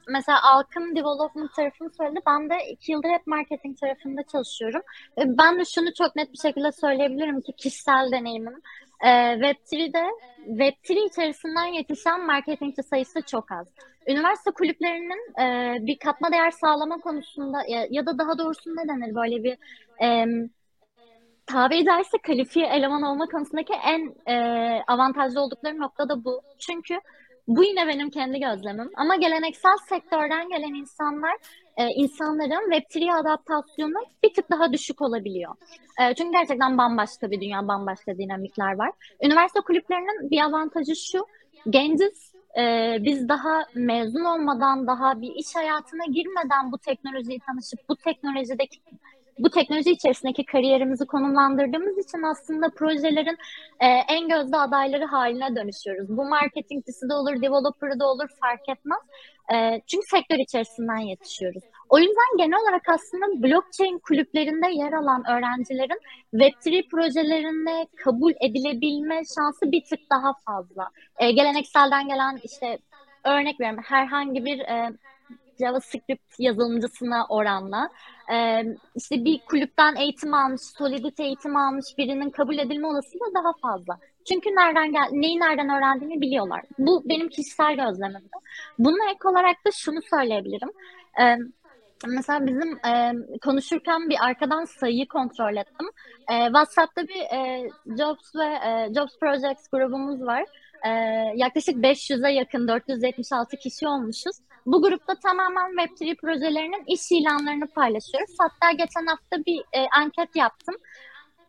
mesela 0.07 0.43
Alkım 0.43 0.95
Development 0.95 1.53
tarafını 1.55 1.89
söyledi. 1.89 2.19
Ben 2.27 2.49
de 2.49 2.55
iki 2.71 2.91
yıldır 2.91 3.09
hep 3.09 3.27
marketing 3.27 3.79
tarafında 3.79 4.23
çalışıyorum. 4.23 4.81
Ben 5.17 5.59
de 5.59 5.65
şunu 5.65 5.93
çok 5.93 6.15
net 6.15 6.33
bir 6.33 6.37
şekilde 6.37 6.71
söyleyebilirim 6.71 7.41
ki 7.41 7.53
kişisel 7.53 8.11
deneyimim. 8.11 8.61
Ee, 9.03 9.07
Web3'de, 9.07 10.05
Web3 10.47 11.07
içerisinden 11.07 11.65
yetişen 11.65 12.25
marketingçi 12.25 12.83
sayısı 12.83 13.21
çok 13.21 13.51
az. 13.51 13.67
Üniversite 14.07 14.51
kulüplerinin 14.51 15.41
e, 15.41 15.77
bir 15.85 15.99
katma 15.99 16.31
değer 16.31 16.51
sağlama 16.51 16.97
konusunda 16.97 17.63
ya, 17.67 17.87
ya 17.89 18.05
da 18.05 18.17
daha 18.17 18.37
doğrusu 18.37 18.69
ne 18.69 18.87
denir 18.87 19.15
böyle 19.15 19.43
bir... 19.43 19.57
E, 20.01 20.25
tabiri 21.49 21.85
caizse 21.85 22.17
kalifiye 22.17 22.65
eleman 22.67 23.03
olma 23.03 23.25
konusundaki 23.25 23.73
en 23.73 24.15
e, 24.33 24.35
avantajlı 24.87 25.41
oldukları 25.41 25.79
nokta 25.79 26.09
da 26.09 26.23
bu. 26.23 26.41
Çünkü 26.59 26.99
bu 27.47 27.63
yine 27.63 27.87
benim 27.87 28.09
kendi 28.09 28.39
gözlemim. 28.39 28.89
Ama 28.95 29.15
geleneksel 29.15 29.77
sektörden 29.89 30.49
gelen 30.49 30.73
insanlar, 30.73 31.37
e, 31.77 31.87
insanların 31.87 32.71
Web3 32.71 33.13
adaptasyonu 33.13 34.05
bir 34.23 34.33
tık 34.33 34.51
daha 34.51 34.73
düşük 34.73 35.01
olabiliyor. 35.01 35.55
E, 36.01 36.15
çünkü 36.15 36.31
gerçekten 36.31 36.77
bambaşka 36.77 37.31
bir 37.31 37.41
dünya, 37.41 37.67
bambaşka 37.67 38.17
dinamikler 38.17 38.77
var. 38.77 38.91
Üniversite 39.23 39.61
kulüplerinin 39.61 40.31
bir 40.31 40.41
avantajı 40.41 40.95
şu, 40.95 41.25
genciz, 41.69 42.33
e, 42.57 42.97
biz 42.99 43.29
daha 43.29 43.63
mezun 43.75 44.25
olmadan, 44.25 44.87
daha 44.87 45.21
bir 45.21 45.31
iş 45.35 45.55
hayatına 45.55 46.05
girmeden 46.05 46.71
bu 46.71 46.77
teknolojiyi 46.77 47.39
tanışıp 47.39 47.79
bu 47.89 47.95
teknolojideki 47.95 48.79
bu 49.39 49.49
teknoloji 49.49 49.91
içerisindeki 49.91 50.45
kariyerimizi 50.45 51.05
konumlandırdığımız 51.05 51.97
için 51.97 52.23
aslında 52.23 52.69
projelerin 52.69 53.37
e, 53.79 53.87
en 53.87 54.29
gözde 54.29 54.57
adayları 54.57 55.05
haline 55.05 55.55
dönüşüyoruz. 55.55 56.17
Bu 56.17 56.25
marketingcisi 56.25 57.09
de 57.09 57.13
olur, 57.13 57.41
developer'ı 57.41 57.99
da 57.99 58.07
olur 58.07 58.27
fark 58.41 58.69
etmez. 58.69 58.99
E, 59.53 59.81
çünkü 59.87 60.07
sektör 60.07 60.37
içerisinden 60.37 60.97
yetişiyoruz. 60.97 61.63
O 61.89 61.99
yüzden 61.99 62.37
genel 62.37 62.59
olarak 62.61 62.89
aslında 62.89 63.43
blockchain 63.43 63.99
kulüplerinde 63.99 64.67
yer 64.71 64.93
alan 64.93 65.23
öğrencilerin 65.29 65.99
Web3 66.33 66.89
projelerine 66.89 67.87
kabul 67.95 68.33
edilebilme 68.41 69.21
şansı 69.35 69.71
bir 69.71 69.83
tık 69.83 69.99
daha 70.11 70.33
fazla. 70.45 70.89
E, 71.17 71.31
gelenekselden 71.31 72.07
gelen 72.07 72.39
işte 72.43 72.77
örnek 73.23 73.59
veriyorum 73.59 73.83
herhangi 73.87 74.45
bir 74.45 74.59
e, 74.59 74.91
JavaScript 75.59 76.39
yazılımcısına 76.39 77.25
oranla 77.29 77.89
e, 78.31 78.63
işte 78.95 79.25
bir 79.25 79.39
kulüpten 79.39 79.95
eğitim 79.95 80.33
almış, 80.33 80.61
Solidity 80.61 81.23
eğitim 81.23 81.55
almış 81.55 81.85
birinin 81.97 82.29
kabul 82.29 82.57
edilme 82.57 82.87
olasılığı 82.87 83.33
daha 83.35 83.53
fazla. 83.61 83.99
Çünkü 84.27 84.49
nereden 84.49 84.91
gel 84.91 85.07
neyi 85.11 85.39
nereden 85.39 85.69
öğrendiğini 85.69 86.21
biliyorlar. 86.21 86.61
Bu 86.79 87.03
benim 87.05 87.29
kişisel 87.29 87.75
gözlemimdi. 87.75 88.29
Bununla 88.79 89.09
ek 89.09 89.27
olarak 89.27 89.65
da 89.65 89.71
şunu 89.71 90.01
söyleyebilirim. 90.01 90.69
E, 91.21 91.37
mesela 92.07 92.47
bizim 92.47 92.77
e, 92.85 93.13
konuşurken 93.43 94.09
bir 94.09 94.17
arkadan 94.25 94.65
sayıyı 94.65 95.07
kontrol 95.07 95.55
ettim. 95.55 95.87
E, 96.31 96.45
WhatsApp'ta 96.45 97.07
bir 97.07 97.37
e, 97.37 97.69
Jobs 97.85 98.35
ve 98.35 98.45
e, 98.45 98.93
Jobs 98.95 99.19
Projects 99.19 99.67
grubumuz 99.67 100.21
var. 100.21 100.45
E, 100.85 100.89
yaklaşık 101.35 101.75
500'e 101.75 102.31
yakın 102.31 102.67
476 102.67 103.57
kişi 103.57 103.87
olmuşuz. 103.87 104.35
Bu 104.71 104.81
grupta 104.81 105.15
tamamen 105.15 105.71
Web3 105.71 106.15
projelerinin 106.15 106.83
iş 106.87 107.11
ilanlarını 107.11 107.67
paylaşıyoruz. 107.67 108.35
Hatta 108.39 108.71
geçen 108.71 109.05
hafta 109.05 109.45
bir 109.45 109.59
e, 109.59 109.87
anket 109.97 110.35
yaptım. 110.35 110.75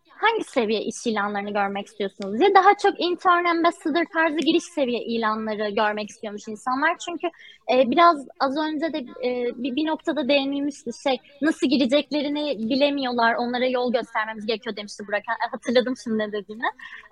hangi 0.08 0.44
seviye 0.44 0.80
iş 0.82 1.06
ilanlarını 1.06 1.52
görmek 1.52 1.86
istiyorsunuz 1.86 2.40
diye 2.40 2.54
daha 2.54 2.76
çok 2.82 3.00
intern 3.00 3.44
ambassador 3.44 4.04
tarzı 4.12 4.38
giriş 4.38 4.64
seviye 4.64 5.04
ilanları 5.04 5.70
görmek 5.70 6.10
istiyormuş 6.10 6.48
insanlar. 6.48 6.98
Çünkü 6.98 7.26
e, 7.72 7.90
biraz 7.90 8.26
az 8.40 8.56
önce 8.56 8.92
de 8.92 8.98
e, 8.98 9.30
bir, 9.62 9.76
bir 9.76 9.86
noktada 9.86 10.28
değinilmişti 10.28 10.90
şey 11.04 11.18
nasıl 11.42 11.66
gireceklerini 11.66 12.70
bilemiyorlar 12.70 13.34
onlara 13.34 13.66
yol 13.66 13.92
göstermemiz 13.92 14.46
gerekiyor 14.46 14.76
demişti 14.76 15.04
Burak. 15.08 15.22
Hatırladım 15.52 15.94
şimdi 16.04 16.18
ne 16.18 16.32
dediğini. 16.32 16.66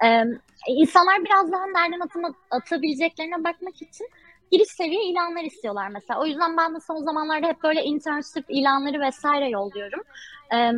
E, 0.05 0.25
insanlar 0.69 1.25
biraz 1.25 1.53
daha 1.53 1.67
nereden 1.67 2.01
atım 2.01 2.23
atabileceklerine 2.51 3.45
bakmak 3.45 3.83
için 3.83 4.07
giriş 4.53 4.69
seviye 4.69 5.05
ilanlar 5.05 5.45
istiyorlar 5.45 5.89
mesela. 5.89 6.21
O 6.21 6.27
yüzden 6.27 6.57
ben 6.57 6.75
de 6.75 6.81
son 6.81 7.05
zamanlarda 7.05 7.47
hep 7.47 7.63
böyle 7.63 7.83
internship 7.83 8.45
ilanları 8.49 9.01
vesaire 9.01 9.49
yolluyorum. 9.49 10.01
Ee, 10.55 10.73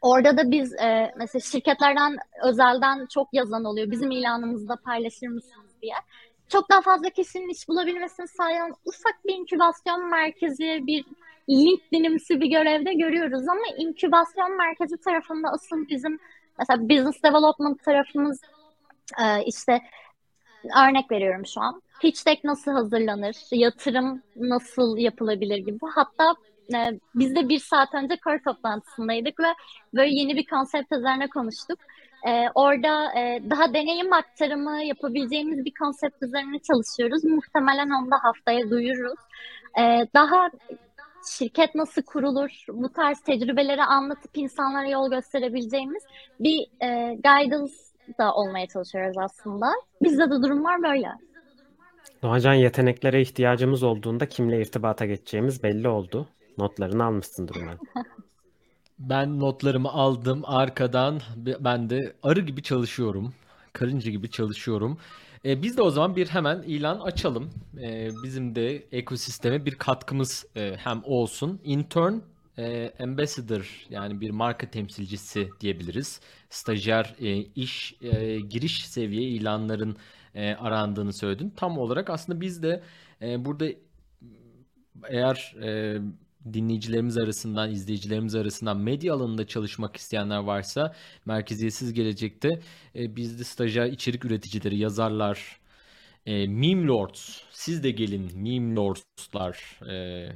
orada 0.00 0.36
da 0.36 0.50
biz 0.50 0.74
e, 0.74 1.12
mesela 1.16 1.40
şirketlerden 1.40 2.16
özelden 2.44 3.06
çok 3.06 3.28
yazan 3.32 3.64
oluyor. 3.64 3.90
Bizim 3.90 4.10
ilanımızda 4.10 4.76
paylaşır 4.76 5.26
mısınız 5.26 5.70
diye. 5.82 5.94
Çok 6.48 6.70
daha 6.70 6.82
fazla 6.82 7.10
kişinin 7.10 7.48
iş 7.48 7.68
bulabilmesini 7.68 8.28
sağlayan 8.28 8.70
ufak 8.84 9.24
bir 9.24 9.34
inkübasyon 9.34 10.10
merkezi, 10.10 10.82
bir 10.86 11.04
LinkedIn'imsi 11.48 12.40
bir 12.40 12.46
görevde 12.46 12.94
görüyoruz 12.94 13.48
ama 13.48 13.62
inkübasyon 13.78 14.56
merkezi 14.56 14.96
tarafında 14.96 15.48
asıl 15.48 15.88
bizim 15.88 16.18
mesela 16.58 16.88
business 16.88 17.22
development 17.22 17.84
tarafımız 17.84 18.40
e, 19.22 19.44
işte 19.44 19.80
örnek 20.88 21.10
veriyorum 21.10 21.46
şu 21.46 21.60
an. 21.60 21.82
Pitch 22.00 22.44
nasıl 22.44 22.72
hazırlanır, 22.72 23.36
yatırım 23.52 24.22
nasıl 24.36 24.96
yapılabilir 24.96 25.58
gibi. 25.58 25.78
Hatta 25.94 26.34
e, 26.74 27.00
biz 27.14 27.34
de 27.34 27.48
bir 27.48 27.58
saat 27.58 27.94
önce 27.94 28.16
kör 28.16 28.38
toplantısındaydık 28.38 29.40
ve 29.40 29.54
böyle 29.94 30.14
yeni 30.14 30.36
bir 30.36 30.46
konsept 30.46 30.92
üzerine 30.92 31.28
konuştuk. 31.28 31.78
E, 32.26 32.46
orada 32.54 33.18
e, 33.18 33.42
daha 33.50 33.74
deneyim 33.74 34.12
aktarımı 34.12 34.84
yapabileceğimiz 34.84 35.64
bir 35.64 35.72
konsept 35.80 36.22
üzerine 36.22 36.58
çalışıyoruz. 36.58 37.24
Muhtemelen 37.24 37.90
onu 37.90 38.10
da 38.10 38.16
haftaya 38.22 38.70
duyururuz. 38.70 39.18
E, 39.78 40.06
daha 40.14 40.50
şirket 41.26 41.74
nasıl 41.74 42.02
kurulur, 42.02 42.64
bu 42.68 42.88
tarz 42.92 43.20
tecrübeleri 43.20 43.82
anlatıp 43.82 44.30
insanlara 44.34 44.88
yol 44.88 45.10
gösterebileceğimiz 45.10 46.02
bir 46.40 46.66
e, 46.82 47.14
guidance 47.14 47.74
da 48.18 48.34
olmaya 48.34 48.66
çalışıyoruz 48.66 49.18
aslında. 49.18 49.66
Bizde 50.02 50.30
de 50.30 50.42
durumlar 50.42 50.82
böyle. 50.82 51.08
Doğacan 52.24 52.54
yeteneklere 52.54 53.22
ihtiyacımız 53.22 53.82
olduğunda 53.82 54.28
kimle 54.28 54.60
irtibata 54.60 55.06
geçeceğimiz 55.06 55.62
belli 55.62 55.88
oldu. 55.88 56.28
Notlarını 56.58 57.04
almışsındır 57.04 57.56
umarım. 57.56 57.78
Ben 58.98 59.40
notlarımı 59.40 59.88
aldım 59.88 60.42
arkadan 60.44 61.20
ben 61.36 61.90
de 61.90 62.12
arı 62.22 62.40
gibi 62.40 62.62
çalışıyorum. 62.62 63.34
Karınca 63.72 64.10
gibi 64.10 64.30
çalışıyorum. 64.30 64.98
E, 65.44 65.62
biz 65.62 65.76
de 65.76 65.82
o 65.82 65.90
zaman 65.90 66.16
bir 66.16 66.26
hemen 66.26 66.62
ilan 66.62 67.00
açalım. 67.00 67.50
E, 67.82 68.10
bizim 68.22 68.54
de 68.54 68.82
ekosisteme 68.92 69.64
bir 69.64 69.74
katkımız 69.74 70.46
e, 70.56 70.76
hem 70.78 71.02
olsun. 71.04 71.60
Intern 71.64 72.14
e, 72.58 72.92
ambassador 73.00 73.86
yani 73.90 74.20
bir 74.20 74.30
marka 74.30 74.70
temsilcisi 74.70 75.48
diyebiliriz. 75.60 76.20
Stajyer 76.50 77.14
e, 77.20 77.36
iş 77.36 77.94
e, 78.02 78.40
giriş 78.40 78.86
seviye 78.86 79.22
ilanların 79.22 79.96
e, 80.34 80.54
arandığını 80.54 81.12
söyledin. 81.12 81.50
Tam 81.56 81.78
olarak 81.78 82.10
aslında 82.10 82.40
biz 82.40 82.62
de 82.62 82.82
e, 83.22 83.44
burada 83.44 83.66
eğer 85.08 85.54
e, 85.62 85.98
dinleyicilerimiz 86.52 87.16
arasından, 87.16 87.70
izleyicilerimiz 87.70 88.34
arasından 88.34 88.76
medya 88.76 89.14
alanında 89.14 89.46
çalışmak 89.46 89.96
isteyenler 89.96 90.38
varsa 90.38 90.94
merkeziyetsiz 91.26 91.92
gelecekte 91.92 92.48
e, 92.94 93.16
biz 93.16 93.38
de 93.38 93.44
stajyer 93.44 93.86
içerik 93.86 94.24
üreticileri, 94.24 94.78
yazarlar, 94.78 95.60
e, 96.26 96.46
meme 96.46 96.86
lords, 96.86 97.40
siz 97.50 97.84
de 97.84 97.90
gelin 97.90 98.30
meme 98.42 98.74
lordslar 98.74 99.80
e, 99.90 100.28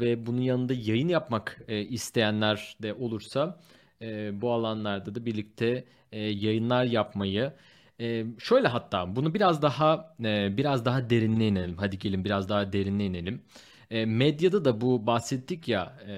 ve 0.00 0.26
bunun 0.26 0.40
yanında 0.40 0.74
yayın 0.74 1.08
yapmak 1.08 1.60
e, 1.68 1.80
isteyenler 1.80 2.76
de 2.82 2.94
olursa 2.94 3.60
e, 4.02 4.40
bu 4.40 4.52
alanlarda 4.52 5.14
da 5.14 5.26
birlikte 5.26 5.84
e, 6.12 6.20
yayınlar 6.20 6.84
yapmayı 6.84 7.52
e, 8.00 8.26
şöyle 8.38 8.68
hatta 8.68 9.16
bunu 9.16 9.34
biraz 9.34 9.62
daha 9.62 10.16
e, 10.24 10.56
biraz 10.56 10.84
daha 10.84 11.10
derinine 11.10 11.48
inelim. 11.48 11.76
Hadi 11.78 11.98
gelin 11.98 12.24
biraz 12.24 12.48
daha 12.48 12.72
derinine 12.72 13.06
inelim. 13.06 13.42
E, 13.90 14.06
medyada 14.06 14.64
da 14.64 14.80
bu 14.80 15.06
bahsettik 15.06 15.68
ya 15.68 15.98
e, 16.06 16.12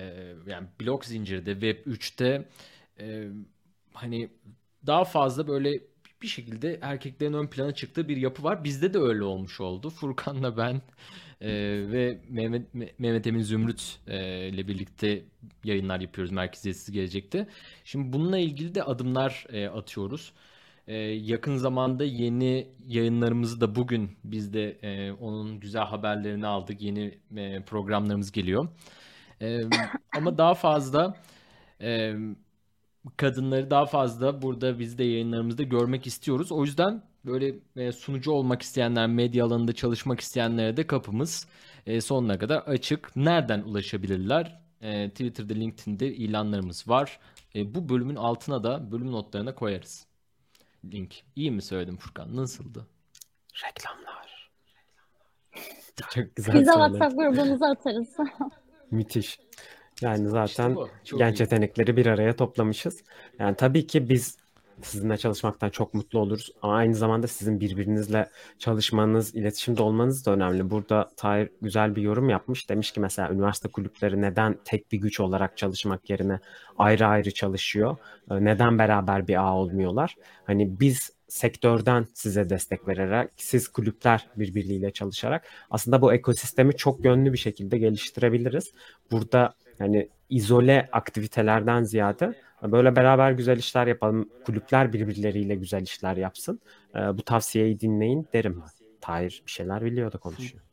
yani 0.46 0.68
blok 0.80 1.04
zincirde 1.04 1.52
Web 1.52 1.86
3'te 1.86 2.48
e, 3.00 3.28
hani 3.94 4.30
daha 4.86 5.04
fazla 5.04 5.48
böyle 5.48 5.80
bir 6.22 6.26
şekilde 6.28 6.78
erkeklerin 6.82 7.32
ön 7.32 7.46
plana 7.46 7.74
çıktığı 7.74 8.08
bir 8.08 8.16
yapı 8.16 8.42
var. 8.44 8.64
Bizde 8.64 8.94
de 8.94 8.98
öyle 8.98 9.24
olmuş 9.24 9.60
oldu. 9.60 9.90
Furkan'la 10.00 10.56
ben 10.56 10.82
e, 11.40 11.50
ve 11.92 12.20
Mehmet, 12.28 12.74
Mehmet 12.74 13.26
Emin 13.26 13.42
Zümrüt 13.42 13.98
e, 14.06 14.48
ile 14.48 14.68
birlikte 14.68 15.24
yayınlar 15.64 16.00
yapıyoruz 16.00 16.32
Merkeziyetsiz 16.32 16.94
Gelecek'te. 16.94 17.48
Şimdi 17.84 18.12
bununla 18.12 18.38
ilgili 18.38 18.74
de 18.74 18.82
adımlar 18.82 19.46
e, 19.52 19.68
atıyoruz. 19.68 20.32
E, 20.86 20.96
yakın 20.98 21.56
zamanda 21.56 22.04
yeni 22.04 22.68
yayınlarımızı 22.86 23.60
da 23.60 23.74
bugün 23.74 24.10
biz 24.24 24.52
de 24.54 24.70
e, 24.70 25.12
onun 25.12 25.60
güzel 25.60 25.82
haberlerini 25.82 26.46
aldık. 26.46 26.82
Yeni 26.82 27.18
e, 27.36 27.62
programlarımız 27.62 28.32
geliyor. 28.32 28.68
E, 29.40 29.60
ama 30.16 30.38
daha 30.38 30.54
fazla 30.54 31.16
e, 31.80 32.14
kadınları 33.16 33.70
daha 33.70 33.86
fazla 33.86 34.42
burada 34.42 34.78
biz 34.78 34.98
de 34.98 35.04
yayınlarımızda 35.04 35.62
görmek 35.62 36.06
istiyoruz. 36.06 36.52
O 36.52 36.64
yüzden 36.64 37.02
böyle 37.24 37.54
e, 37.76 37.92
sunucu 37.92 38.32
olmak 38.32 38.62
isteyenler, 38.62 39.06
medya 39.06 39.44
alanında 39.44 39.72
çalışmak 39.72 40.20
isteyenlere 40.20 40.76
de 40.76 40.86
kapımız 40.86 41.46
e, 41.86 42.00
sonuna 42.00 42.38
kadar 42.38 42.58
açık. 42.58 43.16
Nereden 43.16 43.62
ulaşabilirler? 43.62 44.60
E, 44.80 45.10
Twitter'da, 45.10 45.54
LinkedIn'de 45.54 46.14
ilanlarımız 46.14 46.88
var. 46.88 47.18
E, 47.54 47.74
bu 47.74 47.88
bölümün 47.88 48.16
altına 48.16 48.64
da 48.64 48.92
bölüm 48.92 49.12
notlarına 49.12 49.54
koyarız. 49.54 50.09
Link. 50.84 51.22
İyi 51.36 51.50
mi 51.50 51.62
söyledim 51.62 51.96
Furkan? 51.96 52.36
Nasıldı? 52.36 52.86
Reklamlar. 53.66 54.50
Çok 56.14 56.36
güzel 56.36 56.54
Bize 56.54 56.72
söyledin. 56.72 56.92
WhatsApp 56.92 57.16
grubunuza 57.18 57.66
atarız. 57.66 58.16
Müthiş. 58.90 59.38
Yani 60.00 60.28
zaten 60.28 60.46
İşte 60.46 60.74
bu. 60.74 61.18
Genç 61.18 61.40
iyi. 61.40 61.42
yetenekleri 61.42 61.96
bir 61.96 62.06
araya 62.06 62.36
toplamışız. 62.36 63.02
Yani 63.38 63.56
tabii 63.56 63.86
ki 63.86 64.08
biz 64.08 64.36
sizinle 64.82 65.16
çalışmaktan 65.16 65.70
çok 65.70 65.94
mutlu 65.94 66.18
oluruz. 66.18 66.52
Ama 66.62 66.74
aynı 66.74 66.94
zamanda 66.94 67.26
sizin 67.26 67.60
birbirinizle 67.60 68.30
çalışmanız, 68.58 69.34
iletişimde 69.34 69.82
olmanız 69.82 70.26
da 70.26 70.30
önemli. 70.32 70.70
Burada 70.70 71.10
Tahir 71.16 71.50
güzel 71.62 71.96
bir 71.96 72.02
yorum 72.02 72.28
yapmış. 72.28 72.68
Demiş 72.68 72.90
ki 72.92 73.00
mesela 73.00 73.30
üniversite 73.30 73.68
kulüpleri 73.68 74.20
neden 74.20 74.58
tek 74.64 74.92
bir 74.92 74.98
güç 74.98 75.20
olarak 75.20 75.56
çalışmak 75.56 76.10
yerine 76.10 76.40
ayrı 76.78 77.06
ayrı 77.06 77.30
çalışıyor? 77.30 77.96
Ee, 78.30 78.44
Neden 78.44 78.78
beraber 78.78 79.28
bir 79.28 79.42
ağ 79.42 79.54
olmuyorlar? 79.54 80.14
Hani 80.44 80.80
biz 80.80 81.10
sektörden 81.28 82.06
size 82.14 82.50
destek 82.50 82.88
vererek, 82.88 83.30
siz 83.36 83.68
kulüpler 83.68 84.28
birbiriyle 84.36 84.90
çalışarak 84.90 85.46
aslında 85.70 86.02
bu 86.02 86.12
ekosistemi 86.12 86.76
çok 86.76 87.04
yönlü 87.04 87.32
bir 87.32 87.38
şekilde 87.38 87.78
geliştirebiliriz. 87.78 88.72
Burada 89.10 89.54
hani 89.78 90.08
izole 90.30 90.88
aktivitelerden 90.92 91.82
ziyade 91.82 92.34
böyle 92.62 92.96
beraber 92.96 93.32
güzel 93.32 93.58
işler 93.58 93.86
yapalım. 93.86 94.28
Kulüpler 94.46 94.92
birbirleriyle 94.92 95.54
güzel 95.54 95.82
işler 95.82 96.16
yapsın. 96.16 96.60
Ee, 96.94 96.98
bu 96.98 97.22
tavsiyeyi 97.22 97.80
dinleyin 97.80 98.28
derim. 98.32 98.62
Tahir 99.00 99.42
bir 99.46 99.50
şeyler 99.50 99.84
biliyor 99.84 100.12
da 100.12 100.18
konuşuyor. 100.18 100.64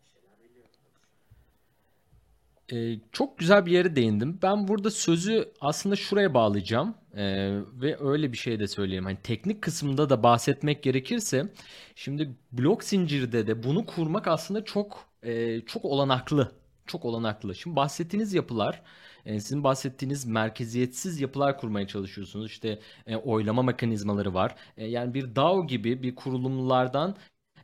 Ee, 2.73 2.99
çok 3.11 3.37
güzel 3.37 3.65
bir 3.65 3.71
yere 3.71 3.95
değindim. 3.95 4.39
Ben 4.41 4.67
burada 4.67 4.91
sözü 4.91 5.51
aslında 5.61 5.95
şuraya 5.95 6.33
bağlayacağım 6.33 6.95
Ee, 7.17 7.59
ve 7.73 7.97
öyle 7.99 8.31
bir 8.31 8.37
şey 8.37 8.59
de 8.59 8.67
söyleyeyim. 8.67 9.05
Hani 9.05 9.17
teknik 9.23 9.61
kısmında 9.61 10.09
da 10.09 10.23
bahsetmek 10.23 10.83
gerekirse, 10.83 11.49
şimdi 11.95 12.29
blok 12.51 12.83
zincirde 12.83 13.47
de 13.47 13.63
bunu 13.63 13.85
kurmak 13.85 14.27
aslında 14.27 14.63
çok 14.65 15.05
e, 15.23 15.61
çok 15.61 15.85
olanaklı, 15.85 16.51
çok 16.87 17.05
olanaklı. 17.05 17.55
Şimdi 17.55 17.75
bahsettiğiniz 17.75 18.33
yapılar, 18.33 18.81
e, 19.25 19.39
sizin 19.39 19.63
bahsettiğiniz 19.63 20.25
merkeziyetsiz 20.25 21.21
yapılar 21.21 21.57
kurmaya 21.59 21.87
çalışıyorsunuz. 21.87 22.51
İşte 22.51 22.79
e, 23.07 23.15
oylama 23.15 23.61
mekanizmaları 23.63 24.33
var. 24.33 24.55
E, 24.77 24.85
yani 24.85 25.13
bir 25.13 25.35
DAO 25.35 25.67
gibi 25.67 26.03
bir 26.03 26.15
kurulumlardan 26.15 27.15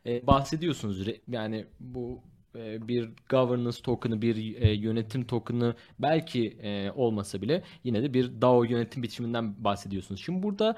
bahsediyorsunuz. 0.05 1.07
Yani 1.27 1.65
bu 1.79 2.21
bir 2.55 3.09
governance 3.29 3.81
token'ı, 3.81 4.21
bir 4.21 4.35
yönetim 4.75 5.27
token'ı 5.27 5.75
belki 5.99 6.57
olmasa 6.95 7.41
bile 7.41 7.63
yine 7.83 8.03
de 8.03 8.13
bir 8.13 8.41
DAO 8.41 8.63
yönetim 8.63 9.03
biçiminden 9.03 9.63
bahsediyorsunuz. 9.63 10.21
Şimdi 10.25 10.43
burada 10.43 10.77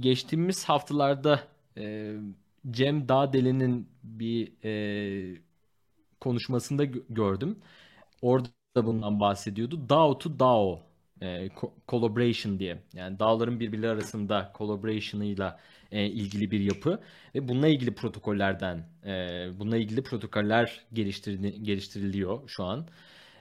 geçtiğimiz 0.00 0.64
haftalarda 0.64 1.40
Cem 2.70 3.08
Dağdeli'nin 3.08 3.88
bir 4.02 4.52
konuşmasında 6.22 6.84
gö- 6.84 7.04
gördüm. 7.14 7.58
Orada 8.22 8.48
da 8.76 8.86
bundan 8.86 9.20
bahsediyordu. 9.20 9.88
DAO 9.88 10.18
to 10.18 10.38
DAO 10.38 10.80
E, 11.22 11.26
co- 11.48 11.72
collaboration 11.88 12.58
diye. 12.58 12.82
Yani 12.94 13.18
dağların 13.18 13.60
birbirleri 13.60 13.90
arasında 13.90 14.52
collaboration'ıyla 14.58 15.60
e, 15.92 16.06
ilgili 16.06 16.50
bir 16.50 16.60
yapı 16.60 17.00
ve 17.34 17.48
bununla 17.48 17.68
ilgili 17.68 17.94
protokollerden 17.94 18.88
e, 19.06 19.10
bununla 19.58 19.76
ilgili 19.76 20.02
protokoller 20.02 20.84
geliştiriliyor 21.62 22.48
şu 22.48 22.64
an. 22.64 22.88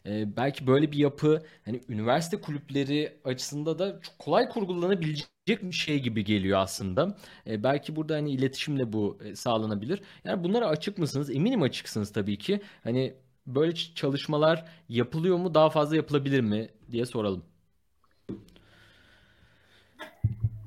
E, 0.05 0.35
belki 0.37 0.67
böyle 0.67 0.91
bir 0.91 0.97
yapı 0.97 1.43
hani 1.65 1.81
üniversite 1.89 2.41
kulüpleri 2.41 3.17
açısında 3.23 3.79
da 3.79 3.99
çok 4.01 4.19
kolay 4.19 4.49
kurgulanabilecek 4.49 5.27
bir 5.61 5.71
şey 5.75 5.99
gibi 5.99 6.23
geliyor 6.23 6.59
aslında. 6.59 7.17
E, 7.47 7.63
belki 7.63 7.95
burada 7.95 8.15
hani 8.15 8.31
iletişimle 8.31 8.93
bu 8.93 9.17
e, 9.25 9.35
sağlanabilir. 9.35 10.01
Yani 10.23 10.43
bunlara 10.43 10.67
açık 10.67 10.97
mısınız? 10.97 11.29
Eminim 11.29 11.61
açıksınız 11.61 12.13
tabii 12.13 12.37
ki. 12.37 12.61
Hani 12.83 13.13
böyle 13.47 13.75
çalışmalar 13.75 14.65
yapılıyor 14.89 15.37
mu? 15.37 15.53
Daha 15.53 15.69
fazla 15.69 15.95
yapılabilir 15.95 16.41
mi 16.41 16.69
diye 16.91 17.05
soralım. 17.05 17.45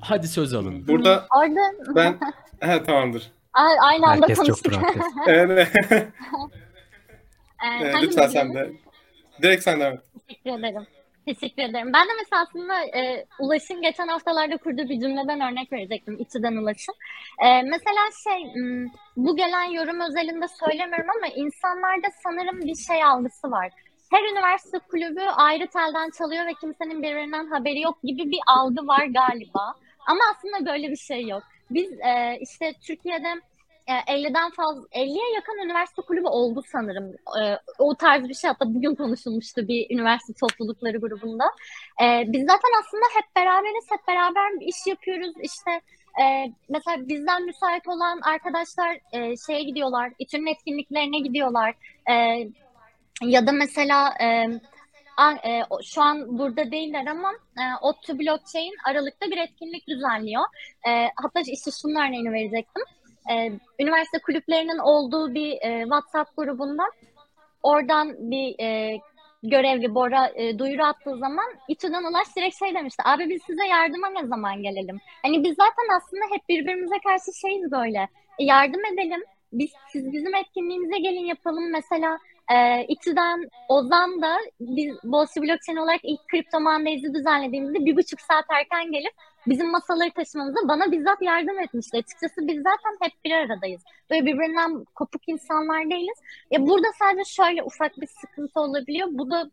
Hadi 0.00 0.28
söz 0.28 0.54
alın. 0.54 0.88
Burada 0.88 1.26
Orada 1.36 1.60
ben 1.94 2.18
ha, 2.60 2.82
tamamdır. 2.82 3.30
A- 3.52 3.86
aynı 3.88 4.06
anda 4.06 4.26
Herkes 4.28 4.36
çok 4.38 4.46
konuştuk. 4.46 4.72
proaktif. 4.72 5.02
Evet. 5.26 5.68
Ee, 7.82 8.02
lütfen 8.02 8.28
sen 8.28 8.54
de. 8.54 8.72
Direkt 9.42 9.62
sen 9.62 9.80
devam 9.80 9.92
et. 9.94 10.00
Teşekkür 10.28 10.50
ederim. 10.50 10.86
Teşekkür 11.26 11.62
ederim. 11.62 11.92
Ben 11.92 12.08
de 12.08 12.12
mesela 12.18 12.42
aslında 12.42 12.98
e, 12.98 13.26
Ulaş'ın 13.38 13.82
geçen 13.82 14.08
haftalarda 14.08 14.56
kurduğu 14.56 14.88
bir 14.88 15.00
cümleden 15.00 15.40
örnek 15.40 15.72
verecektim. 15.72 16.16
İTÜ'den 16.18 16.56
Ulaş'ın. 16.56 16.94
E, 17.44 17.62
mesela 17.62 18.02
şey, 18.24 18.52
bu 19.16 19.36
gelen 19.36 19.64
yorum 19.64 20.00
özelinde 20.00 20.46
söylemiyorum 20.48 21.10
ama 21.16 21.26
insanlarda 21.34 22.06
sanırım 22.22 22.60
bir 22.60 22.74
şey 22.74 23.04
algısı 23.04 23.50
var. 23.50 23.70
Her 24.10 24.32
üniversite 24.32 24.78
kulübü 24.78 25.20
ayrı 25.20 25.66
telden 25.66 26.10
çalıyor 26.18 26.46
ve 26.46 26.54
kimsenin 26.60 27.02
birbirinden 27.02 27.46
haberi 27.46 27.80
yok 27.80 27.98
gibi 28.02 28.30
bir 28.30 28.40
algı 28.46 28.86
var 28.86 29.04
galiba. 29.06 29.74
Ama 30.06 30.20
aslında 30.30 30.72
böyle 30.72 30.90
bir 30.90 30.96
şey 30.96 31.28
yok. 31.28 31.42
Biz 31.70 31.92
e, 31.92 32.38
işte 32.40 32.72
Türkiye'de 32.86 33.34
50'den 33.92 34.50
fazla 34.50 34.82
50'ye 34.88 35.34
yakın 35.34 35.64
üniversite 35.64 36.02
kulübü 36.02 36.26
oldu 36.26 36.62
sanırım. 36.72 37.14
E, 37.42 37.58
o 37.78 37.94
tarz 37.94 38.28
bir 38.28 38.34
şey 38.34 38.48
hatta 38.48 38.74
bugün 38.74 38.94
konuşulmuştu 38.94 39.68
bir 39.68 39.94
üniversite 39.94 40.32
toplulukları 40.40 40.98
grubunda. 40.98 41.44
E, 42.02 42.24
biz 42.26 42.40
zaten 42.40 42.70
aslında 42.80 43.04
hep 43.14 43.36
beraberiz, 43.36 43.84
hep 43.90 44.08
beraber 44.08 44.60
bir 44.60 44.66
iş 44.66 44.86
yapıyoruz. 44.86 45.34
İşte 45.42 45.70
e, 46.22 46.52
mesela 46.68 47.08
bizden 47.08 47.42
müsait 47.44 47.88
olan 47.88 48.20
arkadaşlar 48.20 48.98
e, 49.12 49.36
şeye 49.46 49.62
gidiyorlar, 49.62 50.12
İTÜ'nün 50.18 50.46
etkinliklerine 50.46 51.18
gidiyorlar. 51.18 51.74
E, 52.10 52.14
ya 53.22 53.46
da 53.46 53.52
mesela 53.52 54.14
e, 54.22 54.46
a- 55.16 55.48
e, 55.48 55.62
şu 55.84 56.02
an 56.02 56.38
burada 56.38 56.70
değiller 56.70 57.06
ama 57.06 57.32
e, 57.32 57.62
ODTÜ 57.82 58.18
Blockchain 58.18 58.74
Aralık'ta 58.88 59.26
bir 59.26 59.38
etkinlik 59.38 59.88
düzenliyor. 59.88 60.42
E, 60.88 60.90
hatta 61.16 61.40
işte 61.46 61.70
şunun 61.82 61.94
örneğini 61.94 62.32
verecektim. 62.32 62.82
E, 63.30 63.52
üniversite 63.78 64.18
kulüplerinin 64.18 64.78
olduğu 64.78 65.34
bir 65.34 65.52
e, 65.62 65.82
WhatsApp 65.82 66.36
grubunda 66.36 66.82
oradan 67.62 68.30
bir 68.30 68.54
e, 68.60 68.98
görevli 69.42 69.94
Bora 69.94 70.28
e, 70.34 70.58
duyuru 70.58 70.84
attığı 70.84 71.16
zaman 71.18 71.46
İTÜ'den 71.68 72.04
Ulaş 72.04 72.36
direkt 72.36 72.58
şey 72.58 72.74
demişti. 72.74 73.02
Abi 73.06 73.30
biz 73.30 73.42
size 73.42 73.66
yardıma 73.66 74.08
ne 74.08 74.26
zaman 74.26 74.62
gelelim? 74.62 75.00
Hani 75.22 75.44
biz 75.44 75.56
zaten 75.56 75.96
aslında 75.96 76.24
hep 76.32 76.48
birbirimize 76.48 76.96
karşı 77.04 77.38
şeyiz 77.40 77.72
böyle. 77.72 78.08
E, 78.38 78.44
yardım 78.44 78.84
edelim. 78.84 79.22
Biz, 79.52 79.70
siz 79.88 80.12
bizim 80.12 80.34
etkinliğimize 80.34 80.98
gelin 80.98 81.24
yapalım. 81.24 81.70
Mesela 81.72 82.18
e, 82.52 82.84
İTÜ'den 82.88 83.48
Ozan 83.68 84.22
da 84.22 84.36
biz 84.60 84.96
Boğaziçi 85.04 85.42
Blockchain 85.42 85.76
olarak 85.76 86.00
ilk 86.02 86.28
Kripto 86.28 86.60
Mondays'i 86.60 87.14
düzenlediğimizde 87.14 87.86
bir 87.86 87.96
buçuk 87.96 88.20
saat 88.20 88.44
erken 88.48 88.92
gelip 88.92 89.12
bizim 89.46 89.70
masaları 89.70 90.10
taşımamıza 90.10 90.68
bana 90.68 90.92
bizzat 90.92 91.22
yardım 91.22 91.58
etmişti. 91.58 91.96
Açıkçası 91.96 92.48
biz 92.48 92.56
zaten 92.56 92.96
hep 93.00 93.12
bir 93.24 93.32
aradayız. 93.32 93.82
Böyle 94.10 94.26
birbirinden 94.26 94.84
kopuk 94.94 95.28
insanlar 95.28 95.90
değiliz. 95.90 96.18
Ya 96.50 96.66
burada 96.66 96.86
sadece 96.98 97.24
şöyle 97.24 97.62
ufak 97.62 98.00
bir 98.00 98.06
sıkıntı 98.06 98.60
olabiliyor. 98.60 99.08
Bu 99.10 99.30
da 99.30 99.50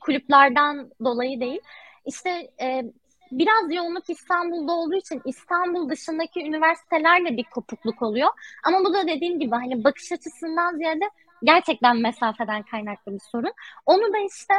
kulüplerden 0.00 0.90
dolayı 1.04 1.40
değil. 1.40 1.60
İşte 2.06 2.50
e, 2.60 2.82
biraz 3.32 3.74
yoğunluk 3.74 4.10
İstanbul'da 4.10 4.72
olduğu 4.72 4.94
için 4.94 5.22
İstanbul 5.24 5.88
dışındaki 5.88 6.40
üniversitelerle 6.40 7.36
bir 7.36 7.44
kopukluk 7.44 8.02
oluyor. 8.02 8.28
Ama 8.64 8.84
bu 8.84 8.94
da 8.94 9.06
dediğim 9.06 9.40
gibi 9.40 9.54
hani 9.54 9.84
bakış 9.84 10.12
açısından 10.12 10.76
ziyade 10.76 11.04
gerçekten 11.42 11.96
mesafeden 11.96 12.62
kaynaklı 12.62 13.12
bir 13.12 13.20
sorun. 13.32 13.52
Onu 13.86 14.12
da 14.12 14.18
işte 14.18 14.54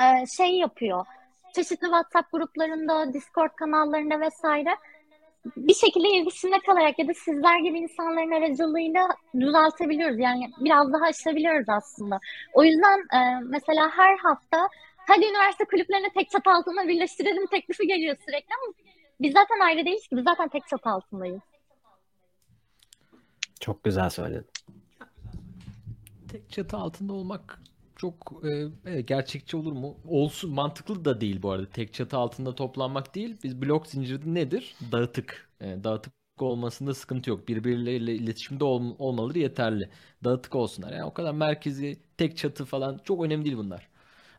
e, 0.00 0.26
şey 0.26 0.58
yapıyor. 0.58 1.06
Çeşitli 1.54 1.84
WhatsApp 1.84 2.32
gruplarında, 2.32 3.12
Discord 3.12 3.50
kanallarında 3.56 4.20
vesaire 4.20 4.76
bir 5.56 5.74
şekilde 5.74 6.08
iletişimde 6.08 6.58
kalarak 6.66 6.98
ya 6.98 7.08
da 7.08 7.14
sizler 7.14 7.58
gibi 7.58 7.78
insanların 7.78 8.30
aracılığıyla 8.30 9.08
düzeltebiliyoruz. 9.40 10.18
Yani 10.18 10.50
biraz 10.60 10.92
daha 10.92 11.04
aşabiliyoruz 11.04 11.68
aslında. 11.68 12.20
O 12.52 12.64
yüzden 12.64 12.98
e, 12.98 13.40
mesela 13.44 13.90
her 13.90 14.18
hafta 14.18 14.68
hadi 14.96 15.26
üniversite 15.26 15.64
kulüplerini 15.64 16.08
tek 16.14 16.30
çatı 16.30 16.50
altında 16.50 16.88
birleştirelim 16.88 17.46
teklifi 17.46 17.86
geliyor 17.86 18.16
sürekli 18.26 18.54
ama 18.54 18.74
biz 19.20 19.32
zaten 19.32 19.60
ayrı 19.60 19.84
değiliz 19.84 20.08
ki. 20.08 20.16
Biz 20.16 20.24
zaten 20.24 20.48
tek 20.48 20.68
çatı 20.68 20.90
altındayız. 20.90 21.42
Çok 23.60 23.84
güzel 23.84 24.10
söyledin. 24.10 24.50
Tek 26.32 26.50
çatı 26.50 26.76
altında 26.76 27.12
olmak 27.12 27.58
çok 27.96 28.42
e, 28.44 28.48
evet, 28.86 29.08
gerçekçi 29.08 29.56
olur 29.56 29.72
mu? 29.72 29.96
Olsun 30.04 30.50
mantıklı 30.54 31.04
da 31.04 31.20
değil 31.20 31.42
bu 31.42 31.50
arada. 31.50 31.66
Tek 31.70 31.94
çatı 31.94 32.16
altında 32.16 32.54
toplanmak 32.54 33.14
değil. 33.14 33.36
Biz 33.44 33.62
blok 33.62 33.86
zinciri 33.86 34.34
nedir? 34.34 34.74
Dağıtık. 34.92 35.48
E, 35.60 35.84
dağıtık 35.84 36.12
olmasında 36.38 36.94
sıkıntı 36.94 37.30
yok. 37.30 37.48
Birbirleriyle 37.48 38.14
iletişimde 38.14 38.64
ol, 38.64 38.94
olmaları 38.98 39.38
yeterli. 39.38 39.90
Dağıtık 40.24 40.54
olsunlar. 40.54 40.92
Yani 40.92 41.04
o 41.04 41.14
kadar 41.14 41.32
merkezi, 41.34 41.96
tek 42.18 42.36
çatı 42.36 42.64
falan 42.64 43.00
çok 43.04 43.24
önemli 43.24 43.44
değil 43.44 43.56
bunlar. 43.56 43.88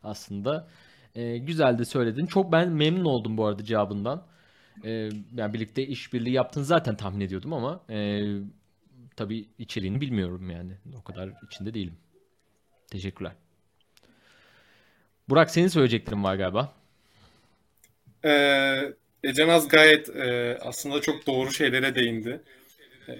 Aslında 0.02 0.68
e, 1.14 1.38
güzel 1.38 1.78
de 1.78 1.84
söyledin. 1.84 2.26
Çok 2.26 2.52
ben 2.52 2.72
memnun 2.72 3.04
oldum 3.04 3.36
bu 3.36 3.46
arada 3.46 3.64
cevabından. 3.64 4.26
E, 4.84 4.90
yani 5.36 5.54
birlikte 5.54 5.86
işbirliği 5.86 6.32
yaptığını 6.32 6.64
zaten 6.64 6.96
tahmin 6.96 7.20
ediyordum 7.20 7.52
ama 7.52 7.80
e, 7.90 8.22
tabii 9.16 9.48
içeriğini 9.58 10.00
bilmiyorum 10.00 10.50
yani. 10.50 10.72
O 11.00 11.02
kadar 11.04 11.32
içinde 11.46 11.74
değilim. 11.74 11.98
Teşekkürler. 12.90 13.45
Burak 15.28 15.50
senin 15.50 15.68
söyleyeceklerin 15.68 16.24
var 16.24 16.36
galiba. 16.36 16.72
Ee, 18.24 18.92
Ecenaz 19.24 19.68
gayet 19.68 20.16
e, 20.16 20.58
aslında 20.62 21.00
çok 21.00 21.26
doğru 21.26 21.52
şeylere 21.52 21.94
değindi. 21.94 22.40
Ee, 23.08 23.12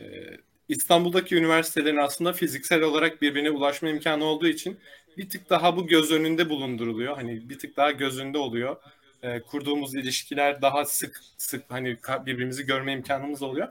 İstanbul'daki 0.69 1.37
üniversitelerin 1.37 1.97
aslında 1.97 2.33
fiziksel 2.33 2.83
olarak 2.83 3.23
birbirine 3.23 3.51
ulaşma 3.51 3.89
imkanı 3.89 4.25
olduğu 4.25 4.49
için 4.49 4.79
bir 5.17 5.29
tık 5.29 5.51
daha 5.51 5.77
bu 5.77 5.87
göz 5.87 6.13
önünde 6.13 6.51
bulunduruluyor. 6.51 7.17
Hani 7.17 7.49
bir 7.49 7.59
tık 7.59 7.77
daha 7.77 7.91
göz 7.91 8.21
önünde 8.21 8.39
oluyor. 8.39 8.77
Ee, 9.23 9.41
kurduğumuz 9.41 9.95
ilişkiler 9.95 10.63
daha 10.63 10.85
sık 10.85 11.21
sık 11.39 11.63
hani 11.69 11.97
birbirimizi 12.27 12.67
görme 12.67 12.93
imkanımız 12.93 13.43
oluyor. 13.43 13.69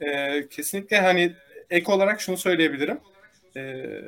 Ee, 0.00 0.46
kesinlikle 0.50 1.00
hani 1.00 1.32
ek 1.70 1.92
olarak 1.92 2.20
şunu 2.20 2.36
söyleyebilirim. 2.36 2.98
Ee, 3.56 4.02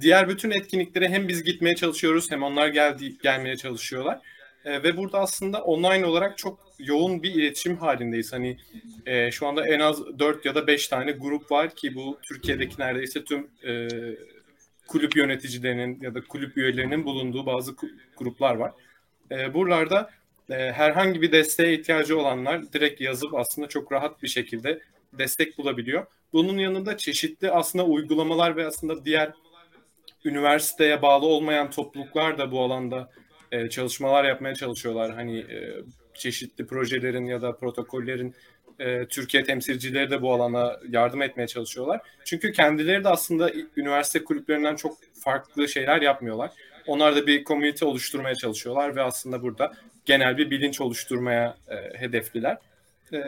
diğer 0.00 0.28
bütün 0.28 0.50
etkinliklere 0.50 1.08
hem 1.08 1.28
biz 1.28 1.44
gitmeye 1.44 1.74
çalışıyoruz 1.74 2.30
hem 2.30 2.42
onlar 2.42 2.68
geldi 2.68 3.18
gelmeye 3.22 3.56
çalışıyorlar. 3.56 4.20
E, 4.64 4.82
ve 4.82 4.96
burada 4.96 5.18
aslında 5.18 5.62
online 5.62 6.06
olarak 6.06 6.38
çok 6.38 6.58
yoğun 6.78 7.22
bir 7.22 7.34
iletişim 7.34 7.76
halindeyiz. 7.76 8.32
Hani 8.32 8.56
e, 9.06 9.30
şu 9.30 9.46
anda 9.46 9.66
en 9.66 9.80
az 9.80 10.18
4 10.18 10.44
ya 10.44 10.54
da 10.54 10.66
5 10.66 10.88
tane 10.88 11.12
grup 11.12 11.50
var 11.50 11.74
ki 11.74 11.94
bu 11.94 12.18
Türkiye'deki 12.22 12.80
neredeyse 12.80 13.24
tüm 13.24 13.50
e, 13.66 13.88
kulüp 14.86 15.16
yöneticilerinin 15.16 16.00
ya 16.00 16.14
da 16.14 16.20
kulüp 16.20 16.56
üyelerinin 16.56 17.04
bulunduğu 17.04 17.46
bazı 17.46 17.72
gruplar 18.16 18.54
var. 18.54 18.72
E, 19.30 19.54
buralarda 19.54 20.10
e, 20.50 20.54
herhangi 20.54 21.22
bir 21.22 21.32
desteğe 21.32 21.74
ihtiyacı 21.74 22.18
olanlar 22.18 22.72
direkt 22.72 23.00
yazıp 23.00 23.34
aslında 23.34 23.68
çok 23.68 23.92
rahat 23.92 24.22
bir 24.22 24.28
şekilde 24.28 24.80
destek 25.12 25.58
bulabiliyor. 25.58 26.06
Bunun 26.32 26.58
yanında 26.58 26.96
çeşitli 26.96 27.50
aslında 27.50 27.84
uygulamalar 27.84 28.56
ve 28.56 28.66
aslında 28.66 29.04
diğer 29.04 29.32
üniversiteye 30.24 31.02
bağlı 31.02 31.26
olmayan 31.26 31.70
topluluklar 31.70 32.38
da 32.38 32.52
bu 32.52 32.60
alanda 32.60 33.10
e, 33.52 33.68
çalışmalar 33.68 34.24
yapmaya 34.24 34.54
çalışıyorlar. 34.54 35.14
Hani 35.14 35.38
e, 35.38 35.74
çeşitli 36.14 36.66
projelerin 36.66 37.26
ya 37.26 37.42
da 37.42 37.56
protokollerin 37.56 38.34
e, 38.78 39.06
Türkiye 39.06 39.44
temsilcileri 39.44 40.10
de 40.10 40.22
bu 40.22 40.32
alana 40.32 40.76
yardım 40.88 41.22
etmeye 41.22 41.46
çalışıyorlar. 41.46 42.00
Çünkü 42.24 42.52
kendileri 42.52 43.04
de 43.04 43.08
aslında 43.08 43.50
üniversite 43.76 44.24
kulüplerinden 44.24 44.76
çok 44.76 44.96
farklı 45.14 45.68
şeyler 45.68 46.02
yapmıyorlar. 46.02 46.50
Onlar 46.86 47.16
da 47.16 47.26
bir 47.26 47.44
komünite 47.44 47.84
oluşturmaya 47.84 48.34
çalışıyorlar 48.34 48.96
ve 48.96 49.02
aslında 49.02 49.42
burada 49.42 49.72
genel 50.04 50.38
bir 50.38 50.50
bilinç 50.50 50.80
oluşturmaya 50.80 51.56
e, 51.68 51.98
hedefliler. 51.98 52.56
E, 53.12 53.18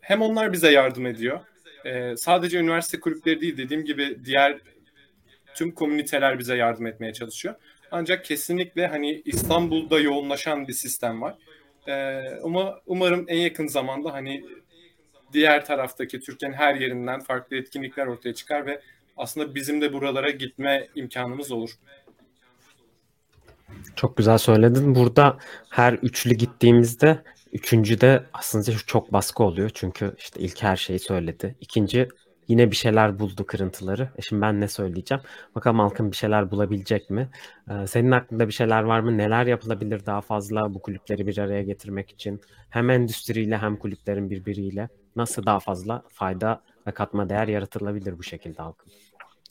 hem 0.00 0.22
onlar 0.22 0.52
bize 0.52 0.70
yardım 0.70 1.06
ediyor. 1.06 1.40
E, 1.84 2.16
sadece 2.16 2.58
üniversite 2.58 3.00
kulüpleri 3.00 3.40
değil 3.40 3.56
dediğim 3.56 3.84
gibi 3.84 4.18
diğer 4.24 4.58
tüm 5.54 5.72
komüniteler 5.74 6.38
bize 6.38 6.56
yardım 6.56 6.86
etmeye 6.86 7.12
çalışıyor. 7.12 7.54
Ancak 7.90 8.24
kesinlikle 8.24 8.86
hani 8.86 9.22
İstanbul'da 9.24 10.00
yoğunlaşan 10.00 10.68
bir 10.68 10.72
sistem 10.72 11.22
var. 11.22 11.34
Ee, 11.88 12.22
ama 12.44 12.80
umarım 12.86 13.24
en 13.28 13.38
yakın 13.38 13.66
zamanda 13.66 14.12
hani 14.12 14.44
diğer 15.32 15.66
taraftaki 15.66 16.20
Türkiye'nin 16.20 16.56
her 16.56 16.74
yerinden 16.74 17.20
farklı 17.20 17.56
etkinlikler 17.56 18.06
ortaya 18.06 18.34
çıkar 18.34 18.66
ve 18.66 18.80
aslında 19.16 19.54
bizim 19.54 19.80
de 19.80 19.92
buralara 19.92 20.30
gitme 20.30 20.88
imkanımız 20.94 21.52
olur. 21.52 21.70
Çok 23.96 24.16
güzel 24.16 24.38
söyledin. 24.38 24.94
Burada 24.94 25.38
her 25.70 25.92
üçlü 25.92 26.34
gittiğimizde 26.34 27.22
üçüncüde 27.52 28.24
aslında 28.32 28.78
çok 28.86 29.12
baskı 29.12 29.42
oluyor. 29.42 29.70
Çünkü 29.74 30.14
işte 30.18 30.40
ilk 30.40 30.62
her 30.62 30.76
şeyi 30.76 30.98
söyledi. 30.98 31.56
İkinci 31.60 32.08
yine 32.48 32.70
bir 32.70 32.76
şeyler 32.76 33.18
buldu 33.18 33.46
kırıntıları. 33.46 34.08
E 34.16 34.22
şimdi 34.22 34.42
ben 34.42 34.60
ne 34.60 34.68
söyleyeceğim? 34.68 35.22
Bakalım 35.54 35.78
Halkın 35.78 36.10
bir 36.10 36.16
şeyler 36.16 36.50
bulabilecek 36.50 37.10
mi? 37.10 37.28
Ee, 37.70 37.86
senin 37.86 38.10
aklında 38.10 38.48
bir 38.48 38.52
şeyler 38.52 38.82
var 38.82 39.00
mı? 39.00 39.18
Neler 39.18 39.46
yapılabilir 39.46 40.06
daha 40.06 40.20
fazla 40.20 40.74
bu 40.74 40.82
kulüpleri 40.82 41.26
bir 41.26 41.38
araya 41.38 41.62
getirmek 41.62 42.10
için? 42.10 42.40
Hem 42.70 42.90
endüstriyle 42.90 43.58
hem 43.58 43.76
kulüplerin 43.76 44.30
birbiriyle 44.30 44.88
nasıl 45.16 45.46
daha 45.46 45.60
fazla 45.60 46.02
fayda 46.08 46.62
ve 46.86 46.90
katma 46.90 47.28
değer 47.28 47.48
yaratılabilir 47.48 48.18
bu 48.18 48.22
şekilde 48.22 48.62
Halkın? 48.62 48.92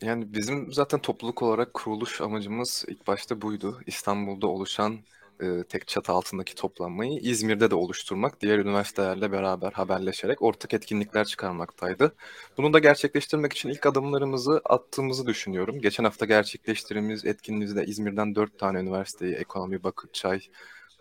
Yani 0.02 0.34
bizim 0.34 0.74
zaten 0.74 1.00
topluluk 1.00 1.42
olarak 1.42 1.74
kuruluş 1.74 2.22
amacımız 2.22 2.86
ilk 2.88 3.08
başta 3.08 3.42
buydu. 3.42 3.80
İstanbul'da 3.88 4.48
oluşan 4.48 5.00
e, 5.42 5.64
tek 5.64 5.88
çatı 5.88 6.12
altındaki 6.12 6.56
toplanmayı 6.56 7.20
İzmir'de 7.20 7.72
de 7.72 7.76
oluşturmak, 7.76 8.42
diğer 8.42 8.60
üniversitelerle 8.60 9.32
beraber 9.32 9.72
haberleşerek 9.72 10.42
ortak 10.42 10.74
etkinlikler 10.74 11.26
çıkarmaktaydı. 11.26 12.16
Bunu 12.58 12.74
da 12.74 12.80
gerçekleştirmek 12.80 13.54
için 13.54 13.70
ilk 13.70 13.86
adımlarımızı 13.86 14.62
attığımızı 14.66 15.28
düşünüyorum. 15.28 15.80
Geçen 15.80 16.04
hafta 16.04 16.26
gerçekleştirdiğimiz 16.26 17.26
etkinliğimizde 17.26 17.86
İzmir'den 17.86 18.36
4 18.36 18.60
tane 18.60 18.80
üniversiteyi, 18.80 19.36
Ekonomi, 19.36 19.84
Bakırçay, 19.84 20.42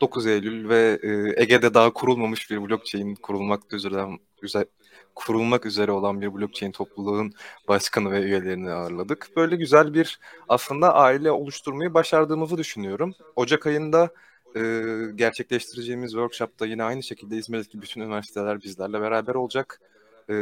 9 0.01 0.27
Eylül 0.27 0.69
ve 0.69 0.99
e, 1.03 1.43
Ege'de 1.43 1.75
daha 1.75 1.93
kurulmamış 1.93 2.51
bir 2.51 2.63
blockchain 2.63 3.15
kurulmak 3.15 3.73
üzere, 3.73 4.07
üzere 4.43 4.67
kurulmak 5.15 5.67
üzere 5.67 5.93
olan 5.93 6.21
bir 6.21 6.35
blockchain 6.35 6.73
topluluğun 6.73 7.33
başkanı 7.69 8.13
ve 8.13 8.21
üyelerini 8.21 8.71
ağırladık. 8.71 9.29
Böyle 9.37 9.57
güzel 9.57 9.95
bir 9.95 10.21
aslında 10.49 10.95
aile 10.95 11.31
oluşturmayı 11.31 11.95
başardığımızı 11.95 12.59
düşünüyorum. 12.59 13.15
Ocak 13.37 13.67
ayında 13.67 14.11
e, 14.57 14.61
gerçekleştireceğimiz 15.15 16.11
workshopta 16.11 16.67
yine 16.67 16.85
aynı 16.85 17.03
şekilde 17.03 17.37
İzmir'deki 17.37 17.83
bütün 17.83 18.01
üniversiteler 18.01 18.63
bizlerle 18.63 19.01
beraber 19.01 19.35
olacak. 19.35 19.81
E, 20.31 20.35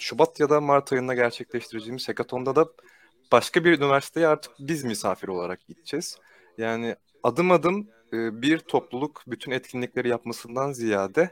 Şubat 0.00 0.40
ya 0.40 0.50
da 0.50 0.60
Mart 0.60 0.92
ayında 0.92 1.14
gerçekleştireceğimiz 1.14 2.08
hackathon'da 2.08 2.56
da 2.56 2.66
başka 3.32 3.64
bir 3.64 3.78
üniversiteye 3.78 4.26
artık 4.28 4.52
biz 4.58 4.84
misafir 4.84 5.28
olarak 5.28 5.66
gideceğiz. 5.66 6.18
Yani 6.58 6.96
adım 7.22 7.50
adım 7.50 7.88
e, 8.12 8.42
bir 8.42 8.58
topluluk 8.58 9.22
bütün 9.26 9.52
etkinlikleri 9.52 10.08
yapmasından 10.08 10.72
ziyade 10.72 11.30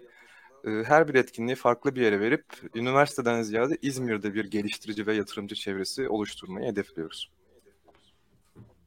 e, 0.64 0.70
her 0.70 1.08
bir 1.08 1.14
etkinliği 1.14 1.56
farklı 1.56 1.94
bir 1.94 2.00
yere 2.00 2.20
verip 2.20 2.44
üniversiteden 2.74 3.42
ziyade 3.42 3.78
İzmir'de 3.82 4.34
bir 4.34 4.44
geliştirici 4.44 5.06
ve 5.06 5.14
yatırımcı 5.14 5.54
çevresi 5.54 6.08
oluşturmayı 6.08 6.66
hedefliyoruz. 6.66 7.30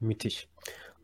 Müthiş. 0.02 0.48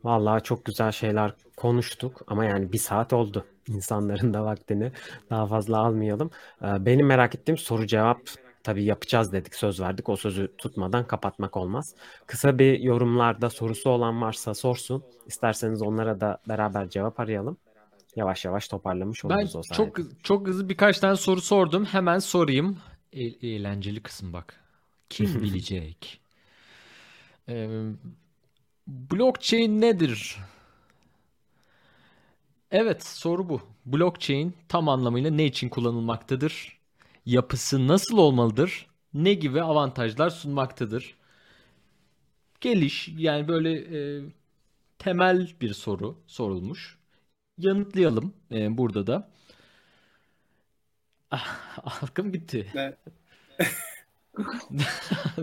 Vallahi 0.04 0.42
çok 0.42 0.64
güzel 0.64 0.92
şeyler 0.92 1.34
konuştuk 1.56 2.22
ama 2.26 2.44
yani 2.44 2.72
bir 2.72 2.78
saat 2.78 3.12
oldu. 3.12 3.46
İnsanların 3.68 4.34
da 4.34 4.44
vaktini 4.44 4.92
daha 5.30 5.46
fazla 5.46 5.78
almayalım. 5.78 6.30
Ee, 6.62 6.86
benim 6.86 7.06
merak 7.06 7.34
ettiğim 7.34 7.58
soru 7.58 7.86
cevap 7.86 8.20
tabii 8.62 8.84
yapacağız 8.84 9.32
dedik, 9.32 9.54
söz 9.54 9.80
verdik. 9.80 10.08
O 10.08 10.16
sözü 10.16 10.56
tutmadan 10.58 11.06
kapatmak 11.06 11.56
olmaz. 11.56 11.94
Kısa 12.26 12.58
bir 12.58 12.80
yorumlarda 12.80 13.50
sorusu 13.50 13.90
olan 13.90 14.22
varsa 14.22 14.54
sorsun. 14.54 15.04
İsterseniz 15.26 15.82
onlara 15.82 16.20
da 16.20 16.38
beraber 16.48 16.88
cevap 16.88 17.20
arayalım. 17.20 17.56
Yavaş 18.16 18.44
yavaş 18.44 18.68
toparlamış 18.68 19.24
Ben 19.24 19.28
oluruz 19.36 19.56
o 19.56 19.62
sayede. 19.62 19.92
çok 19.92 19.98
çok 20.22 20.46
hızlı 20.46 20.68
birkaç 20.68 20.98
tane 20.98 21.16
soru 21.16 21.40
sordum. 21.40 21.84
Hemen 21.84 22.18
sorayım. 22.18 22.78
E- 23.12 23.48
eğlenceli 23.48 24.02
kısım 24.02 24.32
bak. 24.32 24.60
Kim 25.08 25.26
bilecek? 25.42 26.20
Ee, 27.48 27.92
blockchain 28.86 29.80
nedir? 29.80 30.36
Evet, 32.70 33.04
soru 33.06 33.48
bu. 33.48 33.60
Blockchain 33.86 34.54
tam 34.68 34.88
anlamıyla 34.88 35.30
ne 35.30 35.44
için 35.46 35.68
kullanılmaktadır? 35.68 36.78
Yapısı 37.26 37.88
nasıl 37.88 38.18
olmalıdır? 38.18 38.86
Ne 39.14 39.34
gibi 39.34 39.62
avantajlar 39.62 40.30
sunmaktadır? 40.30 41.14
Geliş 42.60 43.08
yani 43.16 43.48
böyle 43.48 43.72
e, 44.18 44.22
temel 44.98 45.52
bir 45.60 45.74
soru 45.74 46.18
sorulmuş. 46.26 46.98
Yanıtlayalım 47.58 48.34
e, 48.52 48.78
burada 48.78 49.06
da. 49.06 49.30
Ah, 51.30 51.78
Aklım 52.02 52.32
gitti. 52.32 52.72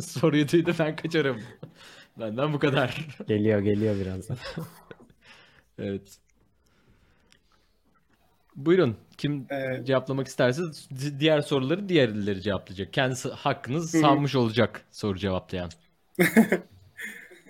Soruyu 0.02 0.50
duydu 0.50 0.74
ben 0.80 0.96
kaçarım. 0.96 1.42
Benden 2.20 2.54
bu 2.54 2.60
kadar. 2.60 3.08
Geliyor 3.28 3.60
geliyor 3.60 3.96
birazdan. 4.00 4.38
Evet. 5.82 6.18
Buyurun. 8.56 8.98
Kim 9.18 9.48
Ee, 9.52 9.82
cevaplamak 9.86 10.28
isterse 10.28 10.62
di- 11.02 11.20
diğer 11.20 11.42
soruları 11.42 11.90
diğerleri 11.90 12.42
cevaplayacak. 12.42 12.94
Kendisi 12.94 13.30
hakkınız 13.30 13.92
savmış 13.92 14.36
olacak 14.36 14.86
soru 14.92 15.18
cevaplayan. 15.18 15.70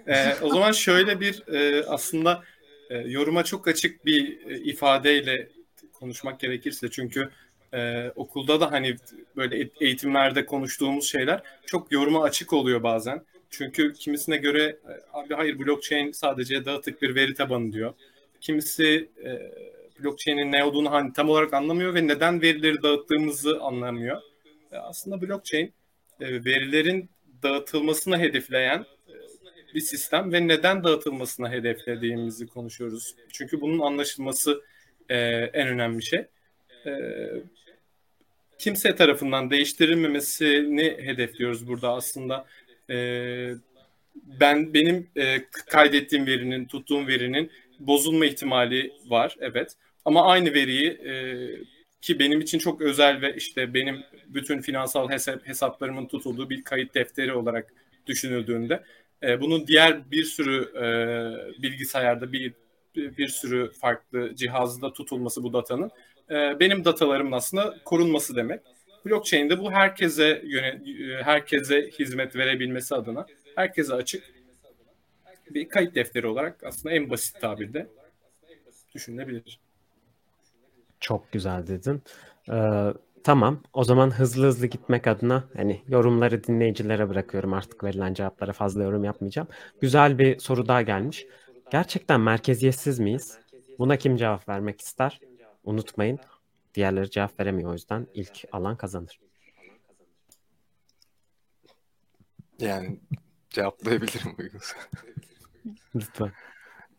Ee, 0.08 0.36
o 0.42 0.50
zaman 0.50 0.72
şöyle 0.72 1.20
bir 1.20 1.48
e, 1.54 1.86
aslında 1.86 2.44
e, 2.90 2.98
yoruma 2.98 3.44
çok 3.44 3.68
açık 3.68 4.06
bir 4.06 4.48
e, 4.48 4.58
ifadeyle 4.58 5.50
konuşmak 5.94 6.40
gerekirse 6.40 6.90
çünkü 6.92 7.30
e, 7.74 8.10
okulda 8.16 8.60
da 8.60 8.72
hani 8.72 8.96
böyle 9.36 9.70
eğitimlerde 9.82 10.46
konuştuğumuz 10.46 11.10
şeyler 11.10 11.44
çok 11.66 11.92
yoruma 11.92 12.24
açık 12.24 12.54
oluyor 12.54 12.84
bazen. 12.84 13.24
Çünkü 13.50 13.94
kimisine 13.94 14.38
göre 14.38 14.64
e, 14.64 14.94
abi 15.14 15.34
hayır 15.34 15.60
blockchain 15.60 16.12
sadece 16.12 16.66
dağıtık 16.66 17.02
bir 17.02 17.16
veri 17.16 17.34
tabanı 17.34 17.74
diyor. 17.74 17.94
Kimisi 18.42 19.10
e, 19.26 19.30
blockchain'in 20.04 20.52
ne 20.52 20.64
olduğunu 20.64 20.92
hani 20.92 21.14
tam 21.14 21.30
olarak 21.30 21.54
anlamıyor 21.54 21.94
ve 21.94 22.08
neden 22.08 22.42
verileri 22.42 22.82
dağıttığımızı 22.84 23.62
anlamıyor. 23.62 24.22
E, 24.72 24.78
aslında 24.78 25.22
blockchain 25.22 25.74
e, 26.20 26.46
verilerin 26.46 27.10
dağıtılmasını 27.44 28.20
hedefleyen 28.20 28.86
bir 29.76 29.80
sistem 29.80 30.34
ve 30.34 30.48
neden 30.48 30.84
dağıtılmasına 30.84 31.52
hedeflediğimizi 31.52 32.48
konuşuyoruz. 32.48 33.16
Çünkü 33.32 33.62
bunun 33.62 33.80
anlaşılması 33.80 34.64
e, 35.10 35.18
en 35.54 35.68
önemli 35.68 36.04
şey. 36.04 36.26
E, 36.86 36.92
kimse 38.58 38.96
tarafından 38.96 39.52
değiştirilmemesini 39.52 40.98
hedefliyoruz 41.02 41.68
burada 41.68 41.94
aslında. 41.94 42.46
E, 42.90 42.96
ben 44.16 44.74
benim 44.74 45.08
e, 45.18 45.46
kaydettiğim 45.50 46.26
verinin, 46.26 46.66
tuttuğum 46.66 47.08
verinin 47.08 47.52
bozulma 47.80 48.26
ihtimali 48.26 48.94
var, 49.08 49.36
evet. 49.40 49.76
Ama 50.06 50.26
aynı 50.26 50.54
veriyi 50.54 50.90
e, 50.90 51.14
ki 52.02 52.20
benim 52.20 52.42
için 52.42 52.60
çok 52.60 52.82
özel 52.82 53.22
ve 53.22 53.36
işte 53.36 53.74
benim 53.74 54.04
bütün 54.28 54.62
finansal 54.62 55.10
hesap, 55.10 55.48
hesaplarımın 55.48 56.06
tutulduğu 56.08 56.50
bir 56.50 56.64
kayıt 56.64 56.96
defteri 56.96 57.34
olarak 57.34 57.74
düşünüldüğünde 58.08 58.84
e, 59.24 59.42
bunun 59.42 59.68
diğer 59.68 60.12
bir 60.12 60.24
sürü 60.24 60.62
e, 60.76 60.84
bilgisayarda 61.62 62.32
bir 62.32 62.54
bir 62.96 63.28
sürü 63.28 63.72
farklı 63.72 64.36
cihazda 64.36 64.94
tutulması 64.94 65.44
bu 65.44 65.54
datanın 65.54 65.92
e, 66.30 66.60
benim 66.60 66.86
datalarımın 66.86 67.32
aslında 67.32 67.78
korunması 67.86 68.36
demek. 68.36 68.62
Blockchain'de 69.06 69.60
bu 69.60 69.72
herkese 69.72 70.42
yöne, 70.46 70.82
herkese 71.24 71.90
hizmet 72.00 72.36
verebilmesi 72.36 72.96
adına 72.96 73.26
herkese 73.56 73.94
açık 73.94 74.24
bir 75.50 75.70
kayıt 75.70 75.96
defteri 75.96 76.28
olarak 76.28 76.64
aslında 76.64 76.96
en 76.96 77.10
basit 77.10 77.42
tabirde 77.42 77.88
düşünülebilir. 78.96 79.60
Çok 81.00 81.32
güzel 81.32 81.68
dedin. 81.68 82.02
Ee, 82.50 82.54
tamam. 83.24 83.64
O 83.74 83.84
zaman 83.84 84.12
hızlı 84.12 84.46
hızlı 84.48 84.68
gitmek 84.68 85.08
adına 85.08 85.44
hani 85.56 85.84
yorumları 85.88 86.44
dinleyicilere 86.44 87.10
bırakıyorum. 87.10 87.54
Artık 87.54 87.84
verilen 87.84 88.14
cevaplara 88.14 88.54
fazla 88.54 88.84
yorum 88.84 89.04
yapmayacağım. 89.04 89.48
Güzel 89.82 90.18
bir 90.20 90.40
soru 90.40 90.68
daha 90.68 90.82
gelmiş. 90.82 91.28
Gerçekten 91.72 92.22
merkeziyetsiz 92.22 93.00
miyiz? 93.00 93.38
Buna 93.80 93.98
kim 93.98 94.18
cevap 94.18 94.50
vermek 94.50 94.82
ister? 94.82 95.20
Unutmayın. 95.64 96.20
Diğerleri 96.74 97.10
cevap 97.10 97.40
veremiyor 97.40 97.70
o 97.70 97.74
yüzden 97.74 98.08
ilk 98.14 98.44
alan 98.52 98.78
kazanır. 98.78 99.20
Yani 102.60 103.00
cevaplayabilirim 103.50 104.36
uygunsa. 104.40 104.78
Lütfen. 105.96 106.32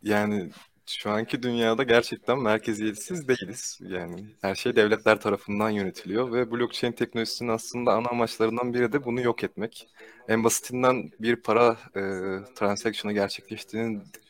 Yani 0.01 0.51
şu 0.99 1.09
anki 1.09 1.43
dünyada 1.43 1.83
gerçekten 1.83 2.39
merkeziyetsiz 2.39 3.27
değiliz. 3.27 3.79
Yani 3.81 4.25
her 4.41 4.55
şey 4.55 4.75
devletler 4.75 5.21
tarafından 5.21 5.69
yönetiliyor 5.69 6.33
ve 6.33 6.51
blockchain 6.51 6.91
teknolojisinin 6.91 7.49
aslında 7.49 7.93
ana 7.93 8.09
amaçlarından 8.09 8.73
biri 8.73 8.93
de 8.93 9.05
bunu 9.05 9.21
yok 9.21 9.43
etmek. 9.43 9.87
En 10.27 10.43
basitinden 10.43 11.11
bir 11.19 11.35
para 11.35 11.77
e, 11.95 12.01
transaction'ı 12.55 13.13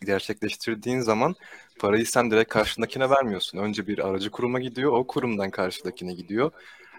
gerçekleştirdiğin, 0.06 1.00
zaman 1.00 1.36
parayı 1.80 2.06
sen 2.06 2.32
direkt 2.32 2.50
karşındakine 2.54 3.10
vermiyorsun. 3.10 3.58
Önce 3.58 3.88
bir 3.88 4.08
aracı 4.08 4.32
kuruma 4.32 4.60
gidiyor, 4.60 4.92
o 4.92 5.08
kurumdan 5.08 5.50
karşıdakine 5.50 6.14
gidiyor. 6.14 6.52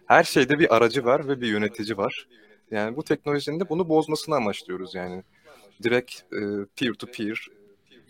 Her 0.07 0.25
şeyde 0.25 0.59
bir 0.59 0.77
aracı 0.77 1.05
var 1.05 1.29
ve 1.29 1.41
bir 1.41 1.47
yönetici 1.49 1.97
var. 1.97 2.29
Yani 2.71 2.97
bu 2.97 3.05
teknolojinin 3.05 3.61
de 3.61 3.69
bunu 3.69 3.89
bozmasını 3.89 4.35
amaçlıyoruz 4.37 4.95
yani. 4.95 5.23
Direkt 5.83 6.13
e, 6.33 6.41
peer 6.77 6.93
to 6.93 7.07
peer 7.07 7.49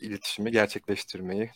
iletişimi 0.02 0.50
gerçekleştirmeyi 0.50 1.50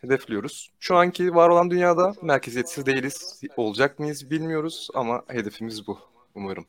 hedefliyoruz. 0.00 0.70
Şu 0.80 0.96
anki 0.96 1.34
var 1.34 1.48
olan 1.48 1.70
dünyada 1.70 2.14
merkeziyetsiz 2.22 2.86
değiliz. 2.86 3.42
Olacak 3.56 3.98
mıyız 3.98 4.30
bilmiyoruz 4.30 4.88
ama 4.94 5.22
hedefimiz 5.28 5.86
bu 5.86 5.98
umarım. 6.34 6.66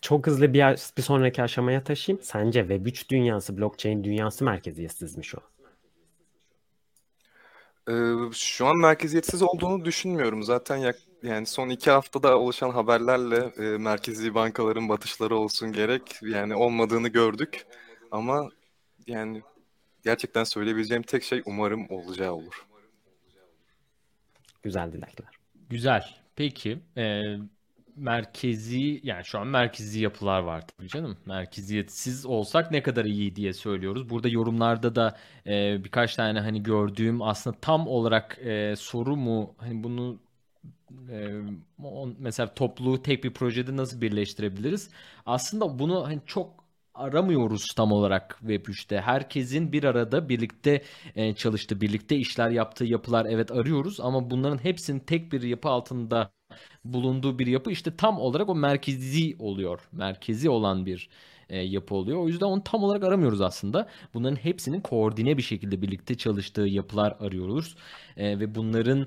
Çok 0.00 0.26
hızlı 0.26 0.54
bir, 0.54 0.60
bir 0.96 1.02
sonraki 1.02 1.42
aşamaya 1.42 1.84
taşıyayım. 1.84 2.24
Sence 2.24 2.60
Web3 2.60 3.08
dünyası, 3.08 3.58
blockchain 3.58 4.04
dünyası 4.04 4.44
merkeziyetsiz 4.44 5.16
mi 5.16 5.24
şu 5.24 5.38
an? 5.38 5.52
Ee, 7.88 8.32
şu 8.32 8.66
an 8.66 8.76
merkeziyetsiz 8.76 9.42
olduğunu 9.42 9.84
düşünmüyorum. 9.84 10.42
Zaten 10.42 10.76
yak, 10.76 10.96
yani 11.22 11.46
son 11.46 11.68
iki 11.68 11.90
haftada 11.90 12.38
oluşan 12.38 12.70
haberlerle 12.70 13.52
e, 13.58 13.62
merkezi 13.62 14.34
bankaların 14.34 14.88
batışları 14.88 15.36
olsun 15.36 15.72
gerek 15.72 16.02
yani 16.22 16.54
olmadığını 16.54 17.08
gördük. 17.08 17.66
Ama 18.10 18.48
yani 19.06 19.42
gerçekten 20.04 20.44
söyleyebileceğim 20.44 21.02
tek 21.02 21.22
şey 21.22 21.42
umarım 21.46 21.90
olacağı 21.90 22.32
olur. 22.32 22.66
Güzel 24.62 24.92
dilekler. 24.92 25.28
Güzel. 25.70 26.04
Peki 26.36 26.78
e, 26.96 27.22
merkezi 27.96 29.00
yani 29.02 29.24
şu 29.24 29.38
an 29.38 29.46
merkezi 29.46 30.00
yapılar 30.00 30.40
var 30.40 30.66
tabii 30.66 30.88
canım. 30.88 31.16
Merkeziyetsiz 31.26 32.26
olsak 32.26 32.70
ne 32.70 32.82
kadar 32.82 33.04
iyi 33.04 33.36
diye 33.36 33.52
söylüyoruz. 33.52 34.10
Burada 34.10 34.28
yorumlarda 34.28 34.94
da 34.94 35.18
e, 35.46 35.84
birkaç 35.84 36.16
tane 36.16 36.40
hani 36.40 36.62
gördüğüm 36.62 37.22
aslında 37.22 37.56
tam 37.60 37.88
olarak 37.88 38.38
e, 38.38 38.74
soru 38.76 39.16
mu 39.16 39.54
hani 39.58 39.84
bunu 39.84 40.18
e, 41.10 41.40
mesela 42.18 42.54
topluluğu 42.54 43.02
tek 43.02 43.24
bir 43.24 43.34
projede 43.34 43.76
nasıl 43.76 44.00
birleştirebiliriz? 44.00 44.90
Aslında 45.26 45.78
bunu 45.78 46.06
hani 46.06 46.20
çok 46.26 46.61
aramıyoruz 46.94 47.74
tam 47.76 47.92
olarak 47.92 48.38
Web3'te. 48.42 49.00
Herkesin 49.00 49.72
bir 49.72 49.84
arada 49.84 50.28
birlikte 50.28 50.82
e, 51.14 51.34
çalıştığı, 51.34 51.80
birlikte 51.80 52.16
işler 52.16 52.50
yaptığı 52.50 52.84
yapılar 52.84 53.26
evet 53.30 53.50
arıyoruz 53.50 54.00
ama 54.00 54.30
bunların 54.30 54.64
hepsinin 54.64 55.00
tek 55.00 55.32
bir 55.32 55.42
yapı 55.42 55.68
altında 55.68 56.32
bulunduğu 56.84 57.38
bir 57.38 57.46
yapı 57.46 57.70
işte 57.70 57.96
tam 57.96 58.18
olarak 58.18 58.48
o 58.48 58.54
merkezi 58.54 59.36
oluyor. 59.38 59.88
Merkezi 59.92 60.50
olan 60.50 60.86
bir 60.86 61.08
e, 61.48 61.58
yapı 61.58 61.94
oluyor. 61.94 62.18
O 62.18 62.28
yüzden 62.28 62.46
onu 62.46 62.64
tam 62.64 62.82
olarak 62.84 63.04
aramıyoruz 63.04 63.40
aslında. 63.40 63.88
Bunların 64.14 64.36
hepsinin 64.36 64.80
koordine 64.80 65.36
bir 65.36 65.42
şekilde 65.42 65.82
birlikte 65.82 66.14
çalıştığı 66.16 66.62
yapılar 66.62 67.16
arıyoruz. 67.20 67.76
E, 68.16 68.40
ve 68.40 68.54
bunların 68.54 69.06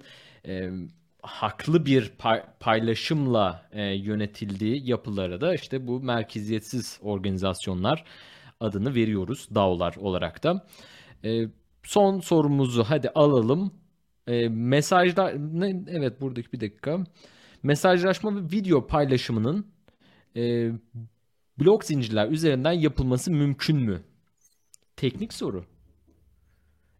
haklı 1.25 1.85
bir 1.85 2.09
pay- 2.19 2.43
paylaşımla 2.59 3.69
e, 3.71 3.83
yönetildiği 3.83 4.89
yapılara 4.89 5.41
da 5.41 5.53
işte 5.55 5.87
bu 5.87 5.99
merkeziyetsiz 5.99 6.99
organizasyonlar 7.01 8.03
adını 8.59 8.95
veriyoruz 8.95 9.47
DAO'lar 9.55 9.95
olarak 9.95 10.43
da. 10.43 10.67
E, 11.23 11.47
son 11.83 12.19
sorumuzu 12.19 12.83
hadi 12.83 13.09
alalım. 13.09 13.73
E, 14.27 14.49
mesajda 14.49 15.29
ne, 15.31 15.83
evet 15.87 16.21
buradaki 16.21 16.51
bir 16.51 16.61
dakika. 16.61 17.03
Mesajlaşma 17.63 18.35
ve 18.35 18.39
video 18.51 18.87
paylaşımının 18.87 19.67
e, 20.35 20.71
blok 21.59 21.83
zincirler 21.85 22.29
üzerinden 22.29 22.71
yapılması 22.71 23.31
mümkün 23.31 23.77
mü? 23.77 24.01
Teknik 24.95 25.33
soru. 25.33 25.65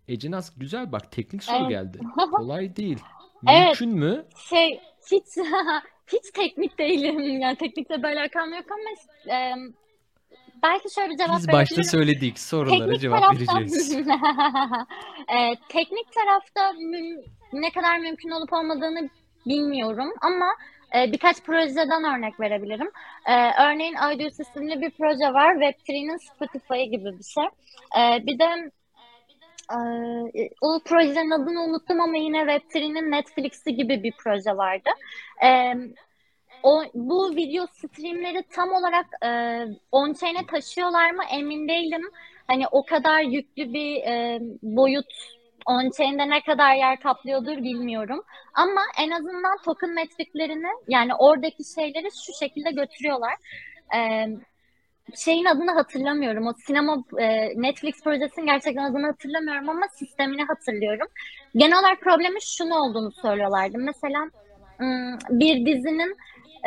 Ece 0.08 0.32
Naz 0.32 0.54
güzel 0.58 0.92
bak 0.92 1.12
teknik 1.12 1.44
soru 1.44 1.58
Evet. 1.58 1.70
geldi. 1.70 2.00
Kolay 2.32 2.76
değil. 2.76 3.00
Evet. 3.50 3.82
Mümkün 3.82 4.00
mü? 4.00 4.26
Şey 4.50 4.82
hiç 5.12 5.24
hiç 6.08 6.32
teknik 6.34 6.80
değilim. 6.80 7.40
Yani 7.40 7.56
teknikle 7.56 8.04
böyle 8.04 8.20
alakam 8.20 8.54
yok 8.54 8.66
ama 8.72 9.36
e, 9.38 9.54
belki 10.64 10.94
şöyle 10.94 11.10
bir 11.10 11.18
cevap 11.18 11.38
Biz 11.38 11.52
başta 11.52 11.84
söyledik 11.84 12.40
sorulara 12.40 12.80
Teknik 12.80 13.02
cevap 13.02 13.22
tarafta 13.22 13.56
vereceğiz. 13.56 13.98
e, 15.28 15.56
teknik 15.70 16.12
tarafta 16.12 16.74
ne 17.54 17.72
kadar 17.72 18.00
mümkün 18.00 18.30
olup 18.30 18.54
olmadığını 18.54 19.10
bilmiyorum 19.46 20.10
ama 20.22 20.48
e, 20.96 21.12
birkaç 21.12 21.42
projeden 21.42 22.04
örnek 22.04 22.40
verebilirim. 22.40 22.92
E, 23.26 23.64
örneğin 23.64 23.96
Audius 23.96 24.40
isimli 24.40 24.82
bir 24.82 24.92
proje 24.92 25.34
var. 25.34 25.56
Web3'nin 25.56 26.18
Spotify 26.18 26.84
gibi 26.84 27.20
bir 27.20 27.24
şey. 27.24 27.46
E, 28.00 28.26
bir 28.26 28.40
de 28.40 28.72
e, 29.72 30.50
o 30.62 30.80
projenin 30.86 31.32
adını 31.32 31.64
unuttum 31.64 32.02
ama 32.02 32.18
yine 32.18 32.38
Web3'nin 32.38 33.12
Netflix'i 33.12 33.76
gibi 33.76 34.04
bir 34.04 34.14
proje 34.24 34.58
vardı. 34.58 34.90
E, 35.44 35.74
o, 36.64 36.84
bu 36.94 37.36
video 37.36 37.68
streamleri 37.68 38.44
tam 38.52 38.72
olarak 38.72 39.06
e, 39.26 39.30
on-chain'e 39.92 40.46
taşıyorlar 40.46 41.12
mı 41.12 41.24
emin 41.32 41.68
değilim. 41.68 42.02
Hani 42.48 42.68
o 42.68 42.86
kadar 42.86 43.22
yüklü 43.22 43.74
bir 43.74 43.96
e, 43.96 44.40
boyut 44.62 45.06
on-chain'de 45.66 46.30
ne 46.30 46.42
kadar 46.42 46.76
yer 46.76 47.00
kaplıyordur 47.00 47.58
bilmiyorum. 47.58 48.24
Ama 48.54 48.82
en 49.00 49.12
azından 49.12 49.58
token 49.66 49.90
metriklerini 49.90 50.70
yani 50.88 51.16
oradaki 51.16 51.64
şeyleri 51.76 52.10
şu 52.26 52.34
şekilde 52.40 52.72
götürüyorlar. 52.72 53.34
E, 53.96 54.28
şeyin 55.14 55.46
adını 55.46 55.72
hatırlamıyorum. 55.72 56.48
O 56.48 56.54
sinema 56.54 57.04
e, 57.20 57.50
Netflix 57.62 58.04
projesinin 58.04 58.46
gerçekten 58.46 58.84
adını 58.84 59.06
hatırlamıyorum 59.06 59.70
ama 59.70 59.88
sistemini 59.96 60.44
hatırlıyorum. 60.44 61.08
Genel 61.56 61.80
olarak 61.80 62.02
problemin 62.02 62.40
şunu 62.40 62.76
olduğunu 62.76 63.12
söylüyorlardı. 63.12 63.78
Mesela 63.78 64.30
ım, 64.82 65.18
bir 65.30 65.66
dizinin 65.66 66.18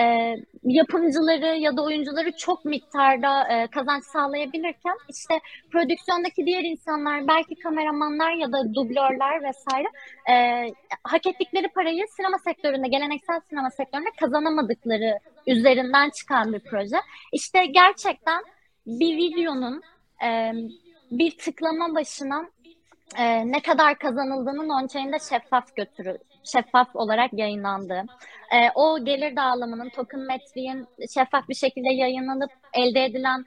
e, 0.00 0.36
yapımcıları 0.64 1.56
ya 1.56 1.76
da 1.76 1.84
oyuncuları 1.84 2.32
çok 2.36 2.64
miktarda 2.64 3.48
e, 3.48 3.66
kazanç 3.66 4.04
sağlayabilirken 4.04 4.96
işte 5.08 5.40
prodüksiyondaki 5.72 6.46
diğer 6.46 6.64
insanlar 6.64 7.28
belki 7.28 7.54
kameramanlar 7.54 8.32
ya 8.32 8.52
da 8.52 8.74
dublörler 8.74 9.42
vesaire 9.42 9.88
e, 10.30 10.34
hak 11.02 11.26
ettikleri 11.26 11.68
parayı 11.68 12.04
sinema 12.16 12.38
sektöründe 12.38 12.88
geleneksel 12.88 13.40
sinema 13.50 13.70
sektöründe 13.70 14.10
kazanamadıkları 14.20 15.18
üzerinden 15.46 16.10
çıkan 16.10 16.52
bir 16.52 16.60
proje. 16.60 16.96
İşte 17.32 17.66
gerçekten 17.66 18.42
bir 18.86 19.16
videonun 19.16 19.82
e, 20.24 20.52
bir 21.10 21.38
tıklama 21.38 21.94
başına 21.94 22.48
e, 23.18 23.52
ne 23.52 23.62
kadar 23.62 23.98
kazanıldığının 23.98 24.68
on-chain'de 24.68 25.18
şeffaf 25.30 25.76
götürü, 25.76 26.18
şeffaf 26.44 26.96
olarak 26.96 27.32
yayınlandığı, 27.32 28.02
e, 28.52 28.70
o 28.74 29.04
gelir 29.04 29.36
dağılımının, 29.36 29.88
token 29.88 30.20
metriğin 30.20 30.86
şeffaf 31.14 31.48
bir 31.48 31.54
şekilde 31.54 31.94
yayınlanıp 31.94 32.50
elde 32.74 33.04
edilen 33.04 33.44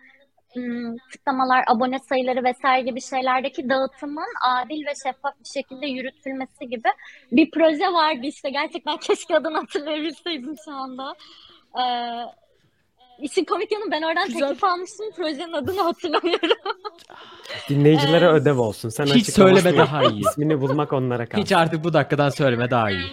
ım, 0.57 0.97
tıklamalar, 1.11 1.63
abone 1.67 1.99
sayıları 1.99 2.43
vesaire 2.43 2.85
gibi 2.85 3.01
şeylerdeki 3.01 3.69
dağıtımın 3.69 4.33
adil 4.47 4.85
ve 4.85 4.93
şeffaf 5.03 5.33
bir 5.39 5.49
şekilde 5.59 5.87
yürütülmesi 5.87 6.69
gibi 6.69 6.89
bir 7.31 7.51
proje 7.51 7.93
vardı 7.93 8.21
işte. 8.23 8.49
Gerçekten 8.49 8.97
keşke 9.07 9.35
adını 9.35 9.57
hatırlayabilseydim 9.57 10.55
şu 10.65 10.71
anda. 10.71 11.15
Ee, 11.77 12.40
işin 13.21 13.45
komik 13.45 13.71
yanı 13.71 13.91
ben 13.91 14.01
oradan 14.01 14.27
Güzel. 14.27 14.39
teklif 14.39 14.63
almıştım. 14.63 15.05
Projenin 15.15 15.53
adını 15.53 15.81
hatırlamıyorum. 15.81 16.57
Dinleyicilere 17.69 18.25
Ee, 18.25 18.29
ödev 18.29 18.57
olsun. 18.59 18.89
Sen 18.89 19.05
Hiç 19.05 19.15
açıklamasını 19.15 19.59
söyleme 19.61 19.77
yap. 19.77 19.87
daha 19.87 20.03
iyi. 20.03 20.21
İsmini 20.21 20.61
bulmak 20.61 20.93
onlara 20.93 21.25
kalsın. 21.25 21.43
Hiç 21.43 21.51
artık 21.51 21.83
bu 21.83 21.93
dakikadan 21.93 22.29
söyleme 22.29 22.71
daha 22.71 22.91
iyi. 22.91 23.07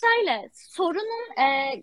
Şöyle, 0.00 0.48
sorunun 0.54 1.40
e, 1.42 1.82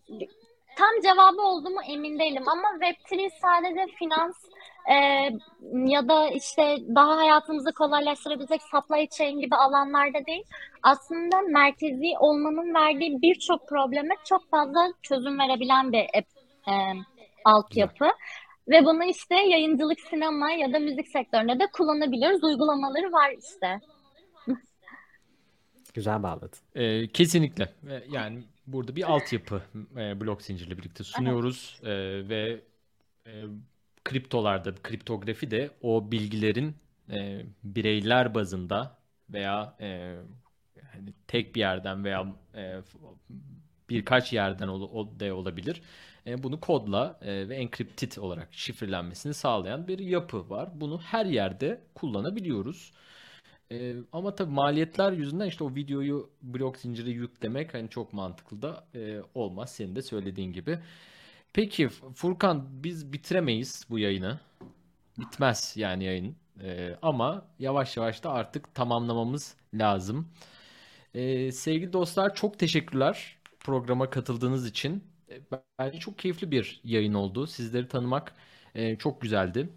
tam 0.77 1.01
cevabı 1.03 1.41
oldu 1.41 1.69
mu 1.69 1.79
emin 1.89 2.19
değilim 2.19 2.43
ama 2.47 2.67
Web3 2.85 3.29
sadece 3.41 3.85
finans 3.99 4.35
e, 4.91 4.95
ya 5.91 6.07
da 6.07 6.29
işte 6.29 6.77
daha 6.95 7.17
hayatımızı 7.17 7.71
kolaylaştırabilecek 7.73 8.61
supply 8.61 9.07
chain 9.17 9.39
gibi 9.39 9.55
alanlarda 9.55 10.25
değil. 10.25 10.43
Aslında 10.83 11.41
merkezi 11.41 12.13
olmanın 12.19 12.73
verdiği 12.73 13.21
birçok 13.21 13.67
probleme 13.67 14.15
çok 14.29 14.49
fazla 14.51 14.93
çözüm 15.01 15.39
verebilen 15.39 15.91
bir 15.91 15.99
e, 15.99 16.23
e, 16.67 16.73
altyapı. 17.45 18.05
Ve 18.67 18.85
bunu 18.85 19.03
işte 19.03 19.35
yayıncılık, 19.35 19.99
sinema 19.99 20.51
ya 20.51 20.73
da 20.73 20.79
müzik 20.79 21.07
sektöründe 21.07 21.59
de 21.59 21.67
kullanabiliyoruz. 21.73 22.43
Uygulamaları 22.43 23.11
var 23.11 23.31
işte. 23.51 23.79
Güzel 25.93 26.23
bağladın. 26.23 26.59
Ee, 26.75 27.07
kesinlikle. 27.07 27.73
Yani 28.09 28.43
burada 28.67 28.95
bir 28.95 29.11
altyapı 29.11 29.61
e, 29.97 30.21
blok 30.21 30.41
zincirle 30.41 30.77
birlikte 30.77 31.03
sunuyoruz 31.03 31.79
Ee, 31.83 31.89
ve 32.29 32.61
e, 33.27 33.31
kriptolarda 34.03 34.75
kriptografi 34.75 35.51
de 35.51 35.69
o 35.81 36.11
bilgilerin 36.11 36.75
e, 37.09 37.45
bireyler 37.63 38.35
bazında 38.35 38.97
veya 39.29 39.75
e, 39.81 40.15
hani 40.93 41.13
tek 41.27 41.55
bir 41.55 41.59
yerden 41.59 42.03
veya 42.03 42.27
e, 42.55 42.81
birkaç 43.89 44.33
yerden 44.33 44.67
ol, 44.67 44.81
o 44.81 45.19
da 45.19 45.35
olabilir. 45.35 45.81
E, 46.27 46.43
bunu 46.43 46.59
kodla 46.59 47.19
e, 47.21 47.49
ve 47.49 47.55
encrypted 47.55 48.15
olarak 48.17 48.47
şifrelenmesini 48.51 49.33
sağlayan 49.33 49.87
bir 49.87 49.99
yapı 49.99 50.49
var. 50.49 50.69
Bunu 50.81 51.01
her 51.01 51.25
yerde 51.25 51.81
kullanabiliyoruz. 51.95 52.91
E, 53.71 53.95
ama 54.11 54.35
tabii 54.35 54.51
maliyetler 54.51 55.11
yüzünden 55.11 55.47
işte 55.47 55.63
o 55.63 55.75
videoyu 55.75 56.29
blok 56.41 56.77
zincire 56.77 57.09
yüklemek 57.09 57.73
hani 57.73 57.89
çok 57.89 58.13
mantıklı 58.13 58.61
da 58.61 58.85
olmaz 59.35 59.71
senin 59.71 59.95
de 59.95 60.01
söylediğin 60.01 60.53
gibi. 60.53 60.79
Peki 61.53 61.89
Furkan 61.89 62.83
biz 62.83 63.13
bitiremeyiz 63.13 63.85
bu 63.89 63.99
yayını. 63.99 64.39
Bitmez 65.19 65.73
yani 65.77 66.03
yayın. 66.03 66.35
Ama 67.01 67.45
yavaş 67.59 67.97
yavaş 67.97 68.23
da 68.23 68.31
artık 68.31 68.75
tamamlamamız 68.75 69.55
lazım. 69.73 70.27
E, 71.13 71.51
sevgili 71.51 71.93
dostlar 71.93 72.35
çok 72.35 72.59
teşekkürler 72.59 73.35
programa 73.59 74.09
katıldığınız 74.09 74.67
için. 74.67 75.10
Bence 75.79 75.99
çok 75.99 76.19
keyifli 76.19 76.51
bir 76.51 76.81
yayın 76.83 77.13
oldu. 77.13 77.47
Sizleri 77.47 77.87
tanımak 77.87 78.33
e, 78.75 78.95
çok 78.95 79.21
güzeldi. 79.21 79.69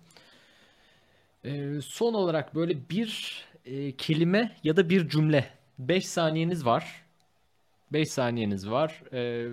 E, 1.44 1.80
son 1.80 2.14
olarak 2.14 2.54
böyle 2.54 2.88
bir 2.90 3.42
e, 3.64 3.96
kelime 3.96 4.56
ya 4.64 4.76
da 4.76 4.88
bir 4.90 5.08
cümle. 5.08 5.50
5 5.78 6.06
saniyeniz 6.08 6.66
var. 6.66 7.04
5 7.92 8.10
saniyeniz 8.10 8.70
var. 8.70 9.02
E, 9.12 9.48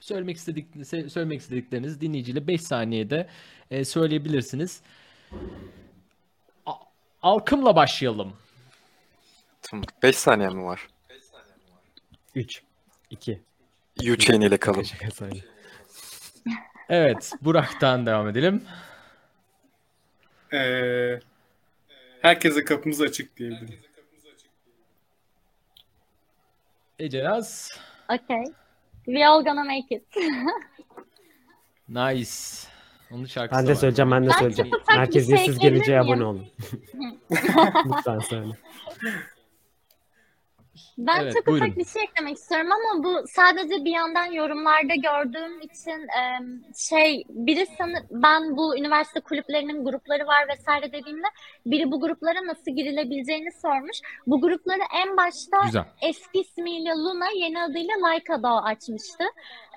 söylemek 0.00 0.36
istedik 0.36 0.86
söylemek 0.86 1.40
istedikleriniz 1.40 2.00
dinleyiciyle 2.00 2.46
5 2.46 2.62
saniyede 2.62 3.28
e, 3.70 3.84
söyleyebilirsiniz. 3.84 4.82
A- 6.66 6.72
Alkımla 7.22 7.76
başlayalım. 7.76 8.32
Tamam. 9.62 9.84
5 10.02 10.16
saniye 10.16 10.48
mi 10.48 10.64
var? 10.64 10.88
3, 12.34 12.62
2, 13.10 13.40
U-Chain 14.02 14.40
ile 14.40 14.56
kalın. 14.56 14.86
Evet, 16.88 17.32
Burak'tan 17.42 18.06
devam 18.06 18.28
edelim. 18.28 18.62
Ee, 20.52 21.20
herkese 22.22 22.64
kapımız 22.64 23.00
açık 23.00 23.36
diyebilirim. 23.36 23.80
Ece 26.98 27.24
Naz. 27.24 27.78
Okay. 28.08 28.44
We 29.04 29.26
all 29.26 29.44
gonna 29.44 29.64
make 29.64 29.94
it. 29.96 30.04
Nice. 31.88 32.30
Onun 33.10 33.24
şarkısı 33.24 33.58
Ben 33.60 33.66
de 33.66 33.70
var. 33.70 33.74
söyleyeceğim, 33.74 34.10
ben 34.10 34.26
de 34.26 34.30
söyleyeceğim. 34.30 34.70
Merkeziyetsiz 34.96 35.60
şey 35.60 35.70
geleceğe 35.70 36.00
abone 36.00 36.24
olun. 36.24 36.46
Lütfen 37.86 38.18
söyle. 38.18 38.56
Ben 40.98 41.20
Evet, 41.22 41.34
çok 41.34 41.46
buyurun. 41.46 41.66
ufak 41.66 41.78
bir 41.78 41.84
şey 41.84 42.02
eklemek 42.02 42.36
istiyorum 42.36 42.68
ama 42.72 43.04
bu 43.04 43.24
sadece 43.28 43.84
bir 43.84 43.90
yandan 43.90 44.32
yorumlarda 44.32 44.94
gördüğüm 44.94 45.60
için 45.60 46.08
şey 46.76 47.24
biri 47.28 47.66
sanı 47.78 47.94
ben 48.10 48.56
bu 48.56 48.78
üniversite 48.78 49.20
kulüplerinin 49.20 49.84
grupları 49.84 50.26
var 50.26 50.48
vesaire 50.48 50.92
dediğimde 50.92 51.26
biri 51.66 51.90
bu 51.90 52.00
gruplara 52.00 52.46
nasıl 52.46 52.70
girilebileceğini 52.70 53.52
sormuş. 53.52 53.96
Bu 54.26 54.40
grupları 54.40 54.80
en 55.04 55.16
başta 55.16 55.56
Güzel. 55.64 55.84
eski 56.02 56.40
ismiyle 56.40 56.90
Luna, 56.90 57.26
yeni 57.34 57.62
adıyla 57.62 57.94
Laika 58.02 58.42
Dağ 58.42 58.62
açmıştı. 58.62 59.24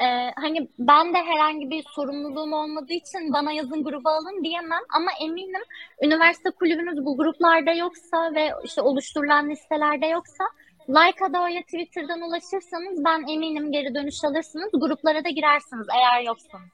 Ee, 0.01 0.31
hani 0.35 0.69
ben 0.79 1.13
de 1.13 1.17
herhangi 1.17 1.69
bir 1.69 1.83
sorumluluğum 1.95 2.53
olmadığı 2.53 2.93
için 2.93 3.33
bana 3.33 3.51
yazın 3.51 3.83
gruba 3.83 4.11
alın 4.11 4.43
diyemem 4.43 4.81
ama 4.95 5.11
eminim 5.21 5.61
üniversite 6.03 6.49
kulübünüz 6.51 7.05
bu 7.05 7.17
gruplarda 7.17 7.71
yoksa 7.73 8.33
ve 8.35 8.51
işte 8.63 8.81
oluşturulan 8.81 9.49
listelerde 9.49 10.05
yoksa 10.05 10.43
Laika 10.89 11.33
Dağ'a 11.33 11.61
Twitter'dan 11.61 12.21
ulaşırsanız 12.21 13.05
ben 13.05 13.33
eminim 13.33 13.71
geri 13.71 13.95
dönüş 13.95 14.23
alırsınız. 14.23 14.69
Gruplara 14.73 15.23
da 15.23 15.29
girersiniz 15.29 15.87
eğer 15.97 16.23
yoksanız. 16.25 16.69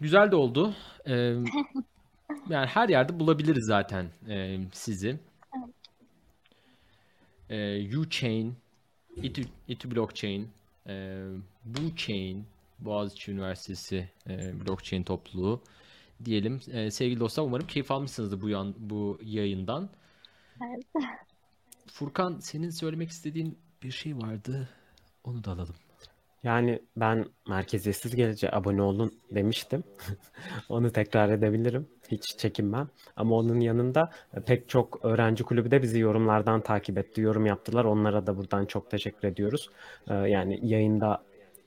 Güzel 0.00 0.30
de 0.30 0.36
oldu. 0.36 0.74
Ee, 1.06 1.12
yani 2.48 2.66
her 2.66 2.88
yerde 2.88 3.20
bulabiliriz 3.20 3.64
zaten 3.64 4.06
e, 4.28 4.58
sizi. 4.72 5.18
Ee, 7.50 7.98
U-Chain, 7.98 8.56
İTÜ, 9.16 9.42
İTÜ 9.68 9.90
Blockchain, 9.90 10.50
e, 10.86 11.24
BuChain, 11.64 12.46
Boğaziçi 12.78 13.32
Üniversitesi 13.32 14.08
e, 14.28 14.60
Blockchain 14.60 15.02
topluluğu 15.02 15.60
diyelim. 16.24 16.60
E, 16.72 16.90
sevgili 16.90 17.20
dostlar 17.20 17.44
umarım 17.44 17.66
keyif 17.66 17.90
almışsınızdır 17.90 18.40
bu 18.40 18.48
yan, 18.48 18.74
bu 18.78 19.18
yayından. 19.22 19.90
Evet. 20.62 20.86
Furkan 21.86 22.38
senin 22.38 22.70
söylemek 22.70 23.10
istediğin 23.10 23.58
bir 23.82 23.90
şey 23.90 24.16
vardı. 24.16 24.68
Onu 25.24 25.44
da 25.44 25.50
alalım. 25.50 25.74
Yani 26.42 26.82
ben 26.96 27.26
merkeziyetsiz 27.48 28.16
geleceğe 28.16 28.50
abone 28.52 28.82
olun 28.82 29.14
demiştim. 29.30 29.84
Onu 30.68 30.92
tekrar 30.92 31.28
edebilirim. 31.28 31.88
Hiç 32.10 32.38
çekinmem. 32.38 32.88
Ama 33.16 33.34
onun 33.36 33.60
yanında 33.60 34.10
pek 34.46 34.68
çok 34.68 35.04
öğrenci 35.04 35.44
kulübü 35.44 35.70
de 35.70 35.82
bizi 35.82 35.98
yorumlardan 35.98 36.60
takip 36.60 36.98
etti, 36.98 37.20
yorum 37.20 37.46
yaptılar. 37.46 37.84
Onlara 37.84 38.26
da 38.26 38.36
buradan 38.36 38.66
çok 38.66 38.90
teşekkür 38.90 39.28
ediyoruz. 39.28 39.70
Ee, 40.08 40.14
Yani 40.14 40.60
yayında 40.62 41.24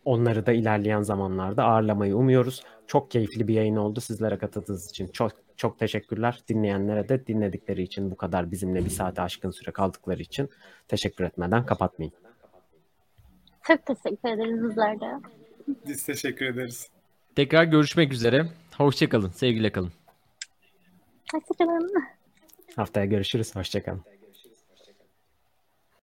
onları 0.07 0.45
da 0.45 0.51
ilerleyen 0.51 1.01
zamanlarda 1.01 1.63
ağırlamayı 1.63 2.15
umuyoruz. 2.15 2.63
Çok 2.87 3.11
keyifli 3.11 3.47
bir 3.47 3.53
yayın 3.53 3.75
oldu. 3.75 4.01
Sizlere 4.01 4.37
katıldığınız 4.37 4.89
için 4.89 5.07
çok 5.07 5.31
çok 5.57 5.79
teşekkürler. 5.79 6.41
Dinleyenlere 6.49 7.09
de 7.09 7.27
dinledikleri 7.27 7.83
için 7.83 8.11
bu 8.11 8.17
kadar 8.17 8.51
bizimle 8.51 8.85
bir 8.85 8.89
saate 8.89 9.21
aşkın 9.21 9.51
süre 9.51 9.71
kaldıkları 9.71 10.21
için 10.21 10.49
teşekkür 10.87 11.23
etmeden 11.23 11.65
kapatmayın. 11.65 12.13
Çok 13.67 13.85
teşekkür 13.85 14.29
ederiz 14.29 14.69
bizler 14.69 14.99
de. 14.99 15.05
Biz 15.87 16.05
teşekkür 16.05 16.45
ederiz. 16.45 16.89
Tekrar 17.35 17.63
görüşmek 17.63 18.13
üzere. 18.13 18.49
Hoşçakalın. 18.77 19.29
Sevgiyle 19.29 19.71
kalın. 19.71 19.91
Hoşçakalın. 21.33 21.93
Haftaya 22.75 23.05
görüşürüz. 23.05 23.55
Hoşçakalın. 23.55 24.16